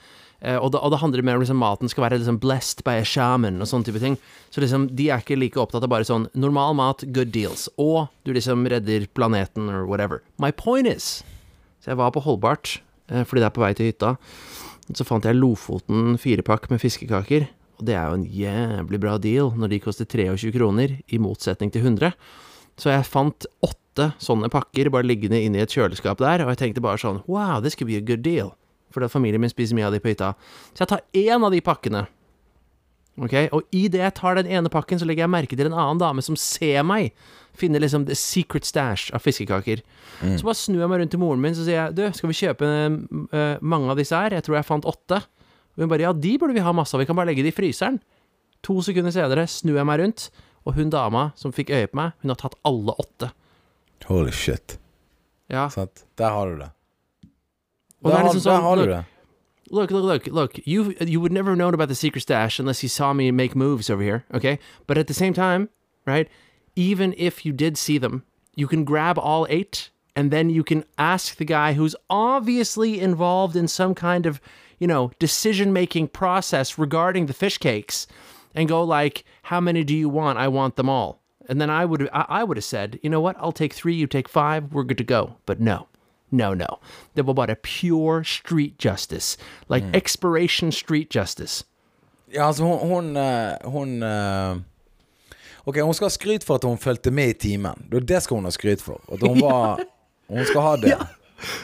Uh, 0.43 0.57
og, 0.59 0.73
det, 0.75 0.81
og, 0.83 0.91
det, 0.91 0.99
handler 0.99 1.23
mer 1.23 1.39
om 1.39 1.45
liksom 1.45 1.61
maten 1.63 1.91
skal 1.91 2.09
være 2.09 2.19
liksom 2.19 2.41
blessed 2.43 2.83
by 2.87 2.97
a 2.99 3.05
shaman 3.07 3.63
og 3.63 3.71
sånne 3.71 3.87
type 3.87 4.03
ting. 4.03 4.19
Så 4.51 4.63
liksom, 4.63 4.89
de 4.99 5.07
er 5.07 5.23
ikke 5.23 5.39
like 5.39 5.59
opptatt 5.63 5.87
av 5.87 5.93
bare 5.95 6.07
sånn 6.07 6.27
normal 6.35 6.75
mat, 6.79 7.05
good 7.15 7.31
deals, 7.35 7.69
og 7.79 8.09
du 8.27 8.33
liksom 8.35 8.67
redder 8.71 9.07
planeten 9.15 9.71
or 9.71 9.87
whatever. 9.87 10.25
My 10.43 10.51
point 10.51 10.91
is 10.91 11.23
Så 11.79 11.93
jeg 11.93 12.03
var 12.03 12.11
på 12.11 12.25
Holbart, 12.27 12.81
uh, 13.15 13.23
fordi 13.23 13.45
det 13.45 13.53
er 13.53 13.55
på 13.55 13.63
vei 13.63 13.71
til 13.79 13.93
hytta. 13.93 14.17
Så 14.99 15.07
fant 15.07 15.23
jeg 15.23 15.39
Lofoten 15.39 16.19
firepakk 16.19 16.67
med 16.73 16.83
fiskekaker. 16.83 17.47
Og 17.79 17.87
det 17.87 17.95
er 17.95 18.09
jo 18.11 18.19
en 18.19 18.27
jævlig 18.27 19.01
bra 19.03 19.17
deal 19.23 19.53
når 19.57 19.73
de 19.73 19.81
koster 19.83 20.09
23 20.09 20.53
kroner, 20.55 20.99
i 21.07 21.21
motsetning 21.23 21.73
til 21.75 21.87
100. 21.87 22.15
Så 22.79 22.93
jeg 22.93 23.07
fant 23.07 23.47
åtte 23.65 24.13
sånne 24.23 24.51
pakker 24.53 24.91
bare 24.95 25.07
liggende 25.07 25.41
inne 25.43 25.59
i 25.59 25.65
et 25.65 25.75
kjøleskap 25.75 26.21
der, 26.23 26.45
og 26.45 26.53
jeg 26.55 26.63
tenkte 26.63 26.83
bare 26.85 27.01
sånn 27.03 27.23
Wow, 27.27 27.59
this 27.63 27.79
could 27.79 27.91
be 27.91 27.99
a 27.99 28.05
good 28.05 28.23
deal. 28.27 28.55
Fordi 28.95 29.11
familien 29.13 29.43
min 29.43 29.53
spiser 29.53 29.77
mye 29.77 29.89
av 29.89 29.95
de 29.95 30.03
på 30.03 30.13
hytta. 30.13 30.33
Så 30.73 30.85
jeg 30.85 30.93
tar 30.95 31.05
én 31.19 31.45
av 31.45 31.53
de 31.55 31.61
pakkene. 31.65 32.07
Ok, 33.19 33.35
Og 33.51 33.67
idet 33.75 33.99
jeg 33.99 34.15
tar 34.15 34.39
den 34.39 34.47
ene 34.47 34.71
pakken, 34.71 34.99
så 35.01 35.07
legger 35.07 35.27
jeg 35.27 35.33
merke 35.33 35.57
til 35.59 35.67
en 35.67 35.75
annen 35.75 35.99
dame 35.99 36.23
som 36.23 36.39
ser 36.39 36.85
meg. 36.87 37.11
Finner 37.59 37.83
liksom 37.83 38.07
the 38.07 38.15
secret 38.15 38.65
stash 38.65 39.11
av 39.15 39.25
fiskekaker. 39.25 39.83
Så 40.39 40.47
bare 40.47 40.59
snur 40.59 40.85
jeg 40.85 40.91
meg 40.91 41.03
rundt 41.03 41.13
til 41.15 41.23
moren 41.23 41.43
min 41.43 41.57
så 41.57 41.67
sier 41.67 41.81
jeg, 41.81 41.97
du, 41.99 42.05
skal 42.15 42.31
vi 42.31 42.39
kjøpe 42.39 42.69
uh, 42.69 43.59
mange 43.59 43.91
av 43.91 43.99
disse 43.99 44.15
her? 44.15 44.37
Jeg 44.39 44.47
tror 44.47 44.59
jeg 44.61 44.69
fant 44.69 44.87
åtte. 44.87 45.21
Og 45.79 45.85
hun 45.85 45.91
bare 45.93 46.03
ja, 46.09 46.13
de 46.13 46.35
burde 46.43 46.57
vi 46.57 46.63
ha 46.65 46.73
masse 46.75 46.97
av, 46.97 47.01
vi 47.01 47.07
kan 47.07 47.17
bare 47.17 47.31
legge 47.31 47.45
de 47.47 47.53
i 47.53 47.55
fryseren. 47.55 48.01
To 48.67 48.81
sekunder 48.83 49.15
senere 49.15 49.45
snur 49.47 49.79
jeg 49.79 49.87
meg 49.87 50.01
rundt, 50.03 50.25
og 50.67 50.75
hun 50.75 50.91
dama 50.91 51.29
som 51.39 51.55
fikk 51.55 51.71
øye 51.71 51.87
på 51.87 52.01
meg, 52.01 52.17
hun 52.25 52.35
har 52.35 52.41
tatt 52.41 52.57
alle 52.67 52.97
åtte. 52.99 53.31
Holy 54.09 54.35
shit. 54.35 54.79
Ja, 55.49 55.69
Sant? 55.71 56.05
Der 56.19 56.35
har 56.35 56.51
du 56.51 56.59
det. 56.59 56.71
Og 58.03 58.11
det 58.11 58.11
Der, 58.11 58.19
er 58.19 58.19
har, 58.19 58.27
liksom 58.27 58.43
sånn, 58.43 58.59
der 58.59 58.67
har 58.67 58.77
du 58.77 58.91
det. 58.91 59.05
Look, 59.71 59.91
look, 59.91 60.05
look, 60.05 60.27
look. 60.27 60.59
You 60.67 60.95
you 61.01 61.21
would 61.21 61.33
never 61.33 61.51
have 61.51 61.59
known 61.59 61.75
about 61.75 61.89
the 61.89 61.95
secret 61.95 62.23
stash 62.23 62.59
unless 62.59 62.83
you 62.83 62.89
saw 62.89 63.13
me 63.13 63.31
make 63.31 63.55
moves 63.55 63.91
over 63.91 64.03
here, 64.03 64.25
okay? 64.35 64.59
But 64.87 64.99
at 64.99 65.07
the 65.07 65.15
same 65.15 65.33
time, 65.35 65.69
right? 66.07 66.29
Even 66.75 67.15
if 67.19 67.45
you 67.45 67.53
did 67.53 67.77
see 67.79 67.99
them, 67.99 68.25
you 68.57 68.67
can 68.67 68.85
grab 68.85 69.19
all 69.19 69.47
eight 69.51 69.91
and 70.17 70.31
then 70.31 70.49
you 70.51 70.65
can 70.65 70.85
ask 70.97 71.37
the 71.37 71.45
guy 71.45 71.75
who's 71.75 71.95
obviously 72.09 72.99
involved 73.01 73.57
in 73.57 73.69
some 73.69 73.95
kind 73.95 74.27
of, 74.27 74.41
you 74.79 74.87
know, 74.87 75.11
decision-making 75.19 76.09
process 76.09 76.79
regarding 76.79 77.27
the 77.27 77.33
fish 77.33 77.59
cakes 77.59 78.07
and 78.55 78.69
go 78.69 78.83
like, 78.83 79.25
"How 79.43 79.61
many 79.61 79.85
do 79.85 79.95
you 79.95 80.09
want? 80.09 80.39
I 80.39 80.49
want 80.49 80.77
them 80.77 80.89
all." 80.89 81.21
And 81.49 81.61
then 81.61 81.71
I 81.71 81.85
would 81.85 82.09
I, 82.13 82.25
I 82.41 82.45
would 82.45 82.57
have 82.57 82.65
said, 82.65 82.99
"You 83.03 83.11
know 83.11 83.21
what? 83.21 83.37
I'll 83.39 83.53
take 83.53 83.75
3, 83.75 83.95
you 83.95 84.07
take 84.07 84.29
5, 84.29 84.73
we're 84.73 84.85
good 84.85 84.99
to 84.99 85.05
go." 85.05 85.37
But 85.47 85.61
no. 85.61 85.87
No, 86.31 86.53
no. 86.55 86.79
They 87.15 87.23
were 87.23 87.31
about 87.31 87.51
a 87.51 87.57
pure 87.57 88.23
street 88.23 88.79
justice. 88.79 89.39
Like 89.69 89.85
expiration 89.95 90.73
street 90.73 91.09
justice. 91.11 91.65
Ja, 92.31 92.47
altså, 92.47 92.65
hun 92.65 92.79
Hun, 92.89 93.17
eh, 93.17 93.57
hun 93.65 94.03
eh, 94.03 94.57
Ok, 95.65 95.81
hun 95.81 95.95
skal 95.95 96.05
ha 96.05 96.09
skryt 96.09 96.45
for 96.45 96.55
at 96.55 96.65
hun 96.65 96.79
fulgte 96.79 97.11
med 97.11 97.29
i 97.29 97.33
timen. 97.33 97.89
Det 97.93 98.09
det 98.09 98.23
skal 98.23 98.35
hun 98.35 98.45
ha 98.45 98.51
skryt 98.51 98.83
for. 98.83 99.01
At 99.13 99.21
hun 99.21 99.41
var 99.41 99.81
Hun 100.29 100.45
skal 100.45 100.61
ha 100.61 100.77
det. 100.77 100.99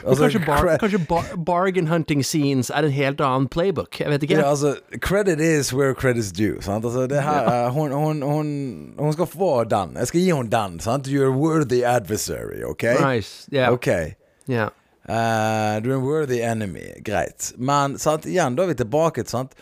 Altså, 0.06 0.22
kanskje 0.22 0.40
bar, 0.46 0.76
kanskje 0.78 1.00
bar, 1.08 1.24
bargain 1.46 1.88
hunting 1.88 2.22
scenes 2.24 2.70
er 2.70 2.86
en 2.86 2.94
helt 2.94 3.20
annen 3.20 3.48
playbook. 3.48 4.00
Jeg 4.00 4.10
vet 4.10 4.22
ikke. 4.22 4.38
Ja, 4.38 4.50
altså, 4.50 4.76
credit 5.00 5.40
is 5.40 5.72
where 5.74 5.94
credit's 5.94 6.30
due. 6.30 6.56
Altså, 6.62 7.08
her, 7.10 7.42
ja. 7.42 7.68
hun, 7.70 7.92
hun, 7.92 8.22
hun, 8.22 8.94
hun 8.98 9.12
skal 9.12 9.26
få 9.26 9.64
den. 9.64 9.96
Jeg 9.98 10.06
skal 10.06 10.20
gi 10.20 10.32
henne 10.32 10.50
den. 10.50 10.80
Sant? 10.80 11.08
You're 11.08 11.32
a 11.32 11.36
worthy 11.36 11.82
adversary, 11.82 12.62
OK? 12.62 12.82
Nice. 13.00 13.48
Yeah. 13.52 13.72
okay. 13.72 14.14
Yeah. 14.48 14.70
Uh, 15.08 15.82
du 15.84 15.90
er 15.90 15.96
en 15.96 16.04
worthy 16.04 16.40
enemy. 16.40 17.02
Greit. 17.04 17.52
Men 17.58 17.98
sant? 17.98 18.26
igjen, 18.26 18.56
da 18.56 18.64
er 18.64 18.72
vi 18.72 18.78
tilbake. 18.78 19.26
Sant? 19.26 19.56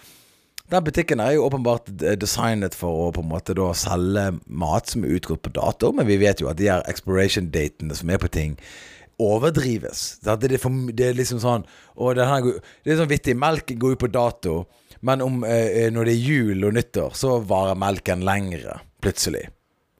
Den 0.72 0.84
butikken 0.84 1.20
er 1.20 1.34
jo 1.34 1.44
åpenbart 1.44 1.90
designet 2.20 2.76
for 2.78 3.08
å 3.08 3.10
på 3.12 3.20
en 3.20 3.28
måte 3.28 3.52
da 3.56 3.72
selge 3.76 4.30
mat 4.46 4.88
som 4.88 5.04
er 5.04 5.18
utgått 5.18 5.42
på 5.44 5.52
dato, 5.52 5.90
men 5.92 6.08
vi 6.08 6.16
vet 6.22 6.40
jo 6.40 6.48
at 6.48 6.56
de 6.60 6.70
her 6.70 6.84
expiration-datene 6.88 7.96
som 7.98 8.12
er 8.12 8.22
på 8.22 8.30
ting, 8.32 8.54
overdrives. 9.20 10.18
Det, 10.22 10.52
er 10.52 10.60
for, 10.62 10.92
det 10.92 11.08
er 11.08 11.18
liksom 11.18 11.40
sånn 11.42 11.66
og 11.94 12.14
det, 12.16 12.26
her, 12.28 12.46
Det 12.84 12.94
er 12.94 13.00
sånn 13.02 13.10
vittig. 13.10 13.36
Melken 13.38 13.80
går 13.80 13.96
ut 13.96 14.02
på 14.04 14.12
dato, 14.12 14.54
men 15.00 15.24
om, 15.24 15.42
eh, 15.44 15.90
når 15.92 16.08
det 16.08 16.14
er 16.14 16.30
jul 16.30 16.68
og 16.68 16.76
nyttår, 16.78 17.16
så 17.18 17.36
varer 17.44 17.78
melken 17.78 18.24
lengre, 18.26 18.78
plutselig. 19.02 19.48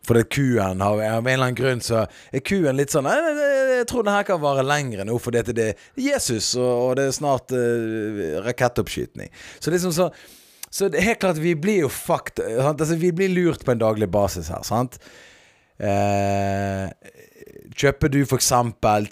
Fordi 0.02 0.24
kuen 0.34 0.80
har 0.82 0.98
Av 0.98 1.00
en 1.00 1.26
eller 1.30 1.46
annen 1.46 1.54
grunn 1.54 1.82
så 1.84 2.00
er 2.34 2.42
kuen 2.42 2.74
litt 2.74 2.90
sånn 2.90 3.06
Jeg, 3.06 3.22
nei, 3.22 3.50
Jeg 3.78 3.84
tror 3.86 4.02
det 4.02 4.14
her 4.16 4.24
kan 4.26 4.40
vare 4.42 4.64
lenger 4.66 5.06
nå, 5.06 5.14
fordi 5.22 5.44
det 5.54 5.66
er 5.68 5.84
Jesus, 5.94 6.56
og, 6.58 6.70
og 6.88 6.96
det 6.98 7.04
er 7.06 7.14
snart 7.14 7.54
eh, 7.54 8.38
rakettoppskytning. 8.42 9.30
Så 9.62 9.74
liksom 9.74 9.94
så 9.94 10.10
Så 10.72 10.88
det 10.88 11.02
er 11.02 11.10
helt 11.10 11.20
klart, 11.20 11.36
vi 11.36 11.52
blir 11.54 11.82
jo 11.82 11.88
fucked. 11.92 12.40
Altså, 12.40 12.96
vi 12.96 13.10
blir 13.12 13.28
lurt 13.28 13.60
på 13.64 13.74
en 13.74 13.80
daglig 13.82 14.08
basis 14.08 14.48
her, 14.48 14.62
sant? 14.64 14.96
Eh, 15.76 16.88
kjøper 17.76 18.10
du 18.12 18.18
f.eks. 18.22 18.50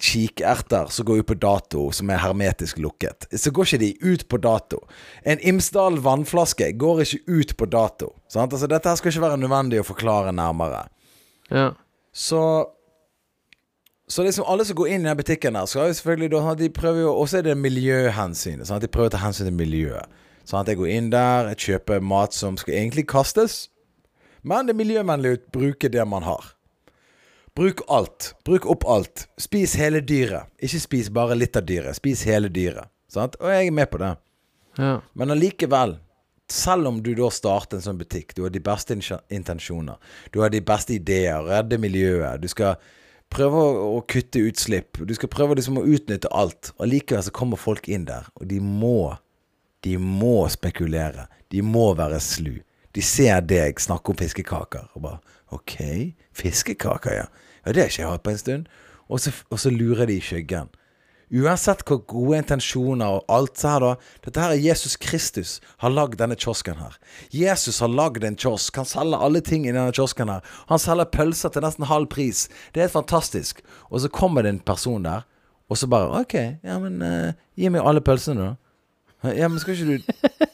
kikerter 0.01 0.91
som 0.93 1.07
går 1.07 1.23
ut 1.23 1.29
på 1.31 1.37
dato, 1.41 1.85
som 1.93 2.11
er 2.11 2.21
hermetisk 2.23 2.79
lukket, 2.79 3.27
så 3.33 3.53
går 3.55 3.69
ikke 3.69 3.81
de 3.83 3.91
ut 4.03 4.27
på 4.29 4.41
dato. 4.43 4.81
En 5.25 5.41
Imsdal 5.41 6.01
vannflaske 6.05 6.73
går 6.79 7.05
ikke 7.05 7.23
ut 7.29 7.57
på 7.57 7.71
dato. 7.71 8.13
Sant? 8.29 8.53
Altså, 8.53 8.69
dette 8.71 8.89
her 8.89 9.01
skal 9.01 9.13
ikke 9.13 9.25
være 9.27 9.41
nødvendig 9.41 9.81
å 9.81 9.89
forklare 9.89 10.35
nærmere. 10.37 10.87
Ja. 11.51 11.73
Så 12.13 12.67
Så 14.11 14.25
liksom 14.27 14.45
alle 14.51 14.65
som 14.67 14.75
går 14.75 14.89
inn 14.91 15.05
i 15.05 15.07
den 15.07 15.17
butikken 15.17 15.55
her, 15.55 15.67
skal 15.71 15.87
jo 15.87 15.95
selvfølgelig 15.95 16.31
da 16.33 16.55
De 16.59 16.69
prøver 16.69 17.01
jo 17.01 17.13
Og 17.15 17.29
så 17.29 17.39
er 17.39 17.43
det 17.43 17.57
miljøhensynet. 17.57 18.71
at 18.71 18.83
De 18.83 18.89
prøver 18.89 19.07
å 19.07 19.11
ta 19.11 19.19
hensyn 19.19 19.47
til 19.47 19.55
miljøet. 19.55 20.07
Sånn 20.45 20.61
at 20.61 20.69
jeg 20.69 20.77
går 20.81 20.87
inn 20.91 21.11
der, 21.11 21.49
jeg 21.49 21.57
kjøper 21.57 22.01
mat 22.01 22.35
som 22.35 22.57
skal 22.57 22.75
egentlig 22.75 23.07
kastes. 23.07 23.69
Men 24.43 24.67
det 24.67 24.75
er 24.75 24.81
miljøvennlig 24.85 25.37
å 25.37 25.41
bruke 25.53 25.89
det 25.89 26.07
man 26.09 26.23
har. 26.27 26.57
Bruk 27.61 27.83
alt. 27.93 28.35
Bruk 28.45 28.67
opp 28.73 28.85
alt. 28.89 29.27
Spis 29.37 29.75
hele 29.77 30.01
dyret. 30.01 30.49
Ikke 30.65 30.79
spis 30.81 31.11
bare 31.13 31.35
litt 31.37 31.59
av 31.61 31.67
dyret. 31.69 31.99
Spis 31.99 32.23
hele 32.25 32.49
dyret. 32.49 32.89
Sant? 33.13 33.35
Og 33.37 33.51
jeg 33.53 33.67
er 33.69 33.75
med 33.77 33.91
på 33.93 33.99
det. 34.01 34.15
Ja. 34.79 34.95
Men 35.13 35.35
allikevel, 35.35 35.99
selv 36.49 36.89
om 36.89 37.03
du 37.05 37.11
da 37.19 37.29
starter 37.29 37.77
en 37.77 37.85
sånn 37.85 37.99
butikk, 38.01 38.33
du 38.33 38.47
har 38.47 38.55
de 38.55 38.63
beste 38.65 38.97
intensjoner, 38.97 39.99
du 40.33 40.39
har 40.41 40.55
de 40.55 40.63
beste 40.65 40.95
ideer, 40.97 41.45
redde 41.45 41.77
miljøet, 41.83 42.41
du 42.41 42.49
skal 42.49 42.79
prøve 43.29 43.61
å 43.61 44.01
kutte 44.09 44.41
utslipp, 44.49 45.03
du 45.05 45.13
skal 45.19 45.29
prøve 45.29 45.59
liksom 45.61 45.83
å 45.83 45.85
utnytte 45.85 46.33
alt, 46.33 46.73
og 46.79 46.87
allikevel 46.87 47.29
så 47.29 47.35
kommer 47.43 47.61
folk 47.61 47.93
inn 47.93 48.09
der, 48.09 48.33
og 48.41 48.49
de 48.49 48.63
må, 48.65 49.13
de 49.85 49.99
må 50.01 50.49
spekulere, 50.49 51.29
de 51.53 51.61
må 51.61 51.91
være 51.99 52.23
slu. 52.25 52.55
De 52.97 53.05
ser 53.05 53.45
deg 53.45 53.85
snakke 53.85 54.15
om 54.15 54.19
fiskekaker, 54.19 54.89
og 54.97 55.05
bare 55.05 55.39
ok, 55.61 55.77
fiskekaker, 56.41 57.21
ja. 57.21 57.29
Ja, 57.65 57.73
det 57.73 57.83
har 57.83 57.91
ikke 57.93 58.03
jeg 58.03 58.11
hatt 58.11 58.27
på 58.27 58.35
en 58.35 58.39
stund. 58.39 58.69
Og 59.11 59.21
så, 59.21 59.33
og 59.51 59.59
så 59.59 59.73
lurer 59.75 60.07
de 60.07 60.19
i 60.19 60.23
skyggen. 60.25 60.71
Uansett 61.31 61.85
hvor 61.87 62.01
gode 62.11 62.41
intensjoner 62.41 63.21
og 63.21 63.27
alt 63.31 63.61
så 63.61 63.71
her 63.71 63.85
da 63.85 63.91
Dette 64.25 64.43
her 64.43 64.55
er 64.57 64.63
Jesus 64.65 64.97
Kristus 64.99 65.53
har 65.79 65.93
lagd 65.95 66.17
denne 66.19 66.35
kiosken 66.35 66.81
her. 66.81 66.97
Jesus 67.31 67.79
har 67.79 67.93
lagd 67.93 68.25
en 68.27 68.39
kiosk. 68.39 68.81
Han 68.81 68.89
selger 68.89 69.23
alle 69.23 69.43
ting 69.47 69.69
i 69.69 69.71
denne 69.71 69.95
kiosken 69.95 70.33
her. 70.33 70.43
Han 70.71 70.83
selger 70.83 71.11
pølser 71.15 71.55
til 71.55 71.63
nesten 71.63 71.87
halv 71.87 72.11
pris. 72.11 72.49
Det 72.75 72.83
er 72.83 72.89
helt 72.89 72.99
fantastisk. 72.99 73.63
Og 73.91 74.03
så 74.03 74.11
kommer 74.11 74.43
det 74.43 74.57
en 74.57 74.65
person 74.67 75.07
der, 75.07 75.23
og 75.71 75.79
så 75.79 75.87
bare 75.87 76.11
OK, 76.21 76.35
ja, 76.35 76.79
men 76.83 76.99
uh, 76.99 77.31
gi 77.55 77.71
meg 77.71 77.87
alle 77.87 78.03
pølsene, 78.03 78.51
da. 78.51 79.31
Ja, 79.37 79.49
men 79.49 79.61
skal 79.63 79.77
ikke 79.77 80.01
du 80.01 80.47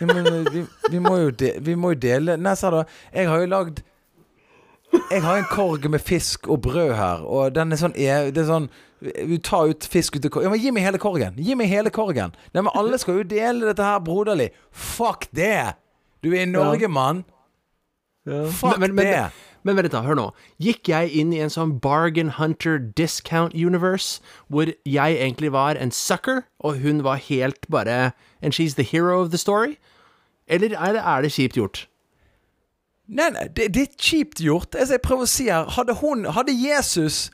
ja, 0.00 0.06
men, 0.06 0.26
eh, 0.26 0.52
vi, 0.52 0.62
vi, 0.90 0.98
må 1.02 1.16
jo 1.22 1.30
de, 1.30 1.52
vi 1.60 1.74
må 1.78 1.92
jo 1.94 1.98
dele 2.02 2.36
Nei, 2.40 2.54
sa 2.58 2.70
du, 2.70 2.80
Jeg 3.14 3.28
har 3.30 3.40
jo 3.44 3.46
lagd 3.52 3.82
jeg 5.10 5.22
har 5.24 5.40
en 5.40 5.46
korg 5.50 5.88
med 5.90 5.98
fisk 6.06 6.46
og 6.48 6.60
brød 6.62 6.92
her, 6.94 7.22
og 7.26 7.54
den 7.56 7.72
er 7.74 7.78
sånn 7.80 7.96
e- 7.98 8.30
Det 8.30 8.44
er 8.44 8.46
sånn 8.46 8.68
Du 9.26 9.32
tar 9.42 9.66
ut 9.72 9.86
fisk 9.90 10.14
ut 10.20 10.28
av 10.28 10.30
korgen. 10.30 10.46
Ja, 10.46 10.52
men 10.52 10.60
gi 10.62 10.70
meg 10.70 10.84
hele 10.86 11.00
korgen! 11.02 11.34
Gi 11.36 11.56
meg 11.58 11.66
hele 11.68 11.90
korgen! 11.90 12.30
Nei, 12.54 12.62
men 12.62 12.70
alle 12.78 13.00
skal 13.02 13.18
jo 13.18 13.24
dele 13.28 13.66
dette 13.72 13.82
her 13.84 13.98
broderlig. 14.06 14.52
Fuck 14.70 15.26
det! 15.34 15.74
Du 16.22 16.30
er 16.30 16.44
i 16.44 16.46
Norge, 16.48 16.88
mann. 16.88 17.24
Fuck 18.24 18.78
Men- 18.78 18.80
men- 18.80 18.94
men- 18.94 19.04
det! 19.10 19.18
Men 19.18 19.43
vent 19.64 19.86
litt, 19.86 19.94
da. 19.94 20.02
Hør 20.04 20.18
nå. 20.18 20.26
Gikk 20.62 20.88
jeg 20.92 21.12
inn 21.16 21.32
i 21.32 21.40
en 21.44 21.52
sånn 21.52 21.78
bargain 21.80 22.34
hunter 22.38 22.78
discount 22.78 23.54
universe, 23.56 24.20
hvor 24.48 24.72
jeg 24.84 25.16
egentlig 25.16 25.52
var 25.54 25.80
en 25.80 25.94
sucker, 25.94 26.44
og 26.60 26.82
hun 26.84 27.02
var 27.06 27.16
helt 27.16 27.68
bare 27.72 28.12
And 28.42 28.52
she's 28.52 28.74
the 28.76 28.84
hero 28.84 29.20
of 29.22 29.30
the 29.30 29.38
story? 29.38 29.78
Eller 30.46 30.76
er 30.76 30.92
det, 30.92 31.00
er 31.00 31.22
det 31.22 31.32
kjipt 31.32 31.56
gjort? 31.56 31.86
Nei, 33.08 33.30
nei, 33.30 33.48
det, 33.56 33.70
det 33.74 33.82
er 33.82 33.96
kjipt 34.00 34.40
gjort. 34.40 34.74
Altså, 34.74 34.96
jeg 34.96 35.04
prøver 35.04 35.26
å 35.26 35.28
si 35.28 35.48
her 35.50 35.68
Hadde 35.76 35.96
hun 36.00 36.24
Hadde 36.32 36.54
Jesus 36.56 37.28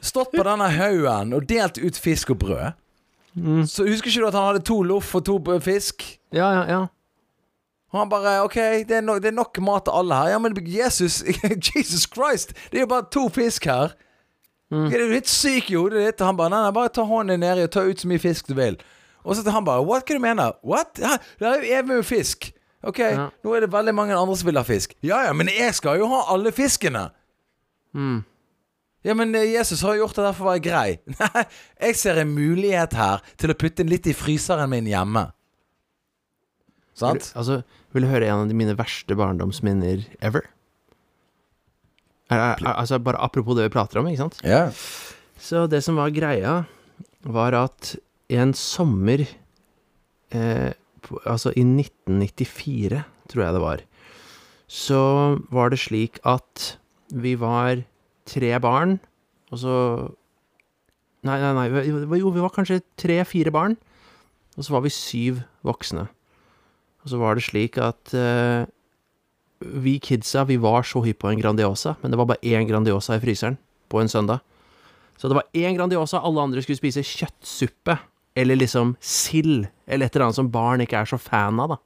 stått 0.00 0.32
på 0.32 0.44
denne 0.46 0.70
haugen 0.72 1.34
og 1.36 1.44
delt 1.48 1.76
ut 1.76 1.98
fisk 2.00 2.32
og 2.32 2.38
brød 2.40 3.66
Så 3.68 3.84
husker 3.84 4.08
ikke 4.08 4.22
du 4.22 4.28
at 4.30 4.38
han 4.38 4.48
hadde 4.48 4.64
to 4.64 4.78
loff 4.82 5.12
og 5.18 5.26
to 5.28 5.36
fisk? 5.60 6.04
Ja, 6.32 6.48
ja, 6.56 6.64
ja. 6.70 6.80
Og 7.94 8.00
han 8.00 8.08
bare 8.10 8.40
OK, 8.42 8.56
det 8.88 8.96
er, 8.98 9.04
no, 9.06 9.14
det 9.22 9.30
er 9.30 9.36
nok 9.36 9.58
mat 9.62 9.84
til 9.86 9.94
alle 9.94 10.16
her. 10.18 10.32
Ja, 10.34 10.38
men 10.42 10.56
Jesus 10.66 11.20
Jesus 11.70 12.08
Christ! 12.10 12.50
Det 12.72 12.80
er 12.80 12.82
jo 12.88 12.90
bare 12.90 13.06
to 13.14 13.28
fisk 13.30 13.68
her. 13.70 13.94
Er 14.74 14.98
du 14.98 15.12
litt 15.12 15.28
syk 15.30 15.68
i 15.70 15.76
hodet 15.78 16.00
ditt? 16.02 16.18
Og 16.24 16.26
han 16.32 16.38
bare 16.40 16.50
Nei, 16.50 16.64
nei, 16.64 16.72
bare 16.74 16.90
ta 16.90 17.04
hånden 17.06 17.38
nedi 17.44 17.62
og 17.68 17.70
ta 17.70 17.84
ut 17.86 18.00
så 18.02 18.08
mye 18.10 18.18
fisk 18.18 18.48
du 18.50 18.56
vil. 18.58 18.74
Og 19.22 19.36
så 19.38 19.44
til 19.46 19.54
han 19.54 19.64
bare 19.68 19.84
What? 19.86 20.02
Hva 20.08 20.16
du 20.18 20.22
mener 20.24 20.56
What? 20.66 20.98
Ja, 20.98 21.14
det 21.38 21.46
er 21.46 21.60
jo 21.62 21.70
evig 21.78 21.88
med 21.92 22.06
fisk. 22.08 22.50
OK, 22.84 22.98
Ja. 22.98 23.28
nå 23.44 23.54
er 23.56 23.62
det 23.64 23.70
veldig 23.72 23.94
mange 23.96 24.16
andre 24.18 24.34
som 24.36 24.50
vil 24.50 24.58
ha 24.58 24.64
fisk. 24.66 24.96
Ja 25.06 25.22
ja, 25.28 25.32
men 25.32 25.48
jeg 25.48 25.70
skal 25.78 26.02
jo 26.02 26.10
ha 26.10 26.24
alle 26.34 26.50
fiskene. 26.52 27.06
Ja, 29.04 29.14
men 29.14 29.34
eh, 29.38 29.46
Jesus 29.54 29.82
har 29.86 29.94
gjort 30.00 30.16
det 30.18 30.24
der 30.26 30.34
for 30.36 30.48
å 30.48 30.50
være 30.50 30.64
grei. 30.64 30.98
Nei, 31.20 31.44
jeg 31.86 31.96
ser 32.00 32.18
en 32.24 32.34
mulighet 32.34 32.96
her 32.98 33.22
til 33.40 33.52
å 33.54 33.56
putte 33.60 33.84
inn 33.84 33.92
litt 33.92 34.08
i 34.10 34.16
fryseren 34.16 34.72
min 34.72 34.88
hjemme. 34.90 35.28
Sant? 36.98 37.30
Altså, 37.38 37.62
vil 37.94 38.04
du 38.04 38.10
høre 38.10 38.28
en 38.28 38.44
av 38.44 38.50
de 38.50 38.56
mine 38.58 38.74
verste 38.78 39.16
barndomsminner 39.18 40.04
ever? 40.24 40.48
Er, 42.32 42.38
er, 42.40 42.56
er, 42.58 42.72
altså, 42.74 42.98
bare 42.98 43.20
apropos 43.22 43.56
det 43.56 43.68
vi 43.68 43.74
prater 43.74 44.00
om, 44.00 44.08
ikke 44.10 44.24
sant? 44.24 44.40
Ja. 44.46 44.66
Så 45.38 45.66
det 45.70 45.82
som 45.86 45.98
var 46.00 46.14
greia, 46.14 46.62
var 47.24 47.56
at 47.56 47.94
en 48.32 48.54
sommer 48.56 49.24
eh, 49.24 50.72
på, 51.04 51.20
Altså 51.28 51.52
i 51.52 51.64
1994, 51.64 53.02
tror 53.30 53.44
jeg 53.44 53.56
det 53.56 53.62
var, 53.62 53.84
så 54.66 55.00
var 55.52 55.70
det 55.72 55.80
slik 55.84 56.18
at 56.26 56.78
vi 57.12 57.34
var 57.38 57.84
tre 58.28 58.52
barn, 58.60 58.98
og 59.52 59.60
så 59.60 59.78
Nei, 61.24 61.38
nei, 61.40 61.54
nei, 61.56 61.86
jo, 61.88 62.28
vi 62.34 62.42
var 62.42 62.50
kanskje 62.52 62.82
tre-fire 63.00 63.48
barn, 63.48 63.78
og 64.58 64.66
så 64.66 64.74
var 64.74 64.82
vi 64.84 64.90
syv 64.92 65.38
voksne. 65.64 66.02
Og 67.04 67.12
så 67.12 67.20
var 67.20 67.36
det 67.36 67.44
slik 67.44 67.76
at 67.82 68.14
uh, 68.16 68.64
vi 69.60 69.98
kidsa, 70.02 70.46
vi 70.48 70.56
var 70.60 70.86
så 70.88 71.04
hypp 71.04 71.22
på 71.24 71.30
en 71.30 71.40
Grandiosa, 71.40 71.94
men 72.02 72.12
det 72.12 72.18
var 72.20 72.28
bare 72.32 72.44
én 72.44 72.66
Grandiosa 72.68 73.16
i 73.16 73.22
fryseren 73.22 73.58
på 73.92 74.00
en 74.00 74.10
søndag. 74.10 74.40
Så 75.20 75.28
det 75.28 75.36
var 75.38 75.48
én 75.54 75.76
Grandiosa, 75.76 76.20
alle 76.24 76.42
andre 76.42 76.64
skulle 76.64 76.80
spise 76.80 77.04
kjøttsuppe. 77.04 77.98
Eller 78.34 78.58
liksom 78.58 78.96
sild, 78.98 79.68
eller 79.86 80.08
et 80.08 80.16
eller 80.16 80.24
annet 80.26 80.38
som 80.40 80.48
barn 80.50 80.82
ikke 80.82 80.98
er 80.98 81.06
så 81.06 81.20
fan 81.22 81.60
av, 81.62 81.76
da. 81.76 81.82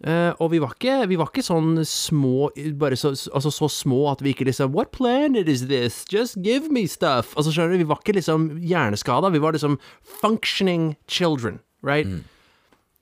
Uh, 0.00 0.32
og 0.40 0.50
vi 0.52 0.60
var, 0.60 0.74
ikke, 0.76 0.94
vi 1.10 1.16
var 1.20 1.28
ikke 1.28 1.42
sånn 1.44 1.82
små 1.84 2.46
Bare 2.80 2.96
så, 2.96 3.10
altså 3.36 3.50
så 3.52 3.66
små 3.68 3.98
at 4.08 4.22
vi 4.24 4.30
ikke 4.32 4.46
liksom 4.48 4.70
What 4.72 4.94
planet 4.96 5.44
is 5.44 5.66
this? 5.68 6.06
Just 6.08 6.38
give 6.40 6.72
me 6.72 6.86
stuff. 6.88 7.34
Altså 7.36 7.52
skjønner 7.52 7.76
du, 7.76 7.82
Vi 7.82 7.88
var 7.90 8.00
ikke 8.00 8.16
liksom 8.16 8.46
hjerneskada. 8.64 9.28
Vi 9.28 9.42
var 9.44 9.52
liksom 9.52 9.76
functioning 10.22 10.94
children, 11.04 11.60
right? 11.84 12.08
Eh, 12.08 12.39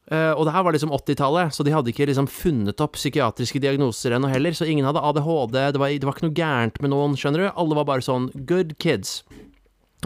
og 0.08 0.42
det 0.48 0.54
her 0.54 0.64
var 0.64 0.72
liksom 0.72 0.92
80-tallet, 0.96 1.52
så 1.52 1.64
de 1.66 1.74
hadde 1.74 1.92
ikke 1.92 2.06
liksom 2.08 2.30
funnet 2.32 2.80
opp 2.80 2.96
psykiatriske 2.96 3.60
diagnoser 3.60 4.16
ennå 4.16 4.30
heller, 4.32 4.56
så 4.56 4.64
ingen 4.64 4.88
hadde 4.88 5.02
ADHD, 5.04 5.58
det 5.74 5.82
var, 5.82 5.92
det 5.92 6.08
var 6.08 6.16
ikke 6.16 6.30
noe 6.30 6.38
gærent 6.38 6.80
med 6.80 6.94
noen, 6.94 7.16
skjønner 7.18 7.44
du? 7.44 7.48
Alle 7.52 7.76
var 7.76 7.88
bare 7.90 8.06
sånn 8.06 8.30
good 8.48 8.78
kids. 8.80 9.20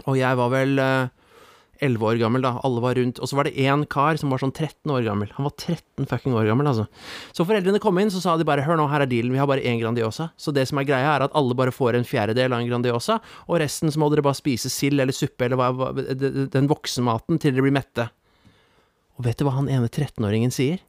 Og 0.03 0.17
jeg 0.19 0.39
var 0.39 0.51
vel 0.51 0.75
elleve 0.81 1.11
11 1.83 2.05
år 2.07 2.19
gammel, 2.21 2.43
da. 2.45 2.53
Alle 2.63 2.81
var 2.83 2.95
rundt. 2.95 3.19
Og 3.19 3.29
så 3.29 3.37
var 3.37 3.47
det 3.47 3.57
én 3.59 3.83
kar 3.91 4.17
som 4.19 4.31
var 4.31 4.41
sånn 4.41 4.53
13 4.53 4.91
år 4.93 5.03
gammel. 5.07 5.31
Han 5.37 5.47
var 5.47 5.55
13 5.57 6.07
fucking 6.09 6.35
år 6.37 6.47
gammel, 6.47 6.69
altså. 6.69 6.85
Så 7.35 7.45
foreldrene 7.47 7.81
kom 7.83 7.99
inn, 7.99 8.11
så 8.13 8.21
sa 8.23 8.35
de 8.39 8.47
bare 8.47 8.63
hør 8.65 8.79
nå, 8.79 8.87
her 8.91 9.03
er 9.03 9.09
dealen, 9.09 9.33
vi 9.33 9.41
har 9.41 9.49
bare 9.49 9.65
én 9.65 9.81
Grandiosa. 9.81 10.29
Så 10.39 10.53
det 10.55 10.67
som 10.69 10.79
er 10.79 10.87
greia, 10.87 11.15
er 11.15 11.25
at 11.27 11.35
alle 11.37 11.57
bare 11.57 11.73
får 11.75 11.97
en 11.99 12.07
fjerdedel 12.07 12.53
av 12.53 12.63
en 12.63 12.69
Grandiosa, 12.69 13.19
og 13.47 13.59
resten 13.63 13.91
så 13.91 14.01
må 14.01 14.09
dere 14.13 14.25
bare 14.25 14.39
spise 14.39 14.71
sild 14.71 15.01
eller 15.01 15.15
suppe 15.15 15.49
eller 15.49 15.59
hva, 15.59 15.91
den 16.53 16.71
voksenmaten 16.71 17.41
til 17.41 17.55
dere 17.55 17.67
blir 17.67 17.75
mette. 17.75 18.07
Og 19.17 19.27
vet 19.27 19.37
du 19.39 19.45
hva 19.45 19.55
han 19.57 19.69
ene 19.69 19.89
13-åringen 19.89 20.53
sier? 20.53 20.81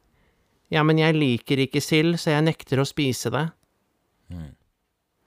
Ja, 0.73 0.81
men 0.83 0.97
jeg 0.97 1.15
liker 1.17 1.61
ikke 1.61 1.83
sild, 1.83 2.17
så 2.19 2.33
jeg 2.33 2.47
nekter 2.47 2.81
å 2.81 2.87
spise 2.89 3.31
det. 3.33 3.45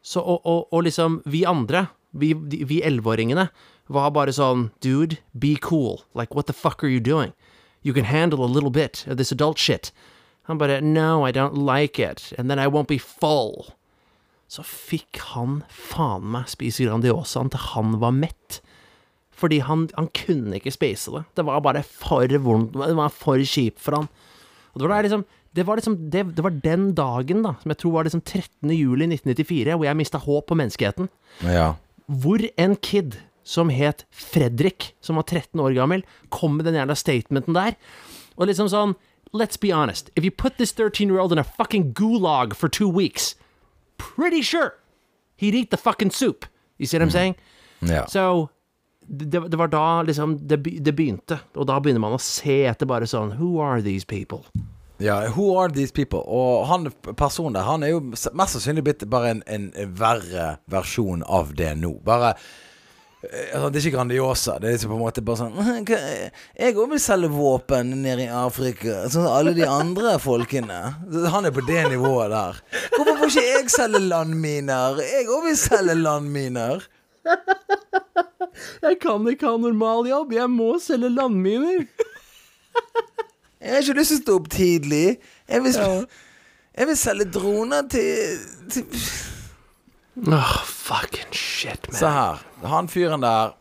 Så, 0.03 0.21
og, 0.23 0.41
og, 0.43 0.67
og 0.75 0.85
liksom, 0.87 1.21
vi 1.31 1.45
andre, 1.47 1.87
vi, 2.11 2.33
vi 2.35 2.81
elleveåringene, 2.83 3.49
var 3.89 4.11
bare 4.13 4.35
sånn 4.35 4.69
Dude, 4.85 5.21
be 5.33 5.55
cool. 5.65 6.03
Like, 6.15 6.35
what 6.35 6.47
the 6.47 6.57
fuck 6.57 6.83
are 6.85 6.91
you 6.91 7.01
doing? 7.01 7.33
You 7.83 7.95
can 7.95 8.05
handle 8.05 8.45
a 8.45 8.51
little 8.51 8.71
bit 8.71 9.05
of 9.07 9.17
this 9.17 9.33
adult 9.33 9.59
shit. 9.59 9.93
Han 10.49 10.59
bare 10.59 10.81
No, 10.81 11.25
I 11.25 11.33
don't 11.33 11.55
like 11.55 11.99
it. 11.99 12.33
And 12.37 12.51
then 12.51 12.59
I 12.59 12.67
won't 12.67 12.89
be 12.89 12.99
full. 12.99 13.75
Så 14.49 14.65
fikk 14.65 15.21
han 15.35 15.63
faen 15.69 16.25
meg 16.33 16.49
spise 16.49 16.87
Grandiosaen 16.87 17.51
til 17.53 17.67
han 17.75 17.99
var 18.01 18.15
mett. 18.17 18.63
Fordi 19.39 19.61
han, 19.63 19.87
han 19.95 20.09
kunne 20.15 20.59
ikke 20.59 20.75
spise 20.75 21.13
det. 21.15 21.25
Det 21.39 21.45
var 21.47 21.63
bare 21.63 21.85
for 21.87 22.27
vondt. 22.43 22.75
Det 22.75 22.97
var 22.99 23.13
for 23.15 23.39
kjipt 23.39 23.79
for 23.83 23.95
han. 24.01 24.09
Og 24.75 24.83
det 24.83 24.91
var, 24.91 25.03
liksom, 25.07 25.25
det, 25.55 25.67
var 25.67 25.79
liksom 25.79 25.97
det, 26.11 26.25
det 26.37 26.45
var 26.45 26.57
den 26.65 26.91
dagen, 26.99 27.45
da, 27.47 27.55
som 27.63 27.71
jeg 27.73 27.79
tror 27.83 27.95
var 27.97 28.09
liksom 28.09 28.23
13. 28.23 28.73
juli 28.75 29.07
1994, 29.07 29.77
hvor 29.77 29.87
jeg 29.87 29.99
mista 30.01 30.19
håp 30.23 30.49
på 30.51 30.59
menneskeheten. 30.59 31.11
ja. 31.47 31.75
Hvor 32.09 32.41
en 32.57 32.73
kid 32.81 33.19
som 33.45 33.69
het 33.69 34.07
Fredrik, 34.11 34.95
som 35.05 35.19
var 35.21 35.27
13 35.29 35.61
år 35.61 35.75
gammel, 35.77 36.05
kom 36.33 36.57
med 36.57 36.65
den 36.65 36.79
jævla 36.79 36.95
statementen 36.97 37.57
der. 37.57 37.77
Og 38.37 38.49
liksom 38.49 38.71
sånn 38.73 38.97
Let's 39.37 39.61
be 39.61 39.75
honest. 39.77 40.09
If 40.17 40.25
you 40.25 40.31
put 40.31 40.57
this 40.57 40.73
13 40.73 41.11
year 41.11 41.21
old 41.21 41.33
in 41.33 41.39
a 41.39 41.45
fucking 41.45 41.93
gulag 41.93 42.55
for 42.57 42.67
two 42.69 42.89
weeks, 42.89 43.35
pretty 43.99 44.41
sure 44.41 44.73
he'd 45.37 45.55
eat 45.55 45.71
the 45.71 45.77
fucking 45.77 46.11
soup. 46.11 46.47
You 46.79 46.87
see 46.87 46.97
what 46.97 47.05
I'm 47.05 47.11
saying? 47.11 47.35
ja. 47.81 48.07
Så 48.07 48.49
det, 49.09 49.41
det 49.49 49.57
var 49.59 49.71
da 49.73 49.85
liksom 50.05 50.37
det, 50.49 50.59
det 50.85 50.93
begynte, 50.95 51.39
og 51.57 51.67
da 51.71 51.79
begynner 51.81 52.03
man 52.05 52.17
å 52.17 52.21
se 52.23 52.61
etter 52.69 52.87
bare 52.91 53.07
sånn 53.09 53.35
Who 53.41 53.55
are 53.65 53.81
these 53.83 54.05
people? 54.05 54.43
Ja, 55.01 55.21
who 55.31 55.53
are 55.57 55.71
these 55.71 55.93
people? 55.95 56.21
Og 56.27 56.65
han 56.69 56.89
personen 57.17 57.55
der, 57.55 57.63
han 57.69 57.85
er 57.87 57.93
jo 57.95 58.01
mest 58.11 58.57
sannsynlig 58.57 58.83
blitt 58.89 59.05
bare 59.11 59.31
en, 59.37 59.43
en 59.47 59.69
verre 59.97 60.57
versjon 60.73 61.23
av 61.23 61.53
det 61.55 61.71
nå. 61.79 61.93
Bare 62.05 62.33
eh, 63.23 63.55
altså, 63.55 63.71
Det 63.71 63.79
er 63.79 63.87
ikke 63.87 63.95
Grandiosa. 63.95 64.57
Det 64.59 64.69
er 64.69 64.75
liksom 64.75 64.91
på 64.91 64.99
en 64.99 65.05
måte 65.05 65.23
bare 65.23 65.39
sånn 65.45 65.55
«Hva- 65.87 66.03
Jeg 66.59 66.75
òg 66.75 66.91
vil 66.97 67.01
selge 67.05 67.31
våpen 67.31 67.95
nede 68.03 68.27
i 68.27 68.29
Afrika, 68.43 69.05
sånn 69.07 69.23
som 69.29 69.31
alle 69.39 69.55
de 69.55 69.65
andre 69.71 70.17
folkene. 70.21 70.81
Han 71.31 71.47
er 71.47 71.55
på 71.55 71.63
det 71.71 71.87
nivået 71.95 72.35
der. 72.35 72.59
Hvorfor 72.97 73.23
får 73.23 73.33
ikke 73.37 73.47
jeg 73.55 73.71
selge 73.79 74.03
landminer? 74.11 74.99
Jeg 75.07 75.31
òg 75.31 75.47
vil 75.47 75.61
selge 75.63 75.95
landminer. 76.03 76.89
Jeg 78.83 78.99
kan 79.03 79.27
ikke 79.31 79.49
ha 79.51 79.57
normal 79.61 80.09
jobb, 80.09 80.33
jeg 80.37 80.51
må 80.51 80.73
selge 80.83 81.11
landminer. 81.13 81.87
Jeg 83.59 83.73
har 83.75 83.83
ikke 83.83 83.99
lyst 83.99 84.13
til 84.15 84.19
å 84.21 84.23
stå 84.23 84.37
opp 84.39 84.51
tidlig. 84.55 85.07
Jeg 85.51 85.65
vil, 85.65 85.79
jeg 86.79 86.89
vil 86.91 86.99
selge 87.01 87.27
droner 87.35 87.89
til, 87.91 88.39
til 88.71 88.87
Oh, 90.27 90.63
fucking 90.67 91.31
shit, 91.33 91.85
man. 91.89 91.99
Se 91.99 92.09
her. 92.11 92.41
Han 92.67 92.89
fyren 92.91 93.23
der 93.23 93.53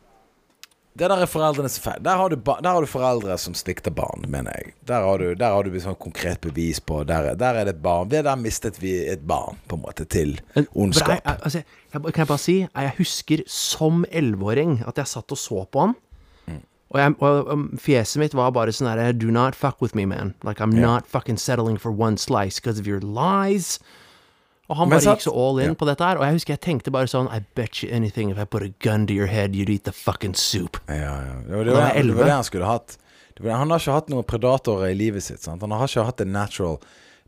Det 0.98 1.10
der 1.12 1.22
er 1.22 1.30
foreldrenes 1.30 1.76
feil. 1.80 2.00
Der 2.02 2.18
har 2.18 2.30
du, 2.34 2.36
ba- 2.42 2.58
der 2.64 2.74
har 2.74 2.82
du 2.82 2.90
foreldre 2.90 3.36
som 3.38 3.54
svikter 3.58 3.94
barn, 3.94 4.24
mener 4.34 4.52
jeg. 4.58 4.74
Der 4.90 5.04
har 5.06 5.22
du, 5.22 5.28
der 5.38 5.54
har 5.54 5.64
du 5.68 5.76
sånn 5.84 5.98
konkret 6.02 6.42
bevis 6.42 6.80
på 6.82 7.04
Der, 7.06 7.32
er- 7.34 7.36
der 7.38 7.60
er 7.62 7.66
det 7.70 7.76
et 7.76 7.82
barn. 7.84 8.10
Der 8.10 8.36
mistet 8.36 8.80
vi 8.82 8.96
et 9.06 9.28
barn, 9.28 9.60
på 9.70 9.78
en 9.78 9.84
måte, 9.86 10.06
til 10.10 10.40
ondskap. 10.74 11.20
Jeg, 11.20 11.22
jeg, 11.26 11.40
altså, 11.44 11.62
jeg, 11.94 12.02
kan 12.02 12.24
jeg 12.24 12.28
bare 12.28 12.42
si 12.42 12.58
Jeg 12.66 12.94
husker 12.98 13.44
som 13.48 14.06
elleveåring 14.12 14.80
at 14.88 14.98
jeg 14.98 15.08
satt 15.14 15.32
og 15.32 15.38
så 15.38 15.66
på 15.72 15.86
han. 15.86 15.96
Og, 16.90 17.00
jeg, 17.02 17.16
og 17.20 17.50
um, 17.52 17.64
fjeset 17.84 18.22
mitt 18.22 18.34
var 18.38 18.54
bare 18.56 18.72
sånn 18.72 18.88
herre 18.88 19.12
Do 19.12 19.28
not 19.28 19.56
fuck 19.60 19.82
with 19.84 19.94
me, 19.94 20.06
man. 20.08 20.34
Like 20.48 20.64
I'm 20.64 20.72
yeah. 20.72 20.86
not 20.86 21.06
fucking 21.06 21.36
settling 21.38 21.76
for 21.78 21.92
one 21.92 22.16
slice 22.18 22.62
because 22.62 22.80
of 22.80 22.88
your 22.88 23.02
lies. 23.04 23.78
Og 24.68 24.76
han 24.76 24.92
bare 24.92 25.04
sant- 25.04 25.22
gikk 25.22 25.30
så 25.30 25.34
all 25.40 25.60
in 25.64 25.72
ja. 25.72 25.78
på 25.80 25.88
dette 25.88 26.04
her. 26.04 26.20
Og 26.20 26.26
jeg 26.28 26.38
husker 26.38 26.56
jeg 26.58 26.64
tenkte 26.66 26.92
bare 26.92 27.08
sånn 27.08 27.30
I 27.32 27.40
bet 27.56 27.82
you 27.84 27.92
anything 27.96 28.32
if 28.34 28.40
I 28.42 28.46
put 28.46 28.66
a 28.66 28.72
gun 28.84 29.08
to 29.08 29.16
your 29.16 29.30
head, 29.32 29.56
you'd 29.56 29.72
eat 29.72 29.86
the 29.88 29.96
fucking 29.96 30.36
soup. 30.36 30.80
Ja, 30.88 31.16
ja. 31.24 31.36
Det 31.48 31.56
var 31.56 31.64
det, 31.64 31.76
var, 31.78 31.94
det 31.96 32.16
var 32.18 32.32
det 32.32 32.40
han 32.40 32.48
skulle 32.48 32.70
hatt. 32.70 32.98
Det 33.38 33.46
var, 33.46 33.60
han 33.62 33.72
har 33.72 33.80
ikke 33.80 34.00
hatt 34.00 34.10
noen 34.12 34.28
predatorer 34.28 34.92
i 34.92 34.98
livet 34.98 35.24
sitt. 35.24 35.44
Sant? 35.46 35.64
Han 35.64 35.72
har 35.72 35.88
ikke 35.88 36.08
hatt 36.10 36.24
en 36.26 36.34
natural 36.36 36.82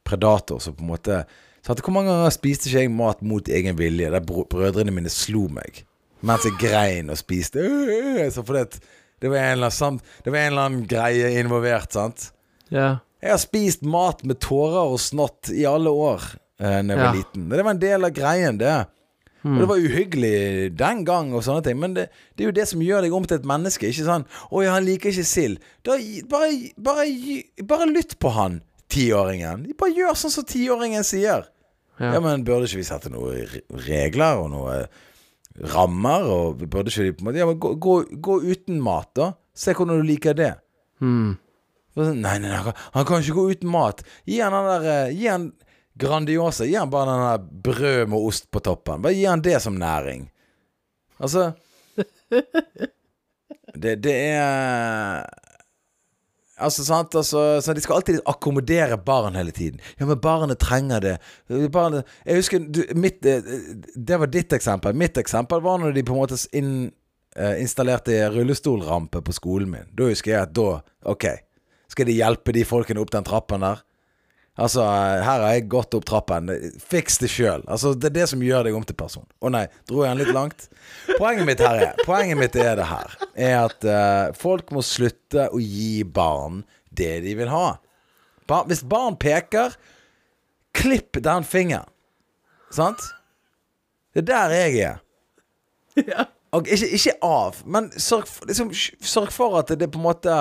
predator 0.04 0.60
som 0.64 0.76
på 0.76 0.84
en 0.84 0.92
måte 0.96 1.24
så 1.60 1.76
Hvor 1.76 1.92
mange 1.92 2.08
ganger 2.08 2.32
spiste 2.32 2.70
ikke 2.70 2.86
jeg 2.86 2.92
mat 2.96 3.20
mot 3.22 3.50
egen 3.52 3.76
vilje? 3.78 4.08
Der 4.10 4.24
brødrene 4.24 4.94
mine 4.96 5.12
slo 5.12 5.50
meg 5.52 5.84
mens 6.26 6.44
jeg 6.44 6.56
grein 6.60 7.12
og 7.12 7.20
spiste. 7.20 7.64
Så 8.32 8.44
fordi 8.48 8.64
at 8.66 8.80
det 9.20 9.32
var 9.32 9.44
en 9.44 9.58
eller 9.60 9.72
annen, 9.72 10.00
det 10.24 10.34
var 10.34 10.40
en 10.40 10.52
eller 10.54 10.68
annen 10.68 10.86
greie 10.88 11.30
involvert, 11.40 11.94
sant? 11.96 12.30
Ja. 12.72 13.00
Jeg 13.24 13.34
har 13.34 13.42
spist 13.42 13.84
mat 13.84 14.24
med 14.28 14.40
tårer 14.44 14.94
og 14.94 15.00
snott 15.04 15.52
i 15.52 15.66
alle 15.68 15.92
år 15.92 16.24
eh, 16.60 16.82
da 16.82 16.94
jeg 16.94 16.98
var 16.98 17.06
Ja. 17.06 17.12
liten. 17.14 17.50
Det 17.50 17.64
var 17.66 17.72
en 17.72 17.80
del 17.80 18.06
av 18.06 18.12
greien, 18.12 18.58
det. 18.58 18.78
Og 19.48 19.56
det 19.62 19.68
var 19.70 19.78
uhyggelig 19.80 20.76
den 20.76 21.06
gang, 21.08 21.34
og 21.34 21.44
sånne 21.46 21.64
ting 21.64 21.78
men 21.80 21.94
det, 21.96 22.10
det 22.36 22.44
er 22.44 22.50
jo 22.50 22.56
det 22.58 22.68
som 22.68 22.82
gjør 22.84 23.02
deg 23.06 23.14
om 23.16 23.24
til 23.24 23.38
et 23.40 23.46
menneske. 23.48 23.88
Ikke 23.88 24.04
sånn 24.04 24.26
'Å 24.52 24.64
ja, 24.66 24.74
han 24.74 24.84
liker 24.84 25.10
ikke 25.10 25.24
sild'. 25.24 25.60
Bare, 26.30 26.60
bare, 26.76 27.44
bare 27.64 27.88
lytt 27.88 28.20
på 28.20 28.34
han, 28.36 28.62
tiåringen. 28.90 29.64
Bare 29.80 29.96
gjør 29.96 30.12
sånn 30.20 30.32
som 30.32 30.44
tiåringen 30.44 31.04
sier. 31.08 31.46
Ja. 32.00 32.14
Ja. 32.14 32.20
men 32.20 32.44
burde 32.44 32.64
ikke 32.68 32.80
vi 32.80 32.84
sette 32.84 33.10
noen 33.12 33.48
regler 33.88 34.40
og 34.40 34.50
noen 34.52 34.88
rammer? 35.74 36.24
Og 36.28 36.60
vi 36.60 36.66
burde 36.66 36.88
ikke 36.92 37.14
på 37.18 37.24
en 37.24 37.28
måte 37.30 37.38
Ja, 37.42 37.46
men 37.46 37.60
gå, 37.60 37.74
gå, 37.80 37.96
gå 38.22 38.42
uten 38.44 38.82
mat, 38.82 39.10
da. 39.16 39.34
Se 39.56 39.74
hvordan 39.74 40.00
du 40.02 40.08
liker 40.08 40.34
det. 40.34 40.54
Mm. 41.02 41.38
Nei, 41.96 42.14
nei, 42.16 42.38
nei, 42.40 42.74
han 42.94 43.06
kan, 43.06 43.22
ikke 43.22 43.36
gå 43.36 43.50
uten 43.52 43.70
mat. 43.72 44.04
Gi 44.28 44.40
han 44.40 44.54
den 44.56 44.70
der 44.70 45.08
eh, 45.08 45.16
Gi 45.16 45.28
han 45.28 45.50
Grandiosa. 46.00 46.68
Gi 46.68 46.78
han 46.80 46.92
bare 46.94 47.12
den 47.12 47.26
der 47.26 47.64
brød 47.70 48.12
med 48.14 48.28
ost 48.30 48.50
på 48.52 48.62
toppen. 48.64 49.04
Bare 49.04 49.18
gi 49.18 49.26
han 49.30 49.44
det 49.46 49.60
som 49.64 49.78
næring. 49.80 50.30
Altså 51.20 51.52
Det, 53.80 53.96
det 54.04 54.14
er 54.16 55.26
Altså, 56.60 56.84
sant, 56.84 57.16
altså, 57.16 57.62
så 57.64 57.74
De 57.74 57.82
skal 57.82 58.00
alltid 58.00 58.22
akkommodere 58.28 58.98
barn 58.98 59.38
hele 59.40 59.52
tiden. 59.56 59.80
Ja, 60.00 60.06
men 60.06 60.20
barnet 60.20 60.60
trenger 60.60 61.00
det. 61.04 61.16
Barnet, 61.72 62.08
jeg 62.26 62.42
husker 62.42 62.60
du, 62.60 62.82
mitt, 63.00 63.26
eh, 63.26 63.44
Det 63.96 64.20
var 64.20 64.28
ditt 64.28 64.54
eksempel. 64.54 64.96
Mitt 64.96 65.18
eksempel 65.18 65.62
var 65.64 65.80
når 65.80 65.96
de 65.96 66.04
på 66.04 66.16
en 66.16 66.20
måte 66.20 66.40
inn, 66.54 66.92
eh, 67.36 67.62
installerte 67.62 68.18
rullestolrampe 68.34 69.22
på 69.24 69.36
skolen 69.36 69.72
min. 69.72 69.88
Da 69.96 70.10
husker 70.12 70.32
jeg 70.32 70.42
at 70.42 70.54
da 70.54 70.82
Ok. 71.06 71.26
Skal 71.90 72.06
de 72.06 72.20
hjelpe 72.20 72.54
de 72.54 72.66
folkene 72.68 73.02
opp 73.02 73.12
den 73.12 73.24
trappen 73.24 73.62
der? 73.62 73.80
Altså, 74.60 74.84
her 74.84 75.24
har 75.24 75.54
jeg 75.56 75.68
gått 75.72 75.96
opp 75.96 76.06
trappen. 76.08 76.50
Fiks 76.84 77.20
det 77.22 77.30
sjøl. 77.32 77.64
Altså, 77.72 77.94
det 77.96 78.10
er 78.10 78.16
det 78.18 78.26
som 78.32 78.42
gjør 78.44 78.68
deg 78.68 78.76
om 78.76 78.86
til 78.88 78.98
person. 79.00 79.26
Å 79.40 79.52
nei, 79.54 79.66
dro 79.88 80.04
jeg 80.04 80.12
den 80.12 80.24
litt 80.24 80.36
langt? 80.36 80.66
Poenget 81.16 81.48
mitt 81.48 81.64
her 81.64 81.80
er 81.80 82.02
Poenget 82.04 82.40
mitt 82.40 82.58
er 82.60 82.76
det 82.80 82.88
her. 82.90 83.16
Er 83.40 83.56
at 83.62 83.88
uh, 83.88 84.36
folk 84.38 84.74
må 84.76 84.84
slutte 84.86 85.48
å 85.54 85.62
gi 85.64 86.04
barn 86.04 86.64
det 86.92 87.22
de 87.24 87.36
vil 87.40 87.52
ha. 87.54 87.78
Bar 88.50 88.68
hvis 88.68 88.84
barn 88.84 89.16
peker, 89.22 89.78
klipp 90.76 91.22
den 91.24 91.48
fingeren. 91.48 91.88
Sant? 92.74 93.02
Det 94.14 94.26
er 94.26 94.30
der 94.30 94.58
jeg 94.58 94.84
er. 94.90 95.00
Og 96.56 96.66
ikke, 96.66 96.88
ikke 96.98 97.14
av, 97.26 97.60
men 97.70 97.92
sørg, 98.02 98.30
liksom, 98.50 98.72
sørg 98.74 99.32
for 99.34 99.60
at 99.60 99.70
det 99.78 99.92
på 99.94 100.00
en 100.02 100.08
måte 100.08 100.36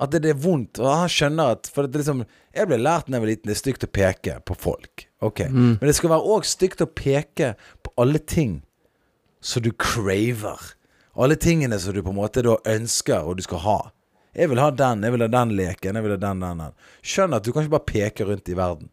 At 0.00 0.12
det, 0.14 0.22
det 0.24 0.30
er 0.32 0.40
vondt. 0.40 0.80
Og 0.80 0.88
han 0.88 1.10
skjønner 1.12 1.54
at 1.58 1.68
For 1.68 1.84
det 1.84 1.98
er 1.98 2.02
liksom 2.04 2.24
Jeg 2.56 2.68
ble 2.70 2.78
lært 2.80 3.08
da 3.08 3.18
jeg 3.18 3.24
var 3.24 3.30
liten, 3.30 3.50
det 3.50 3.56
er 3.56 3.60
stygt 3.60 3.84
å 3.84 3.90
peke 3.92 4.38
på 4.48 4.56
folk. 4.56 5.06
Ok 5.20 5.42
Men 5.52 5.84
det 5.84 5.94
skal 5.98 6.14
være 6.14 6.34
òg 6.34 6.48
stygt 6.48 6.80
å 6.80 6.88
peke 6.88 7.54
på 7.84 7.92
alle 8.00 8.18
ting 8.18 8.60
som 9.40 9.62
du 9.64 9.70
craver. 9.72 10.60
Alle 11.16 11.36
tingene 11.36 11.78
som 11.80 11.92
du 11.96 12.02
på 12.02 12.12
en 12.14 12.20
måte 12.20 12.42
da 12.44 12.56
ønsker 12.68 13.26
og 13.28 13.36
du 13.36 13.44
skal 13.44 13.64
ha. 13.66 13.78
Jeg 14.36 14.48
vil 14.52 14.60
ha 14.62 14.70
den, 14.70 15.02
jeg 15.02 15.12
vil 15.12 15.24
ha 15.24 15.28
den 15.32 15.52
leken, 15.58 15.96
jeg 15.98 16.04
vil 16.06 16.14
ha 16.14 16.20
den, 16.22 16.42
den, 16.44 16.60
den. 16.62 16.74
Skjønn 17.02 17.34
at 17.34 17.44
du 17.44 17.50
kan 17.52 17.64
ikke 17.64 17.74
bare 17.76 17.88
peke 17.88 18.26
rundt 18.28 18.48
i 18.48 18.56
verden. 18.56 18.92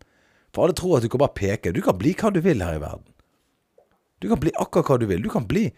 For 0.55 0.66
alle 0.66 0.76
tror 0.78 0.97
at 0.97 1.05
du 1.05 1.12
kan 1.14 1.22
bare 1.22 1.38
peke. 1.38 1.74
Du 1.76 1.84
kan 1.86 1.97
bli 1.99 2.16
hva 2.18 2.32
du 2.34 2.39
vil 2.41 2.64
her 2.66 2.80
i 2.80 2.82
verden. 2.82 3.05
Du 4.24 4.28
kan 4.32 4.39
bli 4.41 4.51
akkurat 4.58 4.89
hva 4.89 4.97
du 4.97 5.05
vil. 5.12 5.22
Du 5.22 5.30
kan 5.30 5.45
bli 5.47 5.70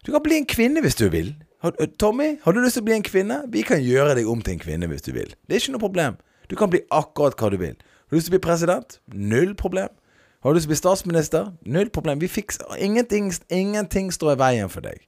Du 0.00 0.12
kan 0.14 0.22
bli 0.24 0.38
en 0.40 0.46
kvinne 0.48 0.80
hvis 0.80 0.96
du 0.96 1.10
vil. 1.12 1.34
Har, 1.60 1.76
Tommy, 2.00 2.38
har 2.42 2.52
du 2.52 2.60
lyst 2.62 2.78
til 2.78 2.84
å 2.84 2.88
bli 2.88 2.96
en 2.96 3.04
kvinne? 3.04 3.42
Vi 3.52 3.62
kan 3.68 3.82
gjøre 3.84 4.14
deg 4.16 4.28
om 4.32 4.40
til 4.40 4.56
en 4.56 4.62
kvinne 4.62 4.88
hvis 4.88 5.04
du 5.04 5.12
vil. 5.12 5.34
Det 5.44 5.56
er 5.56 5.60
ikke 5.60 5.74
noe 5.74 5.82
problem. 5.82 6.16
Du 6.48 6.56
kan 6.56 6.70
bli 6.72 6.80
akkurat 6.88 7.36
hva 7.36 7.50
du 7.52 7.58
vil. 7.60 7.76
Har 7.76 8.14
du 8.14 8.16
lyst 8.16 8.30
til 8.30 8.32
å 8.32 8.38
bli 8.38 8.46
president? 8.46 8.96
Null 9.12 9.52
problem. 9.60 9.92
Har 10.40 10.50
du 10.50 10.56
lyst 10.56 10.64
til 10.64 10.70
å 10.70 10.74
bli 10.74 10.80
statsminister? 10.80 11.50
Null 11.68 11.92
problem. 11.92 12.22
Vi 12.22 12.30
fikser 12.32 12.64
Ingenting, 12.80 13.28
ingenting 13.52 14.08
står 14.12 14.32
i 14.34 14.40
veien 14.40 14.72
for 14.72 14.88
deg. 14.88 15.04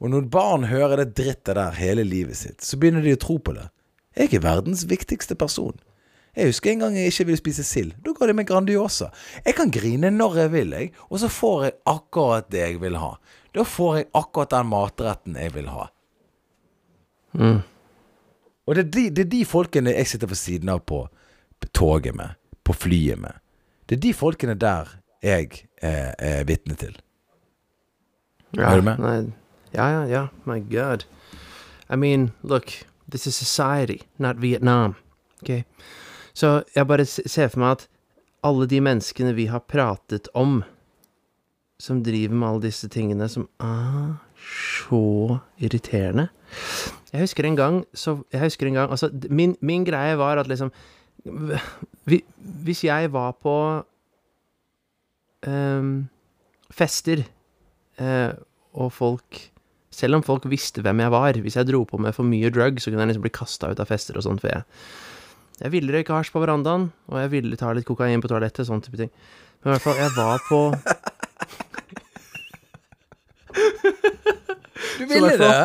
Og 0.00 0.14
når 0.14 0.30
barn 0.32 0.64
hører 0.70 1.02
det 1.02 1.18
drittet 1.18 1.58
der 1.58 1.76
hele 1.76 2.06
livet 2.06 2.38
sitt, 2.40 2.62
så 2.64 2.78
begynner 2.80 3.04
de 3.04 3.16
å 3.16 3.20
tro 3.20 3.36
på 3.36 3.52
det. 3.52 3.68
Jeg 4.16 4.38
er 4.38 4.46
verdens 4.46 4.86
viktigste 4.88 5.36
person. 5.36 5.76
Jeg 6.36 6.50
husker 6.52 6.70
en 6.70 6.78
gang 6.84 6.96
jeg 6.96 7.10
ikke 7.12 7.24
ville 7.26 7.40
spise 7.40 7.64
sild. 7.66 7.94
Da 8.04 8.12
ga 8.14 8.26
de 8.30 8.34
meg 8.36 8.46
Grandiosa. 8.46 9.08
Jeg 9.44 9.54
kan 9.58 9.70
grine 9.74 10.10
når 10.14 10.36
jeg 10.42 10.52
vil, 10.52 10.74
jeg, 10.76 10.92
og 11.08 11.18
så 11.22 11.28
får 11.32 11.64
jeg 11.64 11.72
akkurat 11.86 12.50
det 12.52 12.60
jeg 12.62 12.80
vil 12.82 12.96
ha. 13.00 13.14
Da 13.54 13.64
får 13.66 13.96
jeg 13.96 14.08
akkurat 14.20 14.52
den 14.54 14.70
matretten 14.70 15.36
jeg 15.40 15.54
vil 15.56 15.68
ha. 15.72 15.88
Og 18.68 18.74
det 18.76 18.84
er, 18.84 18.90
de, 18.92 19.04
det 19.16 19.24
er 19.24 19.30
de 19.32 19.42
folkene 19.48 19.92
jeg 19.96 20.06
sitter 20.10 20.28
ved 20.30 20.36
siden 20.38 20.68
av 20.72 20.80
på 20.86 21.06
toget 21.74 22.14
med, 22.16 22.36
på 22.64 22.72
flyet 22.76 23.18
med. 23.18 23.32
Det 23.88 23.96
er 23.96 24.00
de 24.04 24.14
folkene 24.14 24.54
der 24.54 24.90
jeg 25.24 25.64
er, 25.82 26.14
er 26.18 26.44
vitne 26.46 26.76
til. 26.78 26.94
Ja, 28.56 28.70
Er 28.72 28.76
du 28.80 28.82
med? 28.86 28.98
Nei, 28.98 29.32
ja, 29.74 29.86
ja, 29.92 30.04
ja. 30.08 30.26
My 30.44 30.60
God. 30.70 31.04
I 31.90 31.96
mean, 31.96 32.30
look, 32.42 32.70
this 33.10 33.26
is 33.26 33.34
society, 33.36 33.98
not 34.18 34.36
Vietnam. 34.42 34.94
Ok? 35.42 35.64
Så 36.38 36.62
jeg 36.76 36.86
bare 36.86 37.06
ser 37.08 37.50
for 37.50 37.62
meg 37.62 37.76
at 37.76 37.86
alle 38.46 38.68
de 38.70 38.78
menneskene 38.84 39.34
vi 39.34 39.48
har 39.50 39.64
pratet 39.66 40.30
om, 40.38 40.60
som 41.82 42.02
driver 42.06 42.34
med 42.34 42.48
alle 42.48 42.66
disse 42.68 42.88
tingene 42.90 43.26
som 43.30 43.48
er 43.62 44.18
så 44.38 45.38
irriterende. 45.58 46.28
Jeg 47.12 47.24
husker 47.24 47.46
en 47.48 47.58
gang 47.58 47.82
så 47.96 48.22
Jeg 48.32 48.40
husker 48.40 48.68
en 48.68 48.76
gang 48.76 48.90
Altså, 48.90 49.10
min, 49.30 49.56
min 49.60 49.84
greie 49.84 50.16
var 50.16 50.38
at 50.40 50.48
liksom 50.48 50.70
vi, 52.08 52.22
Hvis 52.64 52.84
jeg 52.84 53.12
var 53.12 53.32
på 53.32 53.54
um, 55.46 56.08
fester 56.70 57.24
uh, 58.00 58.32
og 58.72 58.92
folk 58.92 59.40
Selv 59.90 60.14
om 60.16 60.22
folk 60.22 60.48
visste 60.48 60.80
hvem 60.84 61.00
jeg 61.00 61.10
var, 61.12 61.32
hvis 61.32 61.56
jeg 61.56 61.68
dro 61.68 61.84
på 61.84 61.98
med 61.98 62.12
for 62.12 62.22
mye 62.24 62.50
drug, 62.50 62.80
så 62.80 62.90
kunne 62.90 63.00
jeg 63.02 63.08
liksom 63.12 63.26
bli 63.26 63.34
kasta 63.34 63.72
ut 63.72 63.80
av 63.80 63.88
fester 63.88 64.16
og 64.16 64.22
sånt, 64.22 64.40
for 64.40 64.52
jeg 64.52 64.62
Jeg 65.58 65.74
ville 65.74 65.92
røyke 65.94 66.14
hasj 66.14 66.30
på 66.34 66.42
verandaen, 66.42 66.88
og 67.10 67.18
jeg 67.22 67.32
ville 67.32 67.58
ta 67.58 67.72
litt 67.74 67.86
kokain 67.88 68.22
på 68.22 68.30
toalettet, 68.30 68.66
sånn 68.68 68.82
type 68.84 68.98
ting. 69.00 69.10
Men 69.62 69.72
i 69.72 69.74
hvert 69.74 69.84
fall, 69.84 69.98
jeg 69.98 70.12
var 70.14 70.38
på 70.46 70.60
Du 74.98 75.04
ville 75.06 75.34
det? 75.38 75.58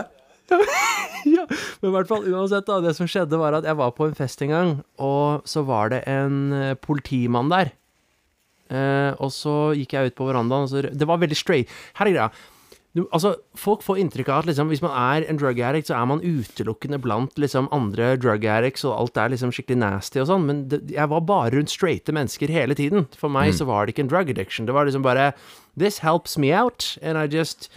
ja, 1.34 1.46
men 1.48 1.88
i 1.90 1.94
hvert 1.94 2.10
fall 2.10 2.26
uansett 2.30 2.68
da, 2.68 2.80
det 2.84 2.94
som 2.98 3.08
skjedde 3.10 3.40
var 3.42 3.56
at 3.58 3.66
jeg 3.68 3.78
var 3.80 3.94
på 3.96 4.10
en 4.10 4.18
fest 4.18 4.42
en 4.46 4.52
gang, 4.54 4.74
og 5.02 5.46
så 5.50 5.64
var 5.66 5.94
det 5.94 6.04
en 6.10 6.38
eh, 6.58 6.74
politimann 6.78 7.50
der. 7.54 7.74
Eh, 8.74 9.12
og 9.22 9.30
så 9.34 9.74
gikk 9.78 9.94
jeg 9.96 10.12
ut 10.12 10.18
på 10.18 10.28
verandaen, 10.30 10.66
og 10.66 10.72
så 10.72 10.84
Det 10.90 11.08
var 11.10 11.22
veldig 11.22 11.38
straight. 11.38 11.70
Her 12.00 12.10
er 12.10 12.16
greia. 12.18 12.30
Du, 12.94 13.08
altså, 13.10 13.32
folk 13.58 13.82
får 13.82 13.98
inntrykk 14.04 14.28
av 14.30 14.44
at 14.44 14.52
liksom, 14.52 14.68
hvis 14.70 14.84
man 14.84 14.94
er 14.94 15.24
en 15.26 15.40
drug 15.42 15.58
addict, 15.66 15.88
så 15.90 15.96
er 15.98 16.10
man 16.12 16.20
utelukkende 16.22 17.00
blant 17.02 17.40
liksom, 17.42 17.66
andre 17.74 18.12
drug 18.22 18.46
addicts, 18.46 18.84
og 18.86 18.94
alt 18.94 19.18
er 19.18 19.32
liksom 19.34 19.50
skikkelig 19.56 19.80
nasty 19.82 20.22
og 20.22 20.28
sånn, 20.30 20.46
men 20.46 20.60
det, 20.70 20.84
jeg 20.94 21.10
var 21.10 21.24
bare 21.26 21.56
rundt 21.56 21.74
straighte 21.74 22.14
mennesker 22.14 22.54
hele 22.54 22.78
tiden. 22.78 23.08
For 23.18 23.34
meg 23.34 23.56
så 23.58 23.66
var 23.66 23.88
det 23.88 23.96
ikke 23.96 24.06
en 24.06 24.14
drug 24.14 24.30
addiction. 24.30 24.70
Det 24.70 24.76
var 24.78 24.86
liksom 24.86 25.06
bare 25.06 25.32
This 25.74 26.04
helps 26.06 26.38
me 26.38 26.54
out, 26.54 26.98
and 27.02 27.18
I 27.18 27.26
just 27.26 27.72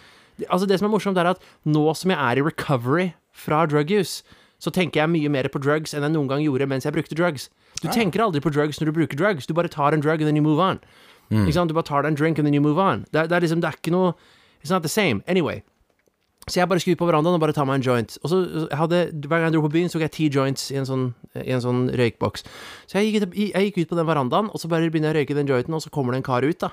Altså, 0.51 0.67
det 0.69 0.77
som 0.77 0.91
er 0.91 0.93
morsomt, 0.93 1.17
er 1.17 1.31
at 1.31 1.41
nå 1.65 1.87
som 1.97 2.13
jeg 2.13 2.21
er 2.21 2.37
i 2.37 2.45
recovery 2.45 3.07
fra 3.33 3.65
drug 3.65 3.89
use, 3.89 4.21
så 4.61 4.69
tenker 4.69 5.01
jeg 5.01 5.09
mye 5.15 5.31
mer 5.33 5.49
på 5.49 5.61
drugs 5.65 5.95
enn 5.97 6.05
jeg 6.05 6.13
noen 6.13 6.29
gang 6.29 6.45
gjorde 6.45 6.69
mens 6.69 6.85
jeg 6.85 6.93
brukte 6.93 7.17
drugs. 7.17 7.49
Du 7.81 7.89
tenker 7.89 8.21
aldri 8.21 8.45
på 8.45 8.53
drugs 8.53 8.77
når 8.81 8.91
du 8.91 8.99
bruker 9.01 9.17
drugs. 9.17 9.49
Du 9.49 9.55
bare 9.57 9.73
tar 9.73 9.97
en 9.97 10.05
drug, 10.05 10.21
and 10.21 10.29
then 10.29 10.37
you 10.37 10.45
move 10.45 10.61
on. 10.61 10.81
Sant? 11.53 11.73
Du 11.73 11.77
bare 11.77 11.89
tar 11.89 12.05
deg 12.05 12.13
en 12.13 12.21
drink, 12.21 12.39
and 12.39 12.45
then 12.45 12.53
you 12.57 12.61
move 12.61 12.77
on. 12.77 13.07
Det, 13.13 13.31
det 13.31 13.37
er 13.37 13.45
liksom, 13.49 13.65
det 13.65 13.73
er 13.73 13.81
ikke 13.81 13.97
noe 13.97 14.13
It's 14.67 14.75
not 14.75 14.83
the 14.83 14.91
same. 14.91 15.23
Anyway. 15.31 15.63
Så 16.47 16.61
jeg 16.61 16.69
bare 16.71 16.83
skulle 16.83 16.95
ut 16.95 17.01
på 17.01 17.07
verandaen 17.07 17.35
og 17.35 17.43
bare 17.43 17.55
ta 17.55 17.65
meg 17.67 17.81
en 17.81 17.85
joint. 17.87 18.19
Og 18.23 18.31
så 18.31 18.37
hadde, 18.75 18.99
Hver 19.15 19.39
gang 19.39 19.49
jeg 19.49 19.55
dro 19.57 19.63
på 19.65 19.73
byen, 19.75 19.91
så 19.91 19.99
tok 19.99 20.07
jeg 20.07 20.15
ti 20.15 20.27
joints 20.31 20.69
i 20.75 20.79
en 20.79 20.87
sånn, 20.87 21.07
i 21.43 21.51
en 21.55 21.63
sånn 21.63 21.85
røykboks. 21.99 22.45
Så 22.91 22.99
jeg 22.99 23.15
gikk, 23.15 23.35
jeg 23.35 23.69
gikk 23.69 23.81
ut 23.81 23.93
på 23.95 23.99
den 23.99 24.07
verandaen, 24.07 24.51
og 24.51 24.63
så 24.63 24.71
bare 24.71 24.91
begynner 24.91 25.11
jeg 25.11 25.17
å 25.17 25.19
røyke 25.21 25.39
den 25.39 25.51
jointen, 25.51 25.75
og 25.75 25.83
så 25.83 25.91
kommer 25.95 26.15
det 26.15 26.23
en 26.23 26.27
kar 26.27 26.47
ut, 26.47 26.59
da. 26.63 26.71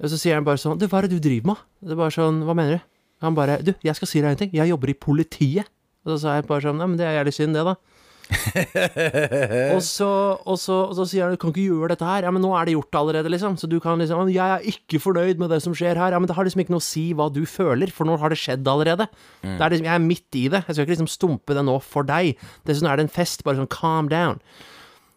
Og 0.00 0.08
så 0.12 0.20
sier 0.20 0.36
han 0.36 0.44
bare 0.44 0.60
sånn 0.60 0.80
Du, 0.80 0.88
hva 0.90 1.00
er 1.00 1.08
det 1.08 1.16
du 1.16 1.24
driver 1.28 1.52
med? 1.52 1.64
Det 1.84 1.92
er 1.94 2.00
bare 2.00 2.14
sånn 2.16 2.40
Hva 2.48 2.56
mener 2.58 2.76
du? 2.76 2.86
Han 3.22 3.36
bare 3.36 3.60
Du, 3.62 3.70
jeg 3.84 3.94
skal 3.94 4.10
si 4.10 4.22
deg 4.24 4.32
en 4.32 4.40
ting. 4.40 4.50
Jeg 4.56 4.72
jobber 4.72 4.90
i 4.90 4.96
politiet. 4.98 5.68
Og 6.04 6.14
så 6.14 6.16
sa 6.24 6.32
jeg 6.34 6.48
bare 6.48 6.64
sånn 6.66 6.80
Nei, 6.80 6.88
men 6.90 6.98
det 6.98 7.06
er 7.06 7.20
jævlig 7.20 7.34
synd, 7.36 7.54
det, 7.54 7.62
da. 7.68 7.76
og, 9.74 9.80
så, 9.84 10.08
og, 10.40 10.56
så, 10.60 10.76
og 10.88 10.94
så 10.96 11.06
sier 11.08 11.26
han 11.26 11.34
du 11.34 11.40
kan 11.40 11.52
ikke 11.52 11.66
gjøre 11.66 11.90
dette 11.92 12.08
her. 12.08 12.26
Ja, 12.26 12.32
men 12.34 12.44
nå 12.44 12.52
er 12.56 12.68
det 12.68 12.76
gjort 12.76 12.98
allerede, 13.00 13.32
liksom. 13.32 13.58
Så 13.60 13.68
du 13.70 13.76
kan 13.84 14.00
liksom 14.00 14.30
Jeg 14.32 14.42
er 14.44 14.68
ikke 14.74 15.00
fornøyd 15.02 15.42
med 15.42 15.52
det 15.52 15.60
som 15.64 15.76
skjer 15.76 16.00
her. 16.00 16.16
Ja, 16.16 16.20
men 16.22 16.30
det 16.30 16.36
har 16.38 16.48
liksom 16.48 16.64
ikke 16.64 16.74
noe 16.74 16.82
å 16.82 16.86
si 16.88 17.06
hva 17.16 17.28
du 17.32 17.42
føler, 17.48 17.92
for 17.94 18.08
nå 18.08 18.16
har 18.20 18.32
det 18.32 18.40
skjedd 18.40 18.68
allerede. 18.70 19.08
Det 19.44 19.58
er 19.58 19.74
liksom, 19.74 19.88
jeg 19.90 19.94
er 19.94 20.06
midt 20.06 20.40
i 20.40 20.46
det. 20.52 20.64
Jeg 20.64 20.76
skal 20.76 20.86
ikke 20.86 20.96
liksom 20.96 21.12
stumpe 21.12 21.56
det 21.56 21.66
nå 21.66 21.78
for 21.84 22.06
deg. 22.08 22.38
Dessuten 22.68 22.90
er 22.90 23.00
det 23.00 23.08
en 23.08 23.16
fest. 23.18 23.44
Bare 23.44 23.60
sånn 23.60 23.72
calm 23.72 24.08
down. 24.12 24.40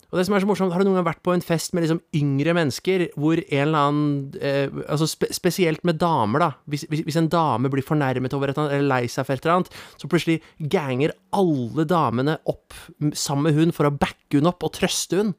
Og 0.08 0.20
det 0.20 0.24
som 0.28 0.38
er 0.38 0.43
så 0.43 0.47
morsomt, 0.47 0.72
Har 0.72 0.80
du 0.80 0.88
noen 0.88 1.01
gang 1.01 1.10
vært 1.10 1.24
på 1.26 1.34
en 1.36 1.43
fest 1.43 1.74
med 1.76 1.84
liksom 1.84 1.99
yngre 2.16 2.53
mennesker, 2.55 3.10
hvor 3.20 3.41
en 3.41 3.68
eller 3.68 3.89
annen 3.89 4.39
eh, 4.39 4.72
altså 4.88 5.08
spe 5.10 5.28
Spesielt 5.36 5.84
med 5.84 5.99
damer, 5.99 6.39
da. 6.39 6.51
Hvis, 6.66 6.86
hvis, 6.88 7.03
hvis 7.03 7.20
en 7.20 7.28
dame 7.28 7.70
blir 7.70 7.84
fornærmet 7.84 8.34
over 8.34 8.53
et 8.53 8.58
eller 8.58 8.88
lei 8.88 9.03
seg 9.12 9.28
for 9.28 9.36
et 9.36 9.43
eller 9.43 9.60
annet, 9.60 9.78
så 9.99 10.08
plutselig 10.08 10.39
ganger 10.72 11.12
alle 11.36 11.84
damene 11.88 12.38
opp 12.47 12.74
sammen 13.14 13.49
med 13.49 13.60
hun 13.60 13.76
for 13.76 13.89
å 13.89 13.93
backe 13.93 14.39
hun 14.39 14.47
opp 14.47 14.64
og 14.64 14.78
trøste 14.80 15.20
hun. 15.20 15.34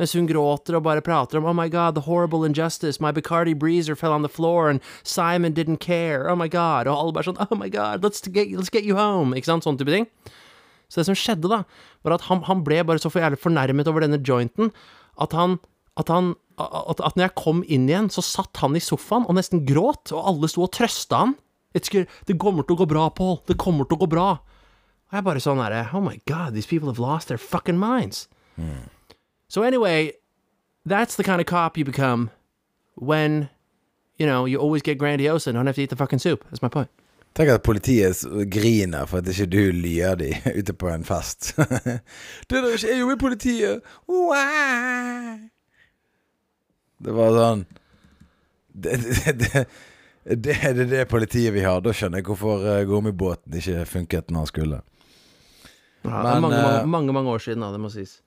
Mens 0.00 0.14
hun 0.16 0.26
gråter 0.26 0.78
og 0.78 0.86
bare 0.86 1.04
prater 1.04 1.38
om 1.38 1.44
Oh 1.44 1.52
my 1.52 1.68
god, 1.68 1.94
the 1.94 2.06
horrible 2.06 2.46
injustice. 2.46 3.00
My 3.00 3.12
Bacardi 3.12 3.54
Breezer 3.54 3.96
fell 3.96 4.12
on 4.12 4.22
the 4.22 4.28
floor, 4.28 4.70
and 4.70 4.80
Simon 5.02 5.52
didn't 5.52 5.78
care. 5.78 6.30
Oh 6.30 6.36
my 6.36 6.48
god. 6.48 6.86
Og 6.86 6.96
alle 6.96 7.12
bare 7.12 7.28
sånn 7.28 7.42
Oh 7.50 7.58
my 7.58 7.68
god, 7.68 8.02
let's 8.02 8.22
get, 8.26 8.48
let's 8.56 8.72
get 8.72 8.84
you 8.84 8.96
home. 8.96 9.34
Ikke 9.36 9.50
sant? 9.50 9.66
Sånn 9.66 9.76
type 9.76 9.92
ting. 9.92 10.08
Så 10.92 11.00
det 11.00 11.08
som 11.08 11.16
skjedde, 11.16 11.48
da, 11.48 11.62
var 12.04 12.18
at 12.18 12.26
han, 12.28 12.42
han 12.44 12.60
ble 12.66 12.82
bare 12.84 13.00
så 13.00 13.08
for 13.08 13.24
jævlig 13.24 13.40
fornærmet 13.40 13.88
over 13.88 14.04
denne 14.04 14.20
jointen 14.20 14.74
at 15.20 15.32
han 15.36 15.56
at, 16.00 16.08
han, 16.08 16.32
at, 16.56 17.00
at 17.04 17.16
når 17.16 17.26
jeg 17.26 17.34
kom 17.36 17.62
inn 17.68 17.88
igjen, 17.90 18.08
så 18.12 18.24
satt 18.24 18.62
han 18.62 18.76
i 18.76 18.80
sofaen 18.80 19.26
og 19.28 19.36
nesten 19.36 19.64
gråt, 19.68 20.12
og 20.14 20.28
alle 20.30 20.48
sto 20.48 20.64
og 20.64 20.72
trøsta 20.72 21.24
han. 21.26 21.34
Good. 21.72 22.08
Det 22.28 22.36
kommer 22.40 22.66
til 22.68 22.76
å 22.76 22.82
gå 22.82 22.86
bra, 22.88 23.06
Paul. 23.16 23.38
Det 23.48 23.56
kommer 23.60 23.88
til 23.88 23.96
å 23.96 24.02
gå 24.04 24.08
bra. 24.12 24.26
Og 25.08 25.16
jeg 25.16 25.24
bare 25.24 25.40
sånn 25.40 25.60
herre 25.60 25.86
Oh 25.96 26.00
my 26.04 26.18
god, 26.28 26.52
these 26.56 26.68
people 26.68 26.88
have 26.88 27.00
lost 27.00 27.28
their 27.28 27.40
fucking 27.40 27.78
minds. 27.80 28.28
So 29.48 29.62
anyway, 29.62 30.12
that's 30.84 31.16
the 31.16 31.24
kind 31.24 31.40
of 31.40 31.46
cop 31.46 31.76
you 31.76 31.84
become 31.84 32.30
when, 32.94 33.48
you 34.16 34.26
know, 34.26 34.44
you 34.44 34.58
always 34.58 34.82
get 34.82 34.98
grandiose 34.98 35.46
and 35.46 35.56
don't 35.56 35.66
have 35.66 35.76
to 35.76 35.82
eat 35.82 35.90
the 35.90 35.96
fucking 35.96 36.18
soup. 36.18 36.44
That's 36.50 36.62
my 36.62 36.68
point. 36.68 36.88
Tenk 37.32 37.48
at 37.48 37.62
politiet 37.64 38.24
griner 38.52 39.06
for 39.08 39.22
at 39.22 39.30
ikke 39.32 39.46
du 39.48 39.60
lyer 39.72 40.18
de 40.20 40.32
ute 40.58 40.74
på 40.76 40.90
en 40.92 41.04
fest. 41.08 41.54
det 42.48 42.58
der 42.58 42.74
ikke 42.74 42.90
Jeg 42.90 43.00
jobber 43.00 43.14
i 43.16 43.22
politiet. 43.22 43.94
Det 47.02 47.14
var 47.16 47.32
sånn 47.38 47.64
Det 48.72 48.98
det, 49.02 49.32
det, 49.40 49.64
det, 50.24 50.44
det 50.44 50.58
er 50.64 50.84
det 50.86 51.06
politiet 51.08 51.54
vi 51.56 51.64
har. 51.64 51.80
Da 51.80 51.94
skjønner 51.96 52.20
jeg 52.20 52.28
hvorfor 52.28 52.62
gommibåten 52.68 52.84
gummibåten 52.88 53.56
ikke 53.58 53.86
funket 53.88 54.30
når 54.30 54.44
han 54.44 54.52
skulle. 54.52 54.82
Ja, 56.02 56.10
det 56.10 56.30
er 56.34 56.40
mange, 56.42 56.58
eh, 56.58 56.66
mange, 56.66 56.86
mange, 56.90 57.12
mange 57.12 57.30
år 57.30 57.42
siden, 57.42 57.62
da, 57.62 57.70
det 57.72 57.80
må 57.80 57.90
sies. 57.92 58.20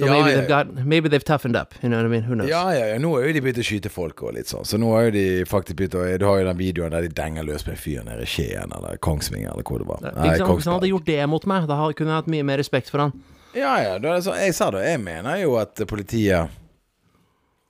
Så 0.00 0.08
Ja, 0.08 0.12
maybe, 0.16 0.34
they've 0.34 0.48
got, 0.48 0.86
maybe 0.86 1.10
they've 1.12 1.26
toughened 1.28 1.56
up. 1.60 1.74
You 1.82 1.90
know 1.90 2.00
what 2.00 2.08
I 2.08 2.12
mean? 2.12 2.24
Who 2.24 2.34
knows? 2.34 2.48
Ja, 2.48 2.62
ja, 2.72 2.86
ja, 2.94 2.98
nå 3.02 3.12
har 3.14 3.26
jo 3.28 3.34
de 3.36 3.42
begynt 3.44 3.60
å 3.60 3.66
skyte 3.66 3.92
folk 3.92 4.22
og 4.24 4.32
litt 4.38 4.48
sånn. 4.48 4.64
Så 4.64 4.80
nå 4.80 4.88
har 4.94 5.10
jo 5.10 5.16
de 5.18 5.26
faktisk 5.48 5.76
begynt 5.80 5.98
å 6.00 6.06
Du 6.20 6.24
har 6.26 6.40
jo 6.40 6.46
den 6.48 6.60
videoen 6.60 6.94
der 6.94 7.04
de 7.04 7.12
denger 7.20 7.44
løs 7.46 7.66
på 7.66 7.74
en 7.74 7.80
fyr 7.80 8.06
nede 8.06 8.24
i 8.24 8.30
Skien 8.30 8.72
eller 8.76 8.96
Kongsvinger 9.04 9.52
eller 9.52 9.66
hvor 9.66 9.82
det 9.84 9.90
var. 9.90 10.06
Nei, 10.16 10.32
sant? 10.40 10.56
Hvis 10.56 10.70
han 10.70 10.80
hadde 10.80 10.90
gjort 10.94 11.10
det 11.10 11.20
mot 11.28 11.46
meg, 11.52 11.68
da 11.68 11.82
kunne 11.92 12.16
jeg 12.16 12.24
hatt 12.24 12.32
mye 12.32 12.48
mer 12.48 12.62
respekt 12.62 12.88
for 12.92 13.04
han. 13.04 13.14
Ja, 13.56 13.74
ja. 13.82 13.98
Sånn, 14.22 14.38
jeg 14.40 14.54
sa 14.56 14.70
det. 14.74 14.86
Jeg 14.86 15.02
mener 15.02 15.40
jo 15.42 15.56
at 15.60 15.80
politiet 15.90 16.56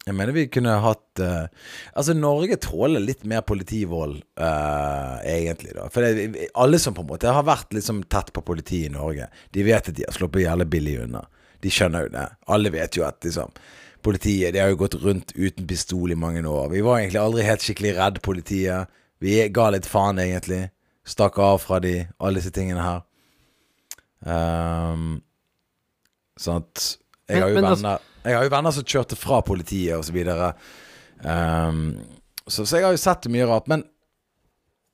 Jeg 0.07 0.17
mener 0.17 0.35
vi 0.37 0.47
kunne 0.53 0.75
hatt 0.83 1.23
uh, 1.23 1.49
Altså, 1.95 2.15
Norge 2.17 2.59
tåler 2.61 3.03
litt 3.05 3.25
mer 3.29 3.43
politivold, 3.47 4.21
uh, 4.41 5.19
egentlig, 5.25 5.75
da. 5.77 5.89
For 5.93 6.05
det, 6.05 6.49
alle 6.55 6.81
som 6.83 6.97
på 6.97 7.05
en 7.05 7.11
måte 7.13 7.33
har 7.33 7.47
vært 7.49 7.73
liksom 7.77 8.05
tett 8.13 8.33
på 8.37 8.45
politiet 8.45 8.91
i 8.91 8.95
Norge, 8.95 9.29
de 9.55 9.67
vet 9.67 9.93
at 9.93 9.97
de 9.97 10.07
har 10.07 10.17
sluppet 10.17 10.45
jævlig 10.45 10.69
billig 10.73 10.97
unna. 11.05 11.25
De 11.63 11.71
skjønner 11.71 12.07
jo 12.07 12.13
det. 12.15 12.27
Alle 12.49 12.71
vet 12.75 12.97
jo 12.97 13.05
at 13.07 13.21
liksom 13.27 13.53
Politiet 14.01 14.55
de 14.55 14.61
har 14.63 14.71
jo 14.73 14.79
gått 14.81 14.95
rundt 15.03 15.35
uten 15.37 15.67
pistol 15.69 16.11
i 16.11 16.17
mange 16.17 16.41
år. 16.49 16.71
Vi 16.73 16.81
var 16.81 17.03
egentlig 17.03 17.21
aldri 17.21 17.43
helt 17.45 17.61
skikkelig 17.61 17.91
redd 17.99 18.21
politiet. 18.25 18.89
Vi 19.21 19.35
ga 19.53 19.67
litt 19.75 19.85
faen, 19.85 20.17
egentlig. 20.23 20.71
Stakk 21.05 21.37
av 21.45 21.59
fra 21.61 21.83
de, 21.85 22.07
alle 22.19 22.41
disse 22.41 22.49
tingene 22.57 22.81
her. 22.81 23.03
Um, 24.25 25.21
sånn 26.41 26.63
at 26.65 26.87
jeg 27.31 27.43
har, 27.45 27.53
jo 27.53 27.61
venner, 27.61 28.01
jeg 28.25 28.37
har 28.37 28.45
jo 28.49 28.53
venner 28.57 28.75
som 28.75 28.89
kjørte 28.89 29.17
fra 29.21 29.43
politiet 29.47 29.97
og 29.99 30.05
så 30.09 30.17
videre. 30.17 30.51
Um, 31.21 31.85
så, 32.49 32.65
så 32.65 32.81
jeg 32.81 32.89
har 32.89 32.97
jo 32.97 33.01
sett 33.05 33.29
mye 33.33 33.47
rart. 33.53 33.69
Men 33.71 33.85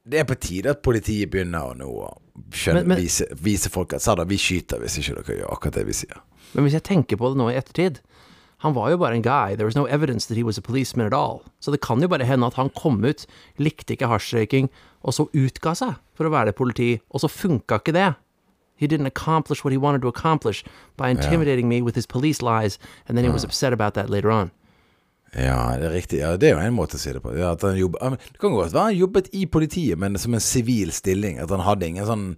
det 0.06 0.20
er 0.24 0.28
på 0.28 0.36
tide 0.38 0.74
at 0.74 0.82
politiet 0.86 1.30
begynner 1.32 1.70
å 1.70 1.78
nå 1.78 1.90
skjønne, 2.52 2.82
Men- 2.82 2.88
men- 2.96 3.02
vise, 3.06 3.26
vise 3.38 3.70
folk 3.70 3.94
at 3.96 4.04
da, 4.18 4.24
vi 4.28 4.38
skyter 4.38 4.82
hvis 4.82 4.98
ikke 5.00 5.22
dere 5.22 5.38
gjør 5.44 5.54
akkurat 5.54 5.78
det 5.80 5.86
vi 5.88 5.96
sier. 6.02 6.22
Men 6.56 6.64
hvis 6.64 6.78
jeg 6.78 6.86
tenker 6.88 7.20
på 7.20 7.30
det 7.30 7.38
nå 7.38 7.50
i 7.52 7.58
ettertid 7.58 8.00
Han 8.64 8.72
var 8.72 8.88
jo 8.88 8.98
bare 8.98 9.18
en 9.18 9.22
guy. 9.22 9.54
There 9.54 9.68
was 9.68 9.76
no 9.76 9.84
evidence 9.84 10.26
that 10.26 10.38
he 10.38 10.42
was 10.42 10.56
a 10.56 10.64
policeman 10.64 11.06
at 11.06 11.12
all. 11.12 11.42
Så 11.60 11.70
det 11.70 11.82
kan 11.84 12.00
jo 12.00 12.08
bare 12.08 12.24
hende 12.24 12.46
at 12.48 12.56
han 12.56 12.70
kom 12.72 13.04
ut, 13.04 13.26
likte 13.60 13.92
ikke 13.92 14.08
hasjrøyking, 14.08 14.70
og 15.04 15.12
så 15.12 15.26
utga 15.36 15.74
seg 15.76 15.98
for 16.16 16.24
å 16.24 16.32
være 16.32 16.56
politi, 16.56 16.96
og 17.12 17.20
så 17.20 17.28
funka 17.28 17.82
ikke 17.82 17.92
det. 17.92 18.14
He 18.80 18.88
didn't 18.88 19.06
accomplish 19.12 19.62
what 19.62 19.72
he 19.72 19.78
wanted 19.78 20.00
to 20.02 20.08
accomplish 20.08 20.64
by 20.96 21.10
intimidating 21.12 21.68
me 21.68 21.82
with 21.82 21.96
his 21.96 22.06
police 22.06 22.40
lies, 22.40 22.78
and 23.06 23.16
then 23.16 23.24
he 23.24 23.30
was 23.30 23.44
upset 23.44 23.72
about 23.72 23.94
that 23.94 24.08
later 24.08 24.30
on. 24.30 24.50
Ja, 25.36 25.76
det 25.76 25.90
er 25.90 25.92
riktig. 25.92 26.18
Ja, 26.20 26.36
det 26.36 26.48
er 26.48 26.56
jo 26.56 26.64
en 26.64 26.76
måte 26.76 26.96
å 26.96 27.00
si 27.00 27.12
det 27.12 27.20
på. 27.20 27.34
Ja, 27.36 27.54
det 27.60 27.76
kan 28.40 28.54
godt 28.56 28.72
være 28.72 28.88
han 28.88 28.96
jobbet 28.96 29.28
i 29.36 29.44
politiet, 29.46 29.98
men 30.00 30.16
som 30.20 30.36
en 30.36 30.44
sivil 30.44 30.92
stilling. 30.96 31.40
At 31.42 31.52
han 31.52 31.64
hadde 31.66 31.88
ingen 31.88 32.08
sånn 32.08 32.28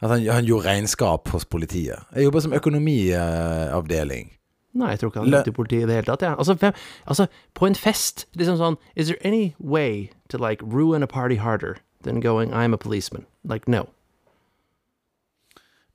At 0.00 0.10
han, 0.10 0.26
han 0.26 0.44
gjorde 0.48 0.68
regnskap 0.68 1.28
hos 1.28 1.44
politiet. 1.44 2.06
Jeg 2.14 2.24
jobber 2.24 2.40
som 2.40 2.52
økonomiavdeling. 2.56 4.30
Nei, 4.72 4.90
jeg 4.92 5.00
tror 5.00 5.10
ikke 5.10 5.22
han 5.24 5.32
gikk 5.32 5.48
til 5.48 5.54
politiet 5.56 5.82
i 5.82 5.86
det 5.90 5.96
hele 5.98 6.06
tatt. 6.12 6.22
Ja. 6.22 6.34
Altså, 6.38 6.54
hvem, 6.54 6.74
altså, 7.06 7.26
på 7.58 7.66
en 7.66 7.74
fest, 7.74 8.28
liksom 8.38 8.58
sånn 8.60 8.76
Is 8.94 9.10
there 9.10 9.18
any 9.26 9.54
way 9.58 10.10
to 10.30 10.38
like 10.38 10.62
ruin 10.62 11.02
a 11.02 11.10
party 11.10 11.36
harder 11.42 11.80
than 12.04 12.22
going 12.22 12.54
I'm 12.54 12.72
a 12.72 12.78
policeman? 12.78 13.26
Like, 13.44 13.68
no. 13.68 13.88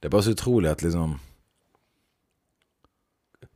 Det 0.03 0.09
er 0.09 0.13
bare 0.13 0.27
så 0.27 0.35
utrolig 0.35 0.69
at 0.69 0.83
liksom 0.83 1.19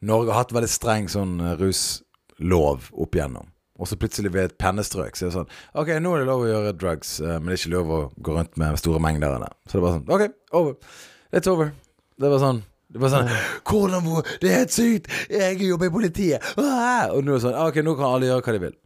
Norge 0.01 0.31
har 0.31 0.45
hatt 0.45 0.53
veldig 0.55 0.71
streng 0.71 1.09
sånn 1.11 1.41
ruslov 1.59 2.87
opp 2.95 3.15
igjennom. 3.15 3.51
Og 3.79 3.87
så 3.87 3.95
plutselig 3.99 4.33
ved 4.33 4.49
et 4.49 4.57
pennestrøk 4.59 5.15
så 5.15 5.25
er 5.25 5.29
det 5.29 5.37
sånn 5.37 5.53
Ok, 5.79 5.93
nå 6.03 6.15
er 6.15 6.23
det 6.23 6.29
lov 6.29 6.43
å 6.43 6.49
gjøre 6.49 6.73
drugs, 6.75 7.13
eh, 7.23 7.37
men 7.37 7.51
det 7.51 7.55
er 7.57 7.61
ikke 7.63 7.75
lov 7.77 7.93
å 7.95 8.01
gå 8.19 8.35
rundt 8.35 8.59
med 8.59 8.81
store 8.81 8.99
mengder 9.03 9.37
av 9.37 9.45
det. 9.45 9.53
Så 9.71 9.79
det 9.79 9.85
var 9.85 9.95
sånn 9.95 10.11
Ok, 10.15 10.25
over. 10.59 10.99
It's 11.31 11.51
over. 11.51 11.71
Det 12.19 12.33
var 12.33 12.43
sånn 12.43 12.61
det 12.89 12.97
var 12.97 13.11
sånn 13.13 13.27
Hvordan 13.69 14.05
hvor 14.05 14.29
Det 14.41 14.49
er 14.49 14.63
helt 14.63 14.73
sykt! 14.73 15.09
Jeg 15.29 15.59
jobber 15.61 15.91
i 15.91 15.93
politiet! 15.93 16.45
Ah! 16.57 17.11
Og 17.13 17.21
nå 17.21 17.35
er 17.35 17.37
det 17.37 17.43
sånn 17.45 17.59
Ok, 17.67 17.83
nå 17.85 17.93
kan 17.99 18.15
alle 18.15 18.31
gjøre 18.31 18.45
hva 18.47 18.55
de 18.55 18.61
vil. 18.63 18.77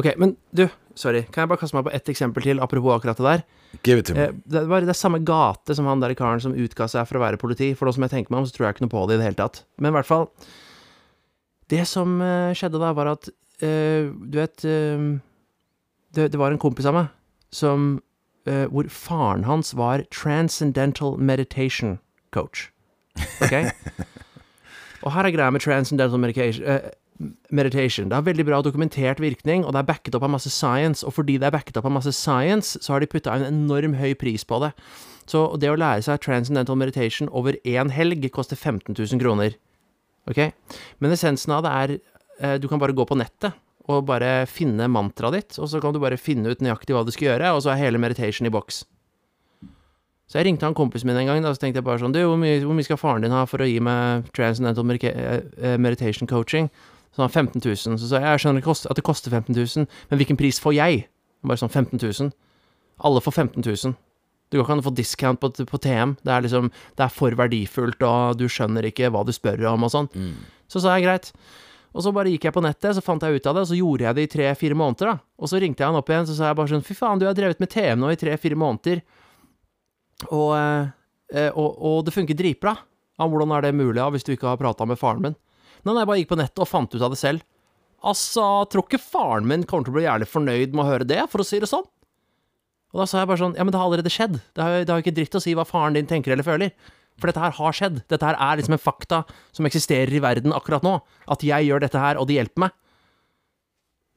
Ok, 0.00 0.06
men 0.16 0.30
du, 0.56 0.62
sorry, 0.96 1.20
kan 1.28 1.44
jeg 1.44 1.50
bare 1.50 1.60
kaste 1.60 1.76
meg 1.76 1.84
på 1.84 1.92
ett 1.92 2.08
eksempel 2.08 2.46
til, 2.46 2.62
apropos 2.64 2.94
akkurat 2.94 3.18
det 3.20 3.26
der? 3.26 3.42
Give 3.84 4.00
it 4.00 4.08
to 4.08 4.16
me. 4.16 4.24
Eh, 4.24 4.38
det, 4.48 4.62
var, 4.70 4.80
det 4.80 4.94
er 4.94 4.96
samme 4.96 5.20
gate 5.28 5.76
som 5.76 5.88
han 5.90 6.00
der 6.00 6.14
karen 6.16 6.40
som 6.40 6.56
utga 6.56 6.88
seg 6.88 7.04
for 7.08 7.20
å 7.20 7.24
være 7.26 7.40
politi. 7.40 7.72
For 7.76 7.88
nå 7.88 7.92
som 7.92 8.06
jeg 8.06 8.14
tenker 8.14 8.32
meg 8.32 8.40
om, 8.40 8.48
så 8.48 8.56
tror 8.56 8.70
jeg 8.70 8.78
ikke 8.78 8.86
noe 8.86 8.94
på 8.94 9.04
det 9.10 9.18
i 9.18 9.20
det 9.20 9.28
hele 9.28 9.40
tatt. 9.42 9.62
Men 9.76 9.92
i 9.92 9.96
hvert 9.98 10.08
fall 10.08 10.26
Det 11.72 11.84
som 11.88 12.16
eh, 12.24 12.56
skjedde 12.56 12.80
da, 12.80 12.94
var 12.96 13.12
at 13.12 13.28
Du 13.62 14.38
vet 14.38 14.64
eh, 14.66 15.04
det, 16.14 16.32
det 16.32 16.40
var 16.40 16.52
en 16.52 16.60
kompis 16.62 16.88
av 16.88 16.96
meg 16.96 17.12
som 17.52 18.00
eh, 18.48 18.64
Hvor 18.72 18.88
faren 18.88 19.44
hans 19.44 19.74
var 19.76 20.02
transcendental 20.10 21.18
meditation 21.18 21.98
coach. 22.32 22.70
Ok? 23.44 23.54
Og 25.04 25.12
her 25.12 25.26
er 25.26 25.34
greia 25.34 25.50
med 25.50 25.60
transcendental 25.60 26.20
medication, 26.22 26.64
eh, 26.64 26.90
meditation. 27.50 28.08
Det 28.08 28.14
har 28.14 28.22
veldig 28.22 28.46
bra 28.46 28.62
dokumentert 28.62 29.20
virkning, 29.20 29.64
og 29.64 29.72
det 29.72 29.82
er 29.82 29.88
backet 29.90 30.14
opp 30.14 30.22
av 30.22 30.30
masse 30.30 30.50
science. 30.50 31.06
Og 31.06 31.12
fordi 31.12 31.38
det 31.38 31.46
er 31.46 31.54
backet 31.54 31.76
opp 31.76 31.84
av 31.84 31.96
masse 31.98 32.12
science, 32.12 32.78
så 32.80 32.92
har 32.92 33.00
de 33.00 33.10
putta 33.10 33.34
en 33.34 33.46
enorm 33.46 33.94
høy 33.94 34.14
pris 34.14 34.44
på 34.44 34.60
det. 34.62 34.72
Så 35.26 35.44
det 35.60 35.70
å 35.70 35.78
lære 35.78 36.02
seg 36.02 36.22
transcendental 36.22 36.78
meditation 36.78 37.28
over 37.30 37.58
én 37.64 37.90
helg 37.90 38.30
koster 38.30 38.56
15 38.56 38.94
000 38.94 39.20
kroner. 39.22 39.58
Ok? 40.30 40.52
Men 41.02 41.14
essensen 41.14 41.52
av 41.54 41.64
det 41.66 41.72
er 41.72 41.94
eh, 41.96 42.00
Du 42.62 42.66
kan 42.70 42.80
bare 42.82 42.94
gå 42.96 43.04
på 43.06 43.18
nettet 43.18 43.54
og 43.90 44.04
bare 44.06 44.44
finne 44.46 44.86
mantraet 44.90 45.34
ditt, 45.36 45.58
og 45.58 45.68
så 45.70 45.80
kan 45.82 45.94
du 45.94 45.98
bare 46.02 46.18
finne 46.20 46.52
ut 46.52 46.60
nøyaktig 46.62 46.94
hva 46.94 47.02
du 47.06 47.10
skal 47.14 47.32
gjøre, 47.32 47.52
og 47.54 47.62
så 47.64 47.72
er 47.72 47.80
hele 47.80 48.00
meditation 48.02 48.46
i 48.46 48.52
boks. 48.54 48.84
Så 50.30 50.38
jeg 50.38 50.46
ringte 50.46 50.64
han 50.64 50.76
kompisen 50.76 51.10
min 51.10 51.18
en 51.18 51.28
gang, 51.28 51.42
da, 51.44 51.50
så 51.52 51.60
tenkte 51.60 51.82
jeg 51.82 51.84
bare 51.84 52.00
sånn 52.00 52.14
Du, 52.14 52.22
hvor 52.24 52.38
mye, 52.40 52.62
hvor 52.64 52.76
mye 52.78 52.86
skal 52.86 53.00
faren 53.00 53.24
din 53.26 53.34
ha 53.34 53.42
for 53.44 53.60
å 53.60 53.66
gi 53.68 53.80
meg 53.84 54.30
transcendental 54.32 54.86
eh, 54.96 55.74
meditation 55.82 56.30
coaching? 56.30 56.70
Så 57.12 57.20
han 57.20 57.28
15 57.28 57.60
000. 57.60 57.98
Så 58.00 58.08
sa 58.08 58.22
jeg 58.22 58.30
jeg 58.30 58.40
skjønner 58.46 58.64
at 58.64 58.96
det 58.96 59.04
koster 59.04 59.34
15 59.34 59.52
000, 59.52 59.90
men 60.08 60.20
hvilken 60.20 60.38
pris 60.40 60.62
får 60.62 60.72
jeg? 60.78 61.02
Bare 61.44 61.60
sånn 61.60 61.74
15 61.74 62.00
000. 62.00 62.30
Alle 63.04 63.20
får 63.20 63.34
15 63.34 63.60
000. 63.66 63.92
Det 64.48 64.56
går 64.56 64.64
ikke 64.64 64.76
an 64.78 64.80
å 64.80 64.86
få 64.86 64.94
discount 64.96 65.40
på, 65.42 65.50
på 65.68 65.80
TM. 65.84 66.16
Det 66.24 66.32
er 66.32 66.46
liksom 66.46 66.70
Det 66.96 67.04
er 67.04 67.12
for 67.12 67.36
verdifullt, 67.36 68.00
og 68.08 68.40
du 68.40 68.46
skjønner 68.48 68.88
ikke 68.88 69.12
hva 69.12 69.26
du 69.28 69.32
spør 69.36 69.66
om, 69.74 69.84
og 69.84 69.92
sånn. 69.92 70.08
Så 70.72 70.80
sa 70.80 70.96
jeg 70.96 71.04
greit. 71.10 71.28
Og 71.92 72.04
så 72.04 72.12
bare 72.16 72.32
gikk 72.32 72.46
jeg 72.48 72.56
på 72.56 72.62
nettet, 72.64 72.94
så 72.96 73.04
fant 73.04 73.22
jeg 73.22 73.36
ut 73.36 73.46
av 73.50 73.56
det, 73.56 73.64
og 73.66 73.68
så 73.68 73.76
gjorde 73.76 74.06
jeg 74.06 74.16
det 74.16 74.24
i 74.24 74.30
tre-fire 74.32 74.76
måneder, 74.78 75.12
da. 75.12 75.16
Og 75.36 75.50
så 75.50 75.60
ringte 75.60 75.84
jeg 75.84 75.92
han 75.92 75.98
opp 75.98 76.08
igjen, 76.08 76.28
så 76.28 76.36
sa 76.38 76.48
jeg 76.48 76.58
bare 76.58 76.72
sånn 76.72 76.86
Fy 76.86 76.96
faen, 76.96 77.20
du 77.20 77.26
har 77.28 77.36
drevet 77.36 77.60
med 77.60 77.70
TM 77.72 78.00
nå 78.00 78.12
i 78.12 78.18
tre-fire 78.20 78.56
måneder, 78.56 79.02
og, 80.30 80.52
eh, 80.56 81.50
og, 81.50 81.68
og 81.76 81.98
det 82.06 82.14
funker 82.16 82.38
dritbra. 82.38 82.76
Ja, 83.20 83.28
hvordan 83.28 83.52
er 83.52 83.66
det 83.66 83.74
mulig, 83.76 83.98
da, 84.00 84.08
hvis 84.14 84.24
du 84.24 84.32
ikke 84.32 84.48
har 84.48 84.60
prata 84.60 84.86
med 84.88 85.00
faren 85.00 85.24
min? 85.24 85.36
Men 85.82 85.98
jeg 85.98 86.08
bare 86.08 86.22
gikk 86.22 86.32
på 86.32 86.38
nettet 86.40 86.62
og 86.62 86.70
fant 86.70 86.94
ut 86.94 87.02
av 87.02 87.12
det 87.12 87.20
selv. 87.20 87.44
Altså, 88.02 88.44
tror 88.70 88.86
ikke 88.86 89.02
faren 89.02 89.46
min 89.46 89.66
kommer 89.68 89.86
til 89.86 89.94
å 89.94 89.98
bli 89.98 90.06
jævlig 90.06 90.30
fornøyd 90.30 90.72
med 90.74 90.84
å 90.84 90.88
høre 90.88 91.06
det, 91.06 91.20
for 91.30 91.42
å 91.42 91.46
si 91.46 91.60
det 91.62 91.70
sånn. 91.70 91.84
Og 92.92 93.00
da 93.00 93.06
sa 93.08 93.22
jeg 93.22 93.30
bare 93.30 93.40
sånn, 93.40 93.54
ja, 93.56 93.64
men 93.64 93.72
det 93.72 93.80
har 93.80 93.88
allerede 93.88 94.12
skjedd. 94.12 94.40
Det 94.52 94.64
har 94.64 94.82
jo 94.84 95.04
ikke 95.04 95.14
dritt 95.16 95.36
å 95.38 95.42
si 95.42 95.54
hva 95.56 95.64
faren 95.68 95.96
din 95.96 96.08
tenker 96.08 96.34
eller 96.34 96.46
føler. 96.46 96.74
For 97.20 97.30
dette 97.30 97.42
her 97.42 97.56
har 97.58 97.76
skjedd. 97.76 97.98
Dette 98.10 98.28
her 98.28 98.38
er 98.38 98.60
liksom 98.60 98.76
en 98.76 98.82
fakta 98.82 99.22
som 99.54 99.68
eksisterer 99.68 100.12
i 100.16 100.22
verden 100.22 100.54
akkurat 100.56 100.84
nå. 100.86 100.96
At 101.30 101.44
jeg 101.46 101.68
gjør 101.68 101.84
dette 101.84 102.00
her, 102.00 102.20
og 102.20 102.28
det 102.30 102.38
hjelper 102.40 102.66
meg. 102.66 102.78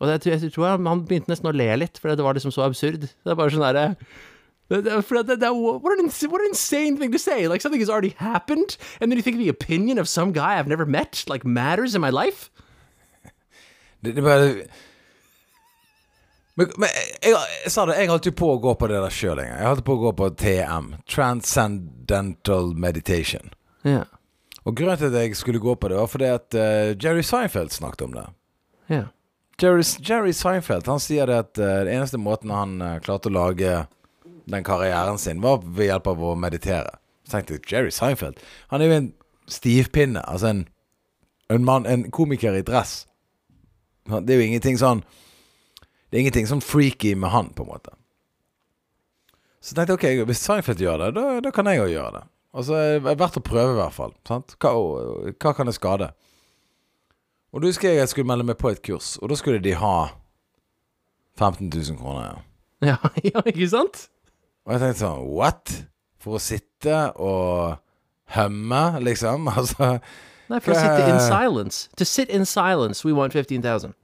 Og 0.04 0.10
det, 0.10 0.22
jeg 0.28 0.52
tror 0.52 0.68
jeg, 0.68 0.86
han 0.86 1.04
begynte 1.08 1.32
nesten 1.32 1.52
å 1.52 1.56
le 1.56 1.70
litt, 1.80 2.00
for 2.02 2.12
det 2.12 2.26
var 2.26 2.36
liksom 2.36 2.52
så 2.52 2.66
absurd. 2.66 3.06
Det 3.08 3.32
er 3.32 3.38
bare 3.40 3.54
sånn 3.54 3.64
derre 3.64 3.92
what 4.68 6.00
an 6.00 6.46
insane 6.50 6.98
thing 6.98 7.12
to 7.12 7.20
say. 7.20 7.48
Like 7.48 7.62
something 7.62 7.80
has 7.80 7.90
already 7.90 8.16
happened, 8.18 8.78
and 9.00 9.12
then 9.12 9.18
you 9.18 9.22
think 9.22 9.38
the 9.38 9.50
opinion 9.50 10.00
of 10.00 10.10
some 10.10 10.32
guy 10.32 10.58
I've 10.58 10.68
never 10.68 10.86
met 10.86 11.24
like 11.28 11.46
matters 11.46 11.94
in 11.96 12.02
my 12.02 12.10
life. 12.10 12.50
Det, 14.04 14.16
det 14.16 14.24
bare 14.24 14.68
Men, 16.56 16.72
men 16.80 16.92
jeg, 17.20 17.36
jeg 17.66 17.72
sa 17.74 17.84
det, 17.88 17.98
jeg 18.00 18.10
holdt 18.12 18.30
jo 18.30 18.36
på 18.40 18.50
å 18.54 18.60
gå 18.64 18.74
på 18.80 18.88
det 18.88 19.00
der 19.04 19.14
sjøl 19.14 19.42
en 19.44 19.50
gang. 19.50 19.58
Jeg 19.60 19.72
holdt 19.74 19.88
på 19.88 19.96
å 19.98 20.04
gå 20.06 20.12
på 20.16 20.30
TM. 20.40 20.92
Transcendental 21.12 22.72
Meditation. 22.80 23.52
Ja. 23.84 24.06
Og 24.66 24.78
grunnen 24.80 24.98
til 24.98 25.12
at 25.12 25.20
jeg 25.20 25.36
skulle 25.38 25.62
gå 25.62 25.76
på 25.78 25.92
det, 25.92 25.98
var 26.00 26.10
fordi 26.10 26.30
at 26.32 26.56
uh, 26.58 26.94
Jerry 26.96 27.26
Seinfeld 27.28 27.76
snakket 27.76 28.06
om 28.08 28.16
det. 28.16 28.24
Ja. 28.90 29.02
Jerry, 29.62 29.84
Jerry 30.04 30.32
Seinfeld 30.36 30.88
han 30.90 31.04
sier 31.04 31.30
det 31.30 31.42
at 31.44 31.60
uh, 31.60 31.84
den 31.86 31.92
eneste 32.00 32.20
måten 32.20 32.54
han 32.56 32.80
uh, 32.82 32.96
klarte 33.04 33.30
å 33.30 33.36
lage 33.36 33.76
den 34.46 34.66
karrieren 34.66 35.20
sin, 35.22 35.44
var 35.44 35.60
ved 35.60 35.90
hjelp 35.90 36.08
av 36.08 36.24
å 36.24 36.34
meditere. 36.40 36.96
Så 37.26 37.36
tenkte 37.36 37.58
jeg 37.58 37.68
Jerry 37.72 37.92
Seinfeld 37.94 38.42
Han 38.70 38.82
er 38.82 38.90
jo 38.90 38.98
en 39.00 39.12
stivpinne. 39.50 40.24
Altså 40.24 40.54
en, 40.54 40.66
en 41.52 41.68
man, 41.68 41.86
en 41.90 42.08
komiker 42.14 42.56
i 42.56 42.66
dress. 42.66 43.04
Det 44.08 44.34
er 44.34 44.40
jo 44.40 44.50
ingenting 44.50 44.78
sånn 44.82 45.04
Det 46.16 46.22
er 46.22 46.24
ingenting 46.30 46.46
sånn 46.48 46.62
freaky 46.64 47.10
med 47.20 47.28
han, 47.34 47.50
på 47.52 47.66
en 47.66 47.74
måte. 47.74 47.92
Så 49.60 49.76
tenkte 49.76 49.98
jeg 50.00 50.22
ok, 50.22 50.30
hvis 50.30 50.44
Seinfeld 50.46 50.80
gjør 50.80 51.02
det, 51.02 51.10
da, 51.18 51.24
da 51.44 51.52
kan 51.52 51.68
jeg 51.68 51.82
òg 51.84 51.90
gjøre 51.92 52.12
det. 52.14 52.22
Altså, 52.56 52.78
er 52.80 53.18
verdt 53.20 53.36
å 53.36 53.44
prøve, 53.44 53.74
i 53.74 53.80
hvert 53.82 53.96
fall. 53.98 54.14
Sant? 54.24 54.54
Hva, 54.64 54.72
hva 55.36 55.52
kan 55.58 55.68
det 55.68 55.74
skade? 55.76 56.08
Og 57.52 57.60
da 57.60 57.68
husker 57.68 57.92
jeg 57.92 58.00
jeg 58.00 58.14
skulle 58.14 58.30
melde 58.32 58.46
meg 58.48 58.56
på 58.62 58.72
et 58.72 58.80
kurs, 58.88 59.18
og 59.20 59.34
da 59.34 59.40
skulle 59.42 59.60
de 59.60 59.74
ha 59.76 59.92
15 61.36 61.68
000 61.68 62.00
kroner. 62.00 62.32
Ja. 62.32 62.42
Ja, 62.86 62.96
ja, 63.24 63.44
ikke 63.52 63.68
sant? 63.72 64.06
Og 64.64 64.72
jeg 64.76 64.86
tenkte 64.86 65.00
sånn 65.02 65.28
What? 65.36 65.72
For 66.24 66.40
å 66.40 66.42
sitte 66.44 66.98
og 67.20 67.76
Hømme, 68.36 68.82
liksom? 69.04 69.48
Altså 69.58 69.98
Nei, 70.48 70.64
for 70.64 70.76
å 70.76 70.80
sitte 70.80 71.12
in 71.12 71.20
silence. 71.20 71.90
To 72.00 72.08
sit 72.08 72.32
in 72.32 72.48
silence, 72.48 73.04
we 73.04 73.12
want 73.16 73.36
15,000. 73.36 73.96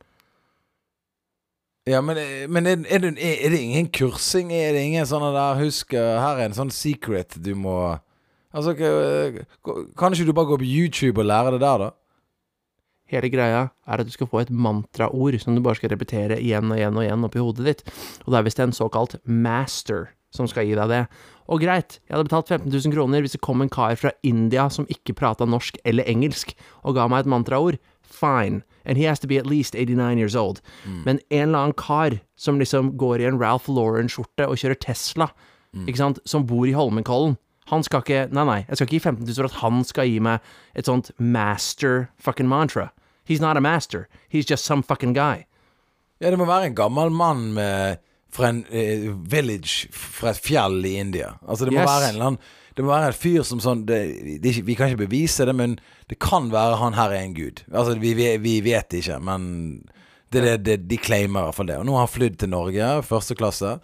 Ja, 1.91 1.99
men, 2.05 2.19
men 2.51 2.69
er, 2.69 2.83
er, 2.87 3.03
det, 3.03 3.11
er 3.19 3.51
det 3.51 3.59
ingen 3.59 3.89
kursing? 3.91 4.53
Er 4.55 4.71
det 4.77 4.85
ingen 4.87 5.07
sånne 5.09 5.33
der 5.35 5.59
Husk, 5.59 5.95
eh, 5.97 6.19
her 6.23 6.39
er 6.39 6.47
en 6.47 6.55
sånn 6.55 6.71
secret 6.71 7.35
du 7.43 7.51
må 7.59 7.75
Altså, 8.51 8.73
kan 8.75 10.11
ikke 10.11 10.25
du 10.27 10.33
bare 10.35 10.49
gå 10.49 10.57
på 10.59 10.67
YouTube 10.67 11.21
og 11.23 11.27
lære 11.29 11.53
det 11.55 11.61
der, 11.63 11.83
da? 11.85 11.91
Hele 13.11 13.29
greia 13.31 13.61
er 13.87 14.01
at 14.01 14.07
du 14.07 14.11
skal 14.11 14.27
få 14.27 14.41
et 14.41 14.51
mantraord 14.51 15.37
som 15.39 15.55
du 15.55 15.61
bare 15.63 15.79
skal 15.79 15.91
repetere 15.93 16.39
igjen 16.39 16.67
og 16.71 16.79
igjen 16.79 16.97
og 16.99 17.05
igjen 17.05 17.27
oppi 17.27 17.39
hodet 17.39 17.67
ditt. 17.67 17.83
Og 18.25 18.31
det 18.31 18.39
er 18.39 18.47
visst 18.47 18.59
en 18.63 18.75
såkalt 18.75 19.17
master 19.23 20.09
som 20.35 20.47
skal 20.47 20.67
gi 20.67 20.75
deg 20.79 20.91
det. 20.91 21.01
Og 21.51 21.63
greit, 21.63 21.99
jeg 22.07 22.15
hadde 22.15 22.27
betalt 22.29 22.51
15 22.51 22.71
000 22.71 22.95
kroner 22.95 23.23
hvis 23.23 23.35
det 23.35 23.43
kom 23.43 23.63
en 23.63 23.71
kar 23.71 23.97
fra 23.99 24.13
India 24.23 24.69
som 24.71 24.87
ikke 24.91 25.15
prata 25.19 25.47
norsk 25.47 25.79
eller 25.87 26.07
engelsk, 26.07 26.53
og 26.87 26.95
ga 26.95 27.09
meg 27.11 27.25
et 27.25 27.31
mantraord. 27.33 27.79
Fine. 28.13 28.63
And 28.85 28.97
he 28.97 29.03
has 29.05 29.19
to 29.19 29.27
be 29.27 29.37
at 29.37 29.45
least 29.45 29.75
89 29.75 30.17
years 30.17 30.35
old. 30.35 30.61
Men 30.85 31.19
en 31.29 31.49
eller 31.49 31.59
annen 31.59 31.73
kar 31.77 32.19
som 32.35 32.59
liksom 32.59 32.95
går 32.97 33.21
i 33.21 33.25
en 33.29 33.37
Ralph 33.39 33.69
Lauren-skjorte 33.69 34.47
og 34.49 34.57
kjører 34.57 34.79
Tesla, 34.81 35.29
ikke 35.87 35.97
sant, 36.01 36.19
som 36.25 36.43
bor 36.45 36.65
i 36.67 36.73
Holmenkollen 36.75 37.37
han 37.71 37.83
skal 37.85 38.01
ikke 38.01 38.25
Nei, 38.33 38.43
nei, 38.43 38.57
jeg 38.67 38.75
skal 38.75 38.87
ikke 38.87 38.95
gi 38.97 39.03
15 39.05 39.27
000 39.27 39.35
for 39.37 39.47
at 39.47 39.59
han 39.61 39.83
skal 39.87 40.09
gi 40.09 40.17
meg 40.19 40.39
et 40.75 40.89
sånt 40.89 41.11
master 41.21 42.09
fucking 42.19 42.49
mantra. 42.49 42.89
He's 43.23 43.39
not 43.39 43.55
a 43.55 43.61
master. 43.61 44.07
He's 44.27 44.45
just 44.49 44.65
some 44.65 44.83
fucking 44.83 45.13
guy. 45.13 45.45
Ja, 46.19 46.31
det 46.33 46.39
må 46.41 46.45
være 46.49 46.65
en 46.71 46.75
gammel 46.75 47.13
mann 47.15 47.53
med, 47.55 48.01
fra 48.33 48.49
en 48.51 48.65
eh, 48.69 49.05
village 49.31 49.87
fra 49.95 50.33
et 50.33 50.41
fjell 50.43 50.81
i 50.85 50.97
India. 50.99 51.37
Altså, 51.47 51.65
det 51.69 51.73
må 51.77 51.79
Yes. 51.79 51.87
være 51.93 52.09
en 52.09 52.15
eller 52.17 52.25
annen 52.33 52.41
Det 52.75 52.83
må 52.85 52.91
være 52.93 53.11
en 53.11 53.17
fyr 53.17 53.45
som 53.47 53.61
sånn 53.63 53.85
det, 53.89 53.99
det 54.43 54.53
Vi 54.67 54.75
kan 54.79 54.91
ikke 54.91 55.05
bevise 55.05 55.47
det, 55.47 55.55
men 55.57 55.77
det 56.11 56.19
kan 56.23 56.51
være 56.53 56.79
han 56.81 56.95
her 56.95 57.15
er 57.15 57.25
en 57.25 57.35
gud. 57.35 57.63
Altså, 57.71 57.97
vi, 57.99 58.13
vi, 58.15 58.59
vet 58.65 58.95
ikke, 59.01 59.19
men 59.23 59.49
det, 60.31 60.43
det, 60.45 60.55
det, 60.65 60.77
de 60.87 60.99
claimer 61.01 61.41
i 61.43 61.49
hvert 61.49 61.59
fall 61.59 61.71
det. 61.71 61.81
Og 61.81 61.87
nå 61.87 61.97
har 61.97 62.07
han 62.07 62.15
flydd 62.15 62.39
til 62.39 62.51
Norge, 62.53 62.93
første 63.07 63.35
klasse, 63.35 63.75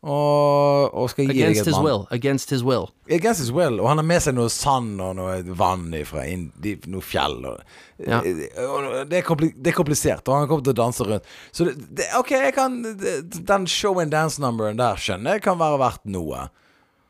og, 0.00 0.94
og 0.96 1.10
skal 1.12 1.26
gi 1.28 1.42
deg 1.42 1.58
et 1.58 1.66
his 1.66 1.74
mann. 1.76 1.84
will. 1.84 2.06
Against 2.10 2.52
his 2.54 2.62
will. 2.64 2.86
Against 3.12 3.42
his 3.42 3.50
will. 3.52 3.82
Og 3.82 3.88
han 3.90 4.00
har 4.00 4.06
med 4.08 4.22
seg 4.24 4.32
noe 4.38 4.48
sand 4.52 4.96
og 5.04 5.18
noe 5.18 5.34
vann 5.60 5.90
fra 6.08 6.24
noe 6.24 7.04
fjell. 7.04 7.36
Og, 7.50 7.74
Ja. 8.00 8.22
og 8.64 8.86
det, 9.10 9.20
er 9.20 9.42
det 9.60 9.74
er 9.74 9.76
komplisert, 9.76 10.24
og 10.24 10.38
han 10.38 10.48
kommer 10.48 10.64
til 10.64 10.72
å 10.72 10.78
danse 10.78 11.04
rundt. 11.04 11.28
Så 11.52 11.68
det, 11.68 11.74
det, 11.98 12.06
OK, 12.16 12.30
jeg 12.32 12.54
kan 12.56 12.80
Den 12.80 13.66
show 13.68 14.00
and 14.00 14.14
dance-numberen 14.14 14.80
der 14.80 14.96
skjønner 14.96 15.36
jeg 15.36 15.44
kan 15.44 15.60
være 15.60 15.82
verdt 15.82 16.08
noe. 16.08 16.46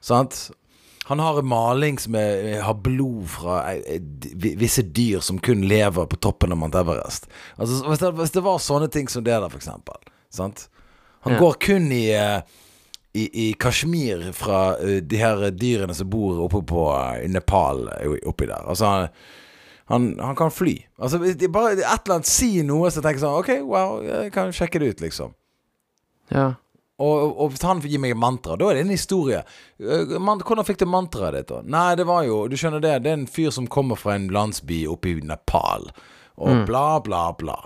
Sant? 0.02 0.48
Han 1.10 1.18
har 1.18 1.40
en 1.40 1.48
maling 1.50 1.98
som 1.98 2.14
er, 2.18 2.60
har 2.62 2.76
blod 2.86 3.26
fra 3.32 3.58
eh, 3.72 3.96
eh, 3.96 4.54
visse 4.60 4.82
dyr 4.94 5.20
som 5.26 5.40
kun 5.42 5.64
lever 5.66 6.06
på 6.06 6.18
toppen 6.22 6.54
av 6.54 6.58
Mount 6.62 6.78
Everest. 6.78 7.26
Altså, 7.58 7.80
hvis, 7.88 7.98
det, 8.02 8.10
hvis 8.20 8.34
det 8.36 8.42
var 8.46 8.62
sånne 8.62 8.86
ting 8.94 9.10
som 9.10 9.24
det 9.26 9.34
der, 9.34 9.48
for 9.50 9.58
eksempel. 9.58 9.98
Sant? 10.30 10.68
Han 11.26 11.34
Ja. 11.34 11.40
går 11.42 11.58
kun 11.66 11.90
i 11.92 12.04
eh, 12.14 12.40
i, 13.12 13.24
i 13.48 13.52
Kashmir 13.58 14.28
fra 14.38 14.76
de 15.02 15.18
her 15.18 15.40
dyrene 15.50 15.94
som 15.98 16.06
bor 16.12 16.38
oppe 16.44 16.60
på 16.62 16.84
Nepal 17.26 17.88
oppi 18.30 18.46
der. 18.46 18.62
Altså 18.70 18.86
han, 18.86 19.08
han, 19.90 20.04
han 20.22 20.36
kan 20.38 20.52
fly. 20.54 20.76
Altså 21.02 21.18
bare 21.50 21.72
et 21.74 21.82
eller 21.82 22.20
annet 22.20 22.30
Si 22.30 22.62
noe 22.62 22.86
så 22.94 23.02
tenker 23.02 23.18
jeg 23.18 23.24
sånn 23.24 23.40
OK, 23.42 23.50
wow, 23.66 23.96
jeg 24.06 24.30
kan 24.36 24.54
sjekke 24.54 24.78
det 24.78 24.92
ut, 24.94 25.02
liksom. 25.02 25.34
Ja. 26.30 26.52
Og, 27.00 27.40
og, 27.40 27.54
han 27.64 27.80
gir 27.80 28.00
meg 28.02 28.12
mantra, 28.20 28.58
da 28.60 28.68
er 28.68 28.76
det 28.76 28.84
en 28.84 28.92
historie. 28.92 29.40
Eh, 29.80 30.16
man, 30.20 30.42
hvordan 30.44 30.66
fikk 30.68 30.82
du 30.82 30.86
mantraet 30.90 31.38
ditt, 31.38 31.48
da? 31.48 31.62
Nei, 31.64 31.94
det 31.96 32.04
var 32.08 32.26
jo 32.28 32.42
Du 32.50 32.58
skjønner 32.60 32.82
det, 32.84 32.98
det 33.06 33.12
er 33.14 33.20
en 33.22 33.28
fyr 33.30 33.52
som 33.56 33.68
kommer 33.72 33.96
fra 33.96 34.18
en 34.18 34.28
landsby 34.34 34.82
oppe 34.90 35.14
i 35.14 35.20
Nepal, 35.24 35.88
og 36.40 36.66
bla, 36.68 37.00
bla, 37.04 37.30
bla. 37.36 37.58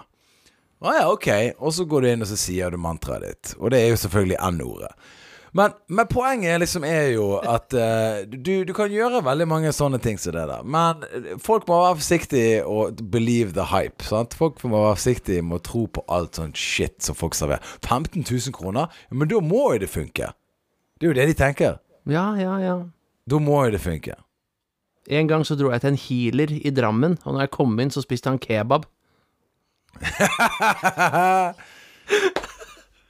Å 0.85 0.93
ja, 0.93 1.05
ok. 1.11 1.29
Og 1.65 1.73
så 1.73 1.87
går 1.89 2.05
du 2.05 2.09
inn 2.11 2.25
og 2.25 2.29
så 2.29 2.39
sier 2.39 2.75
du 2.75 2.81
mantraet 2.81 3.25
ditt. 3.25 3.53
Og 3.59 3.73
det 3.73 3.81
er 3.81 3.93
jo 3.93 4.01
selvfølgelig 4.03 4.41
N-ordet. 4.53 4.91
Men, 5.55 5.71
men 5.87 6.09
poenget 6.11 6.59
liksom 6.59 6.83
er 6.87 7.13
jo 7.15 7.37
at 7.39 7.71
uh, 7.79 8.27
du, 8.27 8.65
du 8.67 8.73
kan 8.75 8.91
gjøre 8.91 9.21
veldig 9.23 9.45
mange 9.47 9.71
sånne 9.75 10.01
ting 10.03 10.17
som 10.19 10.35
det 10.35 10.49
der. 10.51 10.65
Men 10.67 11.05
eh, 11.07 11.37
folk 11.39 11.69
må 11.71 11.77
være 11.79 12.01
forsiktige 12.01 12.65
og 12.67 12.99
believe 13.13 13.55
the 13.55 13.69
hype. 13.71 14.03
Sant? 14.03 14.35
Folk 14.35 14.59
må 14.67 14.81
være 14.83 14.97
forsiktige 14.99 15.45
med 15.47 15.61
å 15.61 15.65
tro 15.69 15.85
på 15.87 16.03
alt 16.11 16.41
sånn 16.41 16.51
shit 16.59 16.99
som 17.07 17.15
folk 17.15 17.39
serverer. 17.39 17.63
15 17.87 18.27
000 18.27 18.57
kroner? 18.57 18.91
Men 19.15 19.31
da 19.31 19.39
må 19.39 19.77
jo 19.77 19.85
det 19.85 19.91
funke. 19.93 20.33
Det 20.99 21.07
er 21.07 21.13
jo 21.13 21.19
det 21.21 21.29
de 21.31 21.37
tenker. 21.39 21.79
Ja, 22.11 22.35
ja, 22.41 22.59
ja. 22.59 22.75
Da 23.31 23.39
må 23.39 23.63
jo 23.69 23.77
det 23.77 23.83
funke. 23.85 24.19
En 25.07 25.31
gang 25.31 25.47
så 25.47 25.55
dro 25.61 25.71
jeg 25.71 25.85
til 25.85 25.93
en 25.93 26.01
healer 26.01 26.57
i 26.59 26.73
Drammen, 26.75 27.15
og 27.23 27.37
når 27.37 27.47
jeg 27.47 27.55
kom 27.55 27.79
inn, 27.79 27.95
så 27.95 28.03
spiste 28.03 28.33
han 28.33 28.43
kebab. 28.43 28.91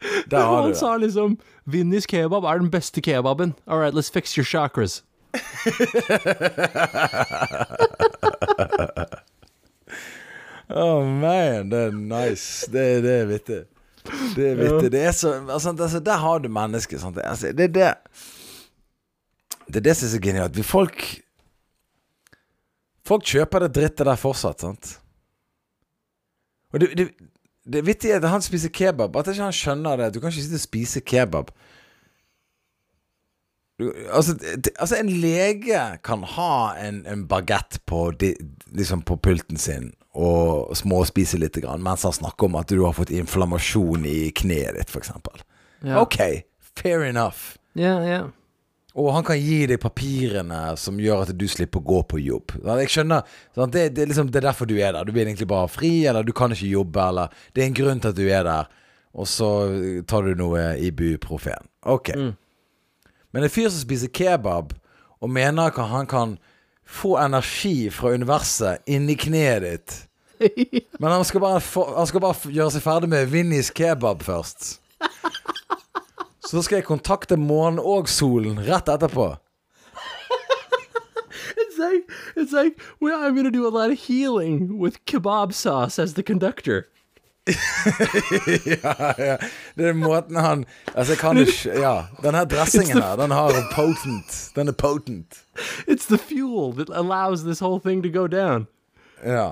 Der 0.31 0.41
har 0.41 0.57
du 0.57 0.63
han 0.63 0.71
det. 0.71 0.79
sa 0.79 0.97
liksom 0.97 1.39
Vinnies 1.67 2.07
kebab 2.07 2.45
er 2.45 2.59
den 2.59 2.71
beste 2.71 3.01
kebaben'. 3.01 3.53
All 3.67 3.79
right, 3.79 3.95
let's 3.95 4.11
fix 4.13 4.35
your 4.37 4.45
chakras. 4.45 5.03
Oh 10.69 11.05
man, 11.05 11.71
det 11.71 11.79
er 11.79 11.91
nice. 11.93 12.67
Det, 12.73 13.03
det 13.05 13.13
er 13.21 13.27
vittig. 13.29 13.61
Det 14.37 14.47
er 14.51 14.55
vittig. 14.59 14.93
Det 14.93 15.03
er 15.05 15.13
så 15.13 15.33
altså, 15.51 15.77
altså, 15.81 16.01
Der 16.01 16.17
har 16.17 16.39
du 16.39 16.49
mennesket. 16.49 17.01
Sant? 17.01 17.19
Altså, 17.25 17.53
det 17.53 17.65
er 17.65 17.69
det 17.69 17.95
Det 19.67 19.77
er 19.77 19.81
det 19.81 19.97
som 19.97 20.07
er 20.07 20.11
så 20.11 20.21
genialt. 20.21 20.65
Folk 20.65 21.21
Folk 23.05 23.25
kjøper 23.29 23.59
det 23.59 23.75
drittet 23.77 24.07
der 24.07 24.17
fortsatt, 24.17 24.63
sant? 24.65 24.95
Og 26.73 26.81
det, 26.81 26.89
det, 26.97 27.11
det 27.65 27.87
vittige 27.87 28.13
er 28.13 28.21
at 28.21 28.29
han 28.29 28.45
spiser 28.45 28.73
kebab. 28.73 29.17
At 29.17 29.31
ikke 29.33 29.47
han 29.47 29.57
skjønner 29.57 30.01
det. 30.01 30.13
Du 30.15 30.21
kan 30.21 30.33
ikke 30.33 30.45
sitte 30.45 30.61
og 30.61 30.67
spise 30.67 31.01
kebab. 31.01 31.51
Du, 33.81 33.89
altså, 34.13 34.37
det, 34.39 34.71
altså, 34.79 34.97
en 35.01 35.09
lege 35.09 35.81
kan 36.07 36.23
ha 36.37 36.75
en, 36.79 37.03
en 37.11 37.25
bagett 37.29 37.81
på, 37.87 38.13
liksom 38.71 39.03
på 39.03 39.17
pulten 39.17 39.59
sin 39.59 39.93
og 40.15 40.71
småspise 40.79 41.41
litt, 41.43 41.59
grann, 41.59 41.83
mens 41.83 42.05
han 42.07 42.15
snakker 42.15 42.47
om 42.47 42.55
at 42.61 42.71
du 42.71 42.85
har 42.85 42.95
fått 42.95 43.11
inflammasjon 43.11 44.05
i 44.07 44.29
kneet 44.31 44.79
ditt, 44.79 44.93
f.eks. 44.93 45.11
Ja. 45.83 45.99
Ok, 45.99 46.21
fair 46.79 47.03
enough. 47.03 47.57
Ja, 47.75 47.97
ja. 48.07 48.21
Og 48.95 49.09
han 49.11 49.25
kan 49.27 49.41
gi 49.41 49.65
deg 49.67 49.81
papirene 49.83 50.61
som 50.79 51.01
gjør 51.03 51.25
at 51.25 51.33
du 51.35 51.45
slipper 51.51 51.83
å 51.83 51.87
gå 51.89 52.01
på 52.13 52.21
jobb. 52.23 52.55
Jeg 52.63 52.93
skjønner 52.95 53.25
sant? 53.57 53.75
Det, 53.75 53.89
det, 53.97 54.07
liksom, 54.13 54.31
det 54.31 54.39
er 54.39 54.47
derfor 54.53 54.71
du 54.71 54.77
er 54.79 54.95
der. 54.95 55.03
Du 55.03 55.11
vil 55.11 55.27
egentlig 55.27 55.49
bare 55.51 55.67
ha 55.67 55.71
fri, 55.73 55.93
eller 56.07 56.23
du 56.23 56.31
kan 56.37 56.55
ikke 56.55 56.71
jobbe, 56.71 57.09
eller 57.11 57.35
Det 57.53 57.65
er 57.65 57.71
en 57.73 57.77
grunn 57.81 58.03
til 58.05 58.15
at 58.15 58.21
du 58.21 58.25
er 58.29 58.47
der, 58.47 58.71
og 59.15 59.27
så 59.31 59.51
tar 60.07 60.29
du 60.29 60.39
noe 60.39 60.63
ibuprofen. 60.79 61.67
Ok. 61.83 62.13
Men 63.35 63.43
en 63.43 63.51
fyr 63.51 63.67
som 63.67 63.83
spiser 63.83 64.15
kebab, 64.15 64.77
og 65.19 65.31
mener 65.31 65.73
at 65.73 65.91
han 65.91 66.07
kan 66.07 66.39
få 66.87 67.17
energi 67.19 67.91
fra 67.91 68.13
universet 68.15 68.85
inni 68.87 69.17
kneet 69.17 69.65
ditt 69.65 69.95
Men 71.01 71.15
han 71.15 71.25
skal 71.25 71.41
bare, 71.41 71.61
få, 71.61 71.87
han 71.97 72.07
skal 72.11 72.21
bare 72.21 72.53
gjøre 72.53 72.75
seg 72.75 72.83
ferdig 72.85 73.09
med 73.09 73.31
Vinnies 73.31 73.71
kebab 73.75 74.23
først. 74.27 74.75
Så 76.51 76.63
skal 76.63 76.77
jeg 76.81 76.85
kontakte 76.89 77.37
månen 77.41 77.79
og 77.81 78.09
solen 78.09 78.59
rett 78.67 78.89
etterpå. 78.89 79.37
It's 81.57 81.79
like 81.79 82.05
it's 82.37 82.53
like 82.53 82.81
well, 83.01 83.19
I'm 83.19 83.35
gonna 83.35 83.51
do 83.51 83.67
a 83.67 83.71
lot 83.71 83.91
of 83.91 83.99
healing 83.99 84.79
with 84.79 85.05
kebab 85.07 85.53
sauce 85.53 85.99
as 85.99 86.15
the 86.15 86.23
conductor. 86.23 86.87
ja, 87.47 89.15
ja. 89.19 89.37
Det 89.77 89.85
er 89.89 89.93
måten 89.93 90.37
han 90.41 90.65
Altså, 90.95 91.13
jeg 91.13 91.19
kan 91.19 91.37
ikke 91.37 91.81
Ja. 91.81 91.95
Den 92.23 92.35
her 92.35 92.45
dressingen 92.45 93.03
her, 93.03 93.17
den 93.17 93.31
har 93.31 93.53
potent. 93.75 94.51
Den 94.57 94.69
er 94.69 94.73
potent. 94.73 95.43
It's 95.89 96.07
the 96.09 96.19
fuel 96.19 96.73
that 96.75 96.89
allows 96.97 97.43
this 97.43 97.61
whole 97.61 97.81
thing 97.81 98.03
to 98.03 98.09
go 98.09 98.27
down. 98.27 98.67
Ja. 99.25 99.51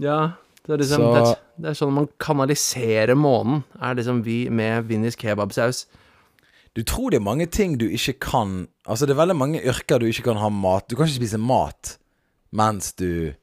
Ja, 0.00 0.30
det 0.66 0.72
er 0.72 0.76
liksom 0.76 1.00
Så- 1.02 1.14
det, 1.14 1.22
er, 1.28 1.34
det 1.62 1.70
er 1.70 1.74
sånn 1.78 1.92
man 1.94 2.08
kanaliserer 2.20 3.14
månen, 3.14 3.62
er 3.82 3.94
liksom 3.94 4.24
vi 4.24 4.48
med 4.50 4.84
Vinnies 4.88 5.16
kebabsaus. 5.16 5.86
Du 6.78 6.84
tror 6.86 7.10
det 7.10 7.18
er 7.18 7.26
mange 7.26 7.48
ting 7.50 7.74
du 7.80 7.88
ikke 7.90 8.14
kan 8.22 8.68
Altså, 8.86 9.06
det 9.06 9.16
er 9.16 9.18
veldig 9.18 9.34
mange 9.36 9.62
yrker 9.66 9.98
du 9.98 10.06
ikke 10.06 10.28
kan 10.28 10.38
ha 10.38 10.50
mat 10.52 10.86
Du 10.86 10.94
kan 10.94 11.08
ikke 11.08 11.18
spise 11.24 11.40
mat 11.42 11.96
mens 12.54 12.92
du 12.96 13.34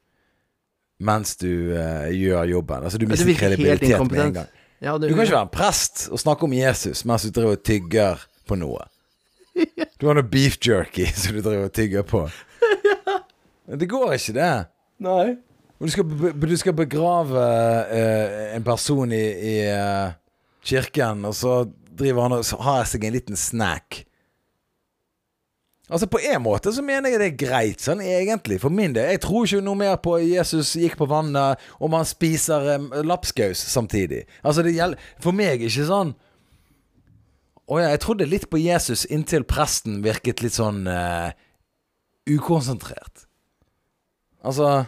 Mens 1.04 1.36
du 1.36 1.76
uh, 1.76 2.08
gjør 2.16 2.48
jobben. 2.48 2.86
Altså, 2.88 2.98
du 2.98 3.04
mister 3.10 3.28
du 3.28 3.36
kredibilitet 3.36 4.00
med 4.00 4.22
en 4.24 4.34
gang. 4.38 4.52
Ja, 4.80 4.94
Du 4.96 5.10
kan 5.10 5.26
ikke 5.26 5.36
være 5.36 5.48
en 5.50 5.52
prest 5.52 6.06
og 6.08 6.22
snakke 6.22 6.48
om 6.48 6.54
Jesus 6.56 7.04
mens 7.04 7.26
du 7.28 7.34
driver 7.36 7.58
og 7.58 7.66
tygger 7.68 8.24
på 8.48 8.56
noe. 8.56 8.86
Du 10.00 10.08
har 10.08 10.16
noe 10.16 10.28
beef 10.28 10.56
jerky 10.64 11.10
som 11.12 11.36
du 11.36 11.42
driver 11.44 11.68
og 11.68 11.76
tygger 11.76 12.08
på. 12.08 12.24
Det 13.66 13.90
går 13.90 14.16
ikke, 14.16 14.34
det. 14.36 14.50
Nei. 15.04 15.36
Du 15.82 15.92
skal, 15.92 16.32
du 16.40 16.56
skal 16.58 16.76
begrave 16.78 17.44
uh, 17.92 18.56
en 18.56 18.64
person 18.64 19.12
i, 19.12 19.24
i 19.52 19.56
uh, 19.68 20.16
kirken, 20.64 21.26
og 21.28 21.36
så 21.36 21.66
driver 21.98 22.28
han 22.28 22.38
og 22.38 22.66
har 22.66 22.86
seg 22.89 23.06
en 23.08 23.16
liten 23.16 23.39
snack. 23.39 24.04
Altså 25.89 26.08
På 26.10 26.18
en 26.18 26.41
måte 26.41 26.74
så 26.74 26.82
mener 26.82 27.14
jeg 27.14 27.22
det 27.22 27.28
er 27.28 27.41
greit, 27.46 27.82
sånn 27.84 28.02
egentlig, 28.02 28.58
for 28.64 28.74
min 28.74 28.96
del. 28.96 29.12
Jeg 29.14 29.22
tror 29.22 29.46
ikke 29.46 29.62
noe 29.66 29.78
mer 29.78 30.00
på 30.02 30.18
Jesus 30.24 30.74
gikk 30.80 30.98
på 30.98 31.08
vannet 31.10 31.62
om 31.78 31.93
han 31.93 32.08
spiser 32.10 32.72
um, 32.80 32.88
lapskaus 33.06 33.62
samtidig. 33.70 34.24
Altså 34.41 34.66
det 34.66 34.74
gjelder 34.74 35.12
For 35.22 35.36
meg 35.36 35.62
ikke 35.62 35.86
sånn 35.86 36.16
Å 37.70 37.80
ja, 37.82 37.91
jeg 37.93 38.02
trodde 38.02 38.30
litt 38.30 38.50
på 38.50 38.62
Jesus 38.62 39.06
inntil 39.14 39.46
presten 39.46 40.02
virket 40.06 40.41
litt 40.41 40.58
sånn 40.58 40.88
uh, 40.89 41.30
ukonsentrert. 42.30 43.28
Altså 44.46 44.88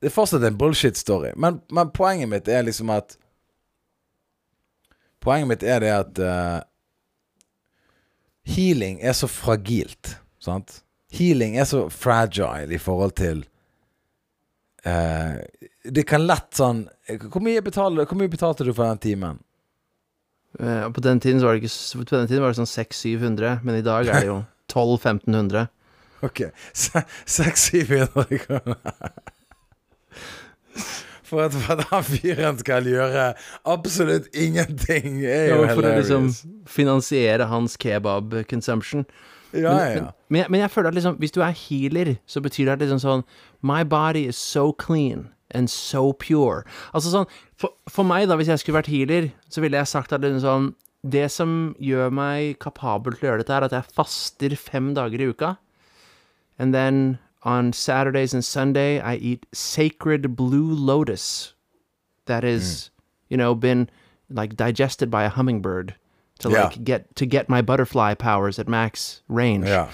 Det 0.00 0.08
er 0.08 0.16
fortsatt 0.16 0.44
en 0.48 0.56
bullshit-story. 0.60 1.34
Men, 1.36 1.60
men, 1.72 1.92
poenget 1.92 2.32
mitt 2.32 2.48
er 2.48 2.64
liksom 2.64 2.92
at 2.92 3.18
Poenget 5.26 5.50
mitt 5.50 5.64
er 5.66 5.82
det 5.82 5.90
at 5.90 6.18
uh, 6.22 6.60
healing 8.46 9.00
er 9.02 9.14
så 9.16 9.28
fragilt. 9.30 10.16
Sant? 10.42 10.82
Healing 11.10 11.56
er 11.58 11.66
så 11.66 11.86
fragile 11.90 12.74
i 12.74 12.82
forhold 12.82 13.16
til 13.18 13.42
uh, 14.86 15.38
Det 15.82 16.02
kan 16.06 16.26
lett 16.26 16.58
sånn 16.58 16.88
Hvor 17.30 17.42
mye, 17.42 17.62
betalte, 17.62 18.06
hvor 18.10 18.18
mye 18.18 18.30
betalte 18.30 18.66
du 18.66 18.72
for 18.74 18.90
den 18.90 19.02
timen? 19.02 19.38
Uh, 20.60 20.86
på 20.90 21.02
den 21.02 21.22
tiden 21.22 21.42
var 21.42 21.54
det 21.54 21.64
ikke 21.64 22.02
På 22.02 22.18
den 22.18 22.30
tiden 22.30 22.44
var 22.44 22.52
det 22.52 22.60
sånn 22.60 22.70
600-700, 22.70 23.62
men 23.66 23.80
i 23.80 23.86
dag 23.86 24.10
er 24.10 24.22
det 24.22 24.30
jo 24.30 24.38
1200-1500. 24.72 25.66
Ok. 26.26 26.46
600-700 26.74 28.38
kroner. 28.46 28.78
For 31.26 31.42
at, 31.44 31.52
for 31.52 31.72
at 31.74 31.84
han 31.90 32.04
fyren 32.06 32.58
skal 32.60 32.86
gjøre 32.86 33.22
absolutt 33.66 34.28
ingenting, 34.34 35.20
er 35.26 35.48
jo 35.50 35.62
ja, 35.64 35.72
For 35.74 35.82
å 35.82 35.94
liksom 35.96 36.28
hilarious. 36.30 36.44
finansiere 36.70 37.48
hans 37.50 37.76
kebab 37.82 38.36
consumption. 38.50 39.06
Ja, 39.52 39.72
men, 39.74 39.96
ja. 39.96 40.02
Men, 40.02 40.12
men, 40.28 40.40
jeg- 40.42 40.50
men 40.50 40.60
jeg 40.60 40.70
føler 40.74 40.88
at 40.92 40.94
liksom, 40.98 41.16
hvis 41.22 41.32
du 41.34 41.40
er 41.42 41.54
healer, 41.56 42.14
så 42.26 42.40
betyr 42.44 42.66
det 42.68 42.72
at 42.76 42.84
liksom 42.84 43.00
sånn 43.02 43.24
My 43.62 43.82
body 43.84 44.26
is 44.28 44.36
so 44.36 44.72
clean 44.72 45.28
and 45.54 45.70
so 45.70 46.12
pure. 46.12 46.64
Altså 46.94 47.10
sånn 47.14 47.26
For, 47.56 47.70
for 47.88 48.04
meg, 48.04 48.26
da, 48.28 48.36
hvis 48.36 48.48
jeg 48.52 48.58
skulle 48.62 48.78
vært 48.82 48.90
healer, 48.92 49.30
så 49.48 49.62
ville 49.64 49.78
jeg 49.78 49.86
sagt 49.90 50.12
at 50.12 50.20
liksom 50.26 50.42
sånn 50.44 50.66
Det 51.06 51.28
som 51.30 51.74
gjør 51.80 52.10
meg 52.12 52.58
kapabel 52.58 53.14
til 53.14 53.28
å 53.28 53.30
gjøre 53.30 53.44
dette, 53.44 53.54
er 53.54 53.66
at 53.68 53.76
jeg 53.76 53.94
faster 53.94 54.56
fem 54.58 54.92
dager 54.96 55.22
i 55.22 55.28
uka. 55.30 55.56
And 56.58 56.74
then 56.74 57.18
on 57.46 57.72
Saturdays 57.72 58.34
and 58.34 58.44
Sunday, 58.44 58.98
I 59.00 59.14
eat 59.14 59.46
sacred 59.54 60.34
blue 60.36 60.66
lotus 60.74 61.54
that 62.26 62.42
is, 62.44 62.90
you 63.28 63.36
know, 63.36 63.54
been 63.54 63.88
like 64.28 64.56
digested 64.56 65.10
by 65.10 65.22
a 65.24 65.28
hummingbird 65.28 65.94
to 66.40 66.50
Yeah. 66.50 66.64
like 66.64 66.82
get 66.84 67.14
to 67.16 67.24
get 67.24 67.48
my 67.48 67.62
butterfly 67.62 68.14
powers 68.14 68.58
at 68.58 68.68
max 68.68 69.22
range. 69.28 69.68
Ja. 69.68 69.86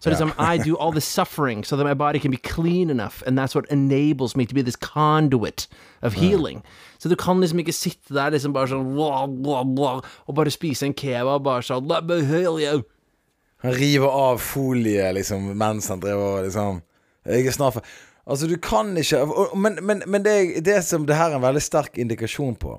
So 0.00 0.10
it's, 0.10 0.20
um, 0.20 0.32
I 0.38 0.56
do 0.56 0.76
all 0.78 0.92
the 0.92 1.00
suffering 1.16 1.64
so 1.64 1.76
that 1.76 1.84
my 1.84 1.94
body 1.94 2.18
can 2.20 2.30
be 2.30 2.38
clean 2.38 2.88
enough, 2.90 3.22
and 3.26 3.36
that's 3.36 3.54
what 3.54 3.66
enables 3.70 4.34
me 4.36 4.46
to 4.46 4.54
be 4.54 4.62
this 4.62 4.76
conduit 4.76 5.66
of 6.02 6.14
healing. 6.14 6.62
Så 6.98 7.08
du 7.10 7.16
kan 7.16 7.40
liksom 7.40 7.58
ikke 7.58 7.72
sitte 7.74 8.14
der 8.14 8.30
liksom 8.30 8.52
bare 8.54 8.68
sånn 8.68 8.94
blah, 8.94 9.26
blah, 9.26 9.64
blah, 9.64 10.00
og 10.28 10.34
bare 10.36 10.50
spise 10.50 10.86
en 10.86 10.94
kebab 10.94 11.42
bare 11.42 11.62
sånn 11.66 11.86
Let 11.88 12.04
me 12.06 12.22
heal 12.24 12.58
you. 12.60 12.84
Han 13.62 13.74
river 13.76 14.08
av 14.08 14.38
folie 14.40 15.10
liksom 15.12 15.50
mens 15.58 15.88
han 15.92 16.00
driver 16.00 16.38
og 16.38 16.44
liksom 16.46 16.80
Jeg 17.26 17.46
er 17.46 17.52
snart 17.52 17.84
Altså, 18.30 18.46
du 18.46 18.56
kan 18.62 18.96
ikke 18.96 19.24
Men, 19.56 19.78
men, 19.82 20.02
men 20.06 20.24
det, 20.24 20.64
det 20.64 20.84
som 20.84 21.06
det 21.06 21.16
her 21.16 21.32
er 21.32 21.40
en 21.40 21.42
veldig 21.42 21.62
sterk 21.62 21.98
indikasjon 21.98 22.54
på, 22.54 22.76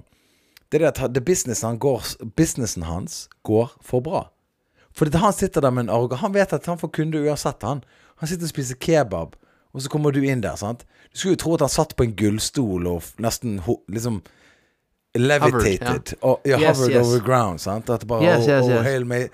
det 0.71 0.81
er 0.81 0.91
at 0.93 1.23
businessen, 1.25 1.73
han 1.73 1.79
går, 1.79 2.05
businessen 2.37 2.83
hans 2.87 3.27
går 3.43 3.73
for 3.83 3.99
bra. 3.99 4.29
For 4.95 5.09
han 5.17 5.33
sitter 5.33 5.61
der 5.61 5.71
med 5.71 5.83
en 5.83 5.89
arrogant 5.89 6.21
Han 6.21 6.33
vet 6.33 6.53
at 6.53 6.65
han 6.65 6.79
får 6.79 6.87
kunde 6.87 7.19
uansett, 7.19 7.63
han. 7.63 7.83
Han 8.21 8.27
sitter 8.27 8.47
og 8.47 8.49
spiser 8.53 8.75
kebab, 8.75 9.35
og 9.73 9.81
så 9.81 9.89
kommer 9.89 10.11
du 10.11 10.21
inn 10.23 10.43
der, 10.43 10.55
sant. 10.55 10.85
Du 11.11 11.19
skulle 11.19 11.35
jo 11.35 11.43
tro 11.43 11.53
at 11.57 11.65
han 11.65 11.73
satt 11.73 11.95
på 11.95 12.03
en 12.07 12.15
gullstol 12.15 12.87
og 12.87 13.03
nesten 13.19 13.59
liksom 13.91 14.21
Levitated. 15.15 16.13
Og, 16.21 16.39
ja, 16.47 16.55
Yes, 16.55 16.77
hovered 16.77 16.95
yes. 16.95 17.07
over 17.07 17.25
ground, 17.25 17.59
sant. 17.59 17.89
At 17.89 18.07
bare 18.07 18.23
Yes, 18.23 18.47
yes, 18.47 18.63
oh, 18.63 18.77
oh, 18.79 19.15
yes. 19.17 19.29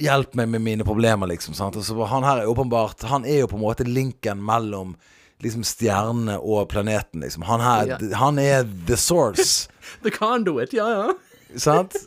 Hjelp 0.00 0.34
meg 0.38 0.48
med 0.48 0.60
mine 0.64 0.84
problemer, 0.84 1.26
liksom. 1.30 1.54
Sant? 1.54 1.76
Og 1.76 1.84
så 1.84 1.96
han 2.10 2.24
her 2.26 2.42
er 2.42 2.50
åpenbart 2.50 3.02
Han 3.10 3.24
er 3.24 3.40
jo 3.42 3.46
på 3.50 3.56
en 3.58 3.62
måte 3.64 3.84
linken 3.86 4.42
mellom 4.44 4.96
liksom 5.40 5.62
stjernene 5.64 6.36
og 6.38 6.68
planeten, 6.68 7.20
liksom. 7.24 7.42
Han 7.48 7.60
her 7.64 7.86
Ja. 7.94 7.98
Han 8.20 8.38
er 8.38 8.64
the 8.86 8.96
source, 8.96 9.68
The 10.04 10.10
conduit, 10.10 10.72
ja, 10.76 10.88
ja. 10.90 11.12
sant? 11.56 11.96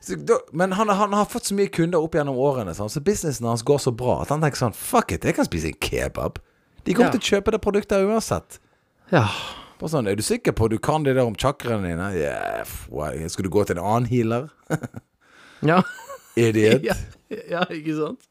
Så, 0.00 0.14
da, 0.16 0.34
men 0.52 0.72
han, 0.72 0.88
han 0.88 1.12
har 1.12 1.24
fått 1.28 1.44
så 1.50 1.54
mye 1.54 1.68
kunder 1.68 2.00
opp 2.00 2.14
gjennom 2.16 2.38
årene, 2.40 2.72
sant? 2.74 2.92
så 2.92 3.02
businessen 3.04 3.46
hans 3.46 3.62
går 3.62 3.78
så 3.84 3.92
bra 3.92 4.22
at 4.22 4.30
han 4.32 4.40
tenker 4.40 4.56
sånn 4.62 4.72
Fuck 4.76 5.12
it, 5.12 5.26
jeg 5.28 5.36
kan 5.36 5.44
spise 5.46 5.68
en 5.68 5.76
kebab. 5.76 6.38
De 6.86 6.94
kommer 6.96 7.10
Ja. 7.10 7.18
til 7.18 7.20
å 7.20 7.28
kjøpe 7.36 7.52
det 7.52 7.60
produktet 7.60 8.06
uansett. 8.08 8.56
Ja. 9.12 9.26
Bare 9.80 9.88
sånn, 9.94 10.08
Er 10.10 10.18
du 10.18 10.22
sikker 10.22 10.52
på 10.56 10.68
du 10.68 10.76
kan 10.78 11.04
det 11.06 11.14
der 11.16 11.24
om 11.24 11.36
chakraene 11.38 11.88
dine? 11.88 12.08
Yeah, 12.18 13.28
Skal 13.32 13.46
du 13.46 13.50
gå 13.52 13.64
til 13.66 13.78
en 13.78 13.84
annen 13.84 14.10
healer? 14.10 14.50
Ja. 15.60 15.82
Idiot. 16.40 16.84
ja. 16.88 16.94
ja, 17.28 17.64
ikke 17.68 17.92
sant? 17.98 18.22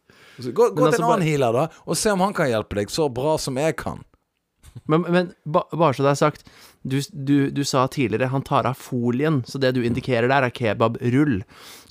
Så 0.41 0.49
gå 0.55 0.69
gå 0.71 0.79
til 0.79 0.87
altså 0.87 1.03
en 1.03 1.05
annen 1.11 1.19
bare- 1.19 1.27
healer, 1.27 1.53
da, 1.53 1.65
og 1.85 1.97
se 1.99 2.09
om 2.13 2.23
han 2.23 2.33
kan 2.33 2.47
hjelpe 2.49 2.79
deg 2.79 2.89
så 2.89 3.05
bra 3.13 3.35
som 3.37 3.57
jeg 3.61 3.75
kan. 3.77 3.99
Men, 4.89 5.03
men 5.11 5.29
ba, 5.45 5.61
bare 5.73 5.93
så 5.97 6.05
det 6.05 6.11
er 6.15 6.17
sagt, 6.17 6.47
du, 6.87 6.95
du, 7.13 7.49
du 7.53 7.61
sa 7.67 7.83
tidligere 7.91 8.29
han 8.31 8.45
tar 8.47 8.65
av 8.69 8.77
folien, 8.79 9.41
så 9.45 9.59
det 9.61 9.73
du 9.75 9.81
indikerer 9.85 10.29
der, 10.31 10.47
er 10.47 10.53
kebabrull. 10.55 11.41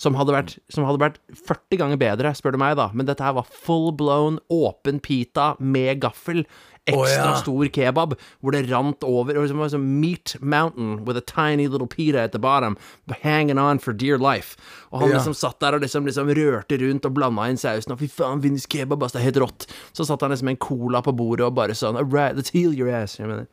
Som 0.00 0.16
hadde, 0.18 0.34
vært, 0.34 0.56
som 0.72 0.86
hadde 0.88 1.02
vært 1.02 1.20
40 1.38 1.80
ganger 1.84 2.00
bedre, 2.00 2.32
spør 2.38 2.56
du 2.56 2.60
meg, 2.62 2.74
da. 2.80 2.88
Men 2.96 3.06
dette 3.10 3.22
her 3.26 3.36
var 3.38 3.46
full 3.50 3.92
blown, 3.98 4.40
åpen 4.50 4.98
pita 5.04 5.52
med 5.60 6.00
gaffel. 6.02 6.42
Ekstra 6.88 7.30
oh, 7.32 7.38
stor 7.42 7.70
kebab, 7.74 8.14
hvor 8.40 8.54
det 8.54 8.64
rant 8.70 9.04
over. 9.06 9.38
Og 9.38 9.48
det 9.48 9.56
var 9.58 9.72
som 9.72 9.84
Meat 10.00 10.36
Mountain 10.40 11.04
with 11.04 11.20
a 11.20 11.24
tiny 11.24 11.68
little 11.68 11.86
pita 11.86 12.22
at 12.24 12.32
the 12.32 12.40
bottom, 12.42 12.76
hanging 13.22 13.58
on 13.58 13.78
for 13.78 13.92
dear 13.92 14.18
life. 14.18 14.56
Og 14.90 15.02
han 15.02 15.12
liksom 15.12 15.36
satt 15.36 15.60
der 15.60 15.76
og 15.76 15.84
liksom, 15.84 16.06
liksom 16.08 16.32
rørte 16.36 16.78
rundt 16.80 17.08
og 17.08 17.16
blanda 17.16 17.48
inn 17.50 17.60
sausen. 17.60 17.92
Og 17.94 18.02
fy 18.02 18.08
faen, 18.12 18.42
Vinnies 18.44 18.68
kebab, 18.70 19.02
ass, 19.04 19.14
det 19.16 19.22
er 19.22 19.28
helt 19.30 19.42
rått. 19.44 19.68
Så 19.92 20.08
satt 20.08 20.24
han 20.24 20.32
liksom 20.32 20.48
med 20.48 20.56
en 20.56 20.64
cola 20.64 21.02
på 21.04 21.14
bordet 21.16 21.46
og 21.48 21.56
bare 21.58 21.76
sånn 21.76 21.98
All 21.98 22.08
right, 22.08 22.36
let's 22.36 22.52
heal 22.54 22.72
your 22.74 22.90
ass. 22.92 23.18
Jeg 23.18 23.28
mener. 23.28 23.48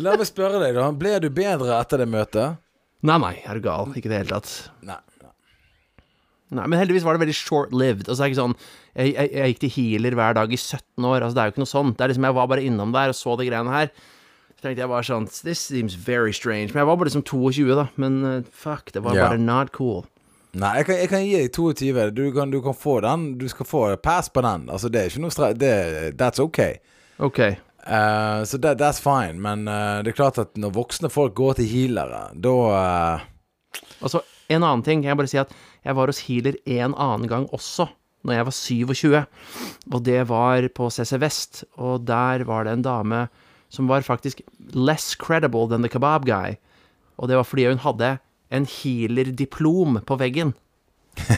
La 0.00 0.16
meg 0.18 0.26
spørre 0.28 0.60
deg, 0.62 0.74
da. 0.76 0.90
Ble 0.96 1.16
du 1.22 1.30
bedre 1.34 1.78
etter 1.78 2.02
det 2.02 2.08
møtet? 2.10 2.60
Nei, 3.06 3.16
nei, 3.22 3.34
er 3.48 3.56
du 3.56 3.64
gal? 3.64 3.94
Ikke 3.96 4.10
i 4.10 4.12
det 4.12 4.24
hele 4.24 4.34
tatt. 4.36 4.50
Nei. 4.86 5.00
Nei. 6.56 6.66
Men 6.66 6.80
heldigvis 6.80 7.06
var 7.06 7.16
det 7.16 7.24
veldig 7.24 7.36
short-lived. 7.38 8.06
Altså, 8.06 8.20
det 8.20 8.26
er 8.26 8.32
ikke 8.32 8.42
sånn 8.42 8.56
jeg, 8.60 9.12
jeg, 9.14 9.32
jeg 9.34 9.52
gikk 9.52 9.60
til 9.64 9.74
healer 9.76 10.16
hver 10.18 10.38
dag 10.38 10.54
i 10.54 10.58
17 10.58 11.06
år. 11.06 11.18
Altså, 11.20 11.36
det 11.36 11.42
er 11.42 11.50
jo 11.50 11.54
ikke 11.54 11.64
noe 11.64 11.74
sånt. 11.74 11.98
Det 11.98 12.06
er 12.06 12.12
liksom, 12.12 12.26
Jeg 12.26 12.38
var 12.40 12.48
bare 12.50 12.64
innom 12.66 12.94
der 12.96 13.12
og 13.12 13.18
så 13.18 13.36
de 13.38 13.46
greiene 13.50 13.74
her. 13.74 13.92
Så 14.60 14.66
tenkte 14.66 14.82
jeg 14.82 14.92
bare 14.92 15.06
sånn 15.08 15.28
This 15.32 15.62
seems 15.70 15.94
very 15.94 16.34
strange. 16.36 16.74
Men 16.74 16.82
jeg 16.82 16.90
var 16.90 16.98
bare 17.00 17.10
liksom 17.10 17.26
22, 17.28 17.68
da. 17.78 17.86
Men 18.02 18.18
uh, 18.26 18.40
fuck, 18.50 18.90
det 18.92 19.04
var 19.06 19.16
yeah. 19.16 19.30
bare 19.30 19.40
not 19.40 19.72
cool. 19.76 20.04
Nei, 20.50 20.74
jeg 20.80 20.88
kan, 20.88 20.98
jeg 20.98 21.10
kan 21.12 21.24
gi 21.24 21.34
deg 21.38 21.52
22. 21.54 22.06
Du 22.16 22.24
kan, 22.34 22.50
du 22.50 22.58
kan 22.64 22.74
få 22.74 22.98
den. 23.06 23.26
Du 23.38 23.46
skal 23.48 23.68
få 23.68 23.84
pass 24.02 24.28
på 24.28 24.42
den. 24.44 24.66
Altså, 24.68 24.90
det 24.90 25.00
er 25.00 25.12
ikke 25.12 25.22
noe 25.22 25.34
stre... 25.34 25.52
Det, 25.54 25.74
that's 26.18 26.42
ok. 26.42 26.60
okay. 27.22 27.56
Uh, 27.86 28.42
så 28.44 28.58
that, 28.58 28.76
that's 28.82 29.00
fine. 29.00 29.38
Men 29.40 29.68
uh, 29.70 30.02
det 30.02 30.12
er 30.12 30.18
klart 30.18 30.42
at 30.42 30.58
når 30.58 30.74
voksne 30.76 31.08
folk 31.08 31.38
går 31.38 31.60
til 31.60 31.70
healere, 31.70 32.26
da 32.34 32.56
Altså, 34.00 34.24
en 34.50 34.64
annen 34.64 34.82
ting. 34.82 35.02
Kan 35.04 35.14
Jeg 35.14 35.20
bare 35.20 35.30
si 35.30 35.38
at 35.40 35.52
jeg 35.84 35.96
var 35.96 36.10
hos 36.10 36.22
healer 36.26 36.56
en 36.66 36.94
annen 36.94 37.28
gang 37.30 37.46
også, 37.56 37.88
når 38.24 38.34
jeg 38.36 38.46
var 38.48 38.56
27. 38.56 39.20
Og 39.94 40.02
det 40.04 40.18
var 40.28 40.66
på 40.76 40.90
CC 40.92 41.16
Vest, 41.22 41.64
og 41.80 42.04
der 42.08 42.44
var 42.44 42.64
det 42.68 42.72
en 42.76 42.82
dame 42.84 43.20
som 43.70 43.88
var 43.88 44.02
faktisk 44.02 44.40
less 44.74 45.14
credible 45.16 45.68
than 45.70 45.82
the 45.82 45.88
kebab 45.88 46.26
guy. 46.26 46.56
Og 47.18 47.28
det 47.28 47.36
var 47.38 47.46
fordi 47.46 47.68
hun 47.70 47.78
hadde 47.84 48.18
en 48.50 48.66
healer-diplom 48.66 50.00
på 50.06 50.16
veggen. 50.18 50.54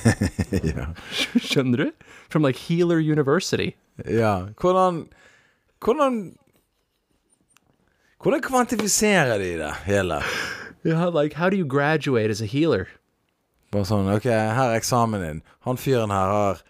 ja. 0.52 0.86
Skjønner 1.48 1.84
du? 1.86 1.90
From 2.30 2.44
like 2.46 2.58
Healer 2.68 2.98
University. 2.98 3.72
ja. 4.06 4.48
Hvordan 4.60 5.06
Hvordan 5.82 6.34
Hvordan 8.22 8.42
kvantifiserer 8.42 9.38
de 9.38 9.58
det 9.58 9.72
hele? 9.84 10.20
Ja, 10.84 11.08
like, 11.10 11.34
how 11.34 11.50
do 11.50 11.56
you 11.56 11.66
graduate 11.66 12.30
as 12.30 12.40
a 12.40 12.46
healer? 12.46 12.86
Bare 13.72 13.88
sånn 13.88 14.10
Ok, 14.12 14.28
her 14.28 14.68
er 14.68 14.76
eksamen 14.76 15.22
din. 15.24 15.42
Han 15.66 15.80
fyren 15.80 16.12
her 16.12 16.32
har 16.32 16.62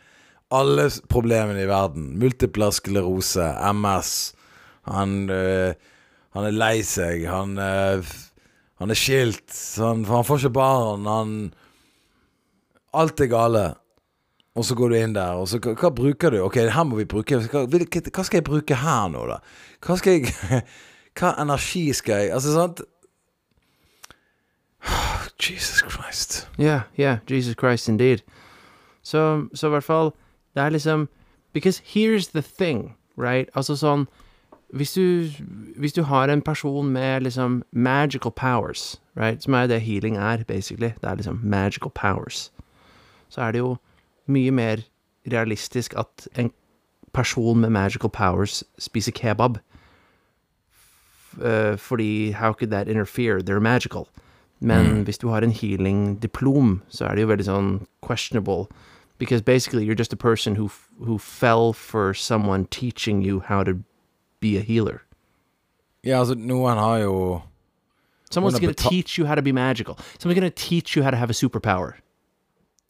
alle 0.53 0.87
problemene 1.11 1.65
i 1.65 1.71
verden. 1.71 2.13
Multipler 2.21 2.75
sklerose, 2.77 3.49
MS. 3.73 4.13
Han 4.91 5.31
øh, 5.31 5.73
Han 6.33 6.47
er 6.49 6.55
lei 6.57 6.83
seg. 6.87 7.27
Han 7.29 7.59
øh, 7.59 8.07
Han 8.81 8.91
er 8.91 8.99
skilt. 8.99 9.51
Han, 9.79 10.05
han 10.05 10.25
får 10.25 10.45
ikke 10.45 10.57
barn. 10.61 11.07
Han 11.07 11.37
Alt 12.93 13.21
er 13.21 13.33
gale. 13.33 13.67
Og 14.53 14.67
så 14.69 14.77
går 14.77 14.93
du 14.93 14.97
inn 14.99 15.15
der, 15.17 15.39
og 15.41 15.47
så 15.49 15.57
hva, 15.65 15.73
hva 15.81 15.89
bruker 15.97 16.35
du? 16.35 16.43
Ok, 16.45 16.59
her 16.69 16.85
må 16.85 16.99
vi 16.99 17.07
bruke 17.09 17.39
hva, 17.41 17.63
hva 17.65 18.25
skal 18.27 18.37
jeg 18.37 18.45
bruke 18.45 18.77
her 18.77 19.07
nå, 19.09 19.23
da? 19.31 19.39
Hva 19.81 19.97
skal 19.97 20.19
jeg 20.19 20.35
Hva 21.17 21.31
energi 21.41 21.87
skal 21.97 22.27
jeg 22.27 22.35
Altså, 22.37 22.53
sant 22.53 22.83
Jesus 25.51 25.83
Christ. 25.83 26.49
Yeah, 26.59 26.83
yeah, 26.99 27.19
Jesus 27.27 27.55
Christ 27.55 27.89
indeed. 27.89 28.23
Så, 29.03 29.49
så 29.55 29.67
i 29.67 29.71
hvert 29.71 29.85
fall, 29.85 30.15
det 30.55 30.63
er 30.63 30.69
liksom 30.69 31.09
Because 31.53 31.83
here's 31.85 32.29
the 32.33 32.43
thing, 32.43 32.97
right? 33.17 33.49
Altså 33.55 33.77
sånn 33.77 34.07
Hvis 34.73 34.93
du, 34.93 35.29
hvis 35.77 35.93
du 35.93 36.03
har 36.03 36.31
en 36.31 36.43
person 36.43 36.89
med 36.89 37.21
liksom 37.23 37.63
magical 37.73 38.31
powers, 38.31 39.01
right, 39.17 39.43
som 39.43 39.55
er 39.55 39.67
det 39.67 39.81
healing 39.81 40.17
er, 40.17 40.45
basically, 40.45 40.95
det 41.01 41.11
er 41.11 41.15
liksom 41.15 41.41
magical 41.43 41.91
powers, 41.91 42.53
så 43.29 43.41
er 43.41 43.53
det 43.53 43.59
jo 43.59 43.77
mye 44.27 44.51
mer 44.51 44.77
realistisk 45.33 45.95
at 45.99 46.29
en 46.37 46.51
person 47.13 47.61
med 47.61 47.71
magical 47.71 48.11
powers 48.11 48.65
spiser 48.79 49.13
kebab. 49.13 49.59
Eh, 51.43 51.77
fordi 51.77 52.31
how 52.31 52.53
could 52.53 52.71
that 52.71 52.89
interfere? 52.89 53.43
They're 53.43 53.61
magical. 53.61 54.09
Men 54.63 55.05
hvis 55.05 55.19
du 55.19 55.29
har 55.29 55.43
en 55.43 55.51
healing-diplom, 55.51 56.77
så 56.89 57.09
er 57.09 57.17
det 57.19 57.25
jo 57.25 57.31
veldig 57.33 57.47
sånn 57.49 57.71
questionable. 58.07 58.69
Because 59.19 59.43
basically 59.43 59.85
you're 59.85 59.99
just 59.99 60.13
a 60.13 60.17
person 60.17 60.55
who 60.57 60.71
who 60.99 61.19
fell 61.19 61.73
for 61.73 62.15
someone 62.15 62.67
teaching 62.71 63.23
you 63.23 63.41
how 63.49 63.63
to 63.65 63.75
be 64.41 64.57
a 64.57 64.61
healer. 64.63 65.03
Ja, 66.05 66.19
altså, 66.21 66.35
noen 66.35 66.79
har 66.79 66.99
jo 67.03 67.43
Someone's 68.31 68.59
beta- 68.61 68.89
teach 68.89 69.19
you 69.19 69.27
how 69.27 69.35
to 69.35 69.43
be 69.43 69.53
magical. 69.53 69.99
Someone's 70.19 70.35
gonna 70.39 70.51
teach 70.51 70.97
you 70.97 71.03
how 71.05 71.11
to 71.11 71.17
have 71.17 71.31
a 71.31 71.35
superpower. 71.35 71.95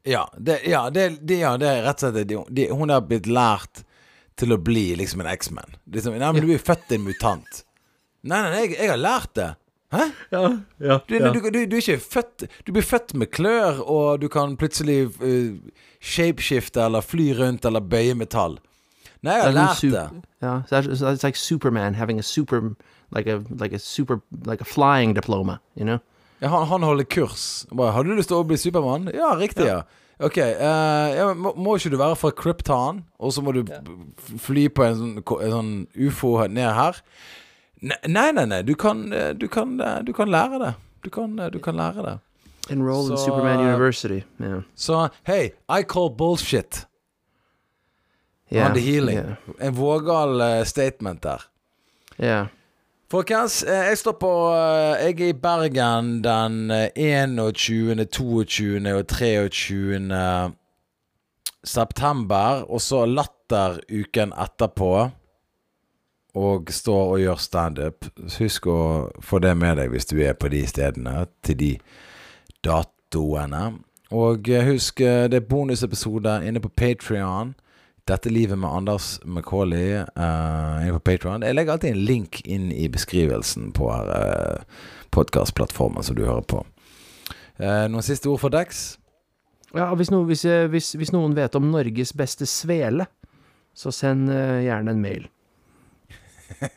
Ja, 0.04 0.26
det, 0.38 0.60
ja, 0.66 0.90
det, 0.90 1.18
det, 1.26 1.38
ja, 1.40 1.56
det 1.56 1.68
er 1.68 1.82
rett 1.86 2.02
og 2.02 2.14
slett 2.14 2.28
det, 2.54 2.70
Hun 2.70 2.90
har 2.90 3.00
blitt 3.06 3.26
lært 3.26 3.84
til 4.36 4.52
å 4.52 4.58
bli 4.58 4.94
liksom 4.96 5.20
en 5.20 5.28
X-Man. 5.36 5.76
Liksom, 5.92 6.16
nei, 6.18 6.32
men 6.32 6.42
du 6.46 6.52
er 6.54 6.58
født 6.58 6.92
en 6.96 7.04
mutant. 7.04 7.64
Nei, 8.22 8.40
nei, 8.48 8.62
jeg, 8.64 8.72
jeg 8.78 8.90
har 8.90 8.98
lært 8.98 9.34
det. 9.38 9.50
Hæ? 9.92 10.04
Ja, 10.32 10.42
ja, 10.80 10.98
Du, 11.08 11.18
du, 11.18 11.40
du, 11.50 11.58
du 11.68 11.76
er 11.76 11.80
ikke 11.82 11.98
født 12.00 12.46
Du 12.66 12.72
blir 12.72 12.84
født 12.86 13.14
med 13.14 13.28
klør, 13.30 13.82
og 13.84 14.22
du 14.22 14.28
kan 14.32 14.56
plutselig 14.56 15.10
uh, 15.20 15.56
shapeshifte 16.00 16.80
eller 16.82 17.04
fly 17.04 17.32
rundt 17.38 17.68
eller 17.68 17.80
bøye 17.84 18.14
metall. 18.16 18.56
Nei, 19.22 19.36
jeg 19.36 19.44
har 19.44 19.52
lært 19.54 19.82
det. 19.82 20.22
Yeah, 20.42 20.62
so 20.66 21.04
that's 21.06 21.22
like 21.22 21.36
Superman 21.38 21.94
having 21.94 22.18
a 22.18 22.22
super, 22.22 22.72
like 23.14 23.28
a 23.30 23.42
like 23.60 23.72
a 23.72 23.78
super, 23.78 24.18
like 24.46 24.60
a 24.60 24.64
flying 24.66 25.14
diploma. 25.14 25.60
You 25.76 25.84
know? 25.84 25.98
Ja, 26.42 26.48
han, 26.48 26.66
han 26.66 26.82
holder 26.82 27.04
kurs. 27.04 27.66
Bare, 27.70 27.92
har 27.92 28.02
du 28.02 28.16
lyst 28.16 28.32
til 28.32 28.40
å 28.40 28.46
bli 28.46 28.56
Supermann? 28.58 29.06
Ja, 29.14 29.36
riktig, 29.38 29.68
ja. 29.68 29.82
Ok, 30.22 30.38
uh, 30.38 31.12
ja, 31.14 31.28
må, 31.34 31.52
må 31.54 31.76
ikke 31.78 31.92
du 31.92 31.96
være 32.00 32.16
fra 32.18 32.32
Krypton, 32.34 33.04
og 33.18 33.32
så 33.34 33.42
må 33.42 33.54
du 33.54 33.62
fly 34.42 34.66
på 34.74 34.84
en 34.88 34.98
sånn, 34.98 35.14
en 35.22 35.54
sånn 35.54 35.72
ufo 36.08 36.34
ned 36.50 36.74
her? 36.74 36.98
Ne- 37.82 37.98
Nei, 38.08 38.32
nei, 38.32 38.44
nei. 38.46 38.62
Du 38.62 38.74
kan, 38.74 39.12
eh, 39.12 39.32
du 39.34 39.48
kan, 39.48 39.80
eh, 39.80 40.02
du 40.06 40.12
kan 40.12 40.28
lære 40.28 40.58
det. 40.64 40.74
Du 41.04 41.10
kan, 41.10 41.38
eh, 41.38 41.50
du 41.50 41.58
kan 41.58 41.74
lære 41.74 42.02
det. 42.06 42.18
Enroll 42.70 43.10
in 43.10 43.16
Superman 43.18 43.58
University. 43.60 44.20
Yeah. 44.40 44.62
Så 44.76 45.08
hey, 45.26 45.50
I 45.68 45.82
call 45.82 46.10
bullshit 46.16 46.86
Yeah. 48.52 48.66
on 48.68 48.74
the 48.74 48.80
healing. 48.80 49.16
Yeah. 49.18 49.36
En 49.60 49.74
vågal 49.74 50.66
statement 50.66 51.22
der. 51.22 51.42
yeah. 52.20 52.46
Folkens, 53.10 53.64
jeg 53.68 53.98
står 53.98 54.12
på 54.12 54.30
Jeg 55.00 55.20
er 55.20 55.28
i 55.28 55.32
Bergen 55.32 56.22
den 56.24 56.70
eh, 56.70 56.88
21., 56.96 58.04
22. 58.04 58.94
og 58.94 59.06
23. 59.06 60.52
september. 61.64 62.64
Og 62.70 62.80
så 62.80 63.04
Latter 63.06 63.80
uken 63.90 64.32
etterpå. 64.32 65.10
Og 66.38 66.70
står 66.72 67.14
og 67.14 67.20
gjør 67.20 67.40
standup. 67.40 68.06
Husk 68.38 68.66
å 68.72 68.80
få 69.20 69.40
det 69.44 69.52
med 69.58 69.76
deg 69.80 69.92
hvis 69.92 70.08
du 70.08 70.16
er 70.24 70.36
på 70.38 70.48
de 70.52 70.62
stedene. 70.68 71.26
Til 71.44 71.58
de 71.60 71.72
datoene. 72.64 73.64
Og 74.12 74.48
eh, 74.48 74.64
husk, 74.68 75.00
eh, 75.00 75.26
det 75.32 75.42
er 75.42 75.48
bonusepisoder 75.48 76.46
inne 76.48 76.60
på 76.60 76.72
Patrion. 76.72 77.54
Dette 78.08 78.32
livet 78.32 78.58
med 78.58 78.66
Anders 78.66 79.20
Macauley 79.24 80.00
uh, 80.02 80.80
inne 80.82 80.96
på 80.96 81.04
Patreon. 81.06 81.44
Jeg 81.46 81.54
legger 81.54 81.76
alltid 81.76 81.92
en 81.92 82.02
link 82.02 82.40
inn 82.50 82.72
i 82.74 82.88
beskrivelsen 82.90 83.70
på 83.76 83.86
uh, 83.92 84.64
podkastplattformen 85.14 86.02
som 86.02 86.18
du 86.18 86.24
hører 86.26 86.42
på. 86.42 86.64
Uh, 87.62 87.86
noen 87.92 88.02
siste 88.02 88.26
ord 88.32 88.42
for 88.42 88.50
Dex? 88.50 88.96
Ja, 89.72 89.86
hvis, 89.94 90.10
no, 90.10 90.24
hvis, 90.28 90.44
eh, 90.44 90.66
hvis, 90.68 90.92
hvis 90.98 91.12
noen 91.14 91.36
vet 91.36 91.54
om 91.56 91.70
Norges 91.72 92.12
beste 92.16 92.46
svele, 92.48 93.06
så 93.72 93.92
send 93.94 94.28
uh, 94.28 94.58
gjerne 94.60 94.92
en 94.92 95.00
mail. 95.00 95.30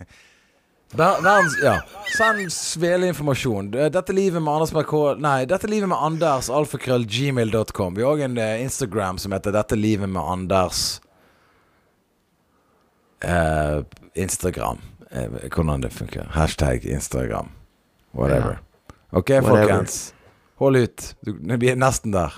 Ver, 0.96 1.18
verdens, 1.22 1.56
ja. 1.64 1.80
Send 2.18 2.52
sveleinformasjon. 2.54 3.74
Eh, 3.74 3.90
Dette 3.92 4.14
livet 4.16 4.42
med 4.42 4.54
Anders 4.54 4.72
Macauley 4.72 5.20
Nei, 5.22 5.46
dette 5.50 5.68
livet 5.68 5.90
med 5.92 5.98
Anders 5.98 6.48
alfakrøllgmail.com. 6.54 7.96
Vi 7.98 8.06
har 8.06 8.14
òg 8.16 8.22
en 8.28 8.38
eh, 8.40 8.62
Instagram 8.64 9.18
som 9.20 9.34
heter 9.36 9.52
Dette 9.56 9.76
livet 9.76 10.08
med 10.10 10.22
Anders 10.22 11.02
eh, 13.26 13.82
Instagram. 14.14 14.80
Eh, 15.12 15.28
hvordan 15.52 15.82
det 15.84 15.92
funker. 15.98 16.30
Hashtag 16.38 16.86
Instagram. 16.86 17.50
Whatever. 18.16 18.60
Ok, 19.12 19.30
Whatever. 19.30 19.50
folkens. 19.66 20.14
Hold 20.62 20.78
ut. 20.86 21.10
Du, 21.26 21.34
vi 21.60 21.74
er 21.74 21.76
nesten 21.82 22.14
der. 22.16 22.32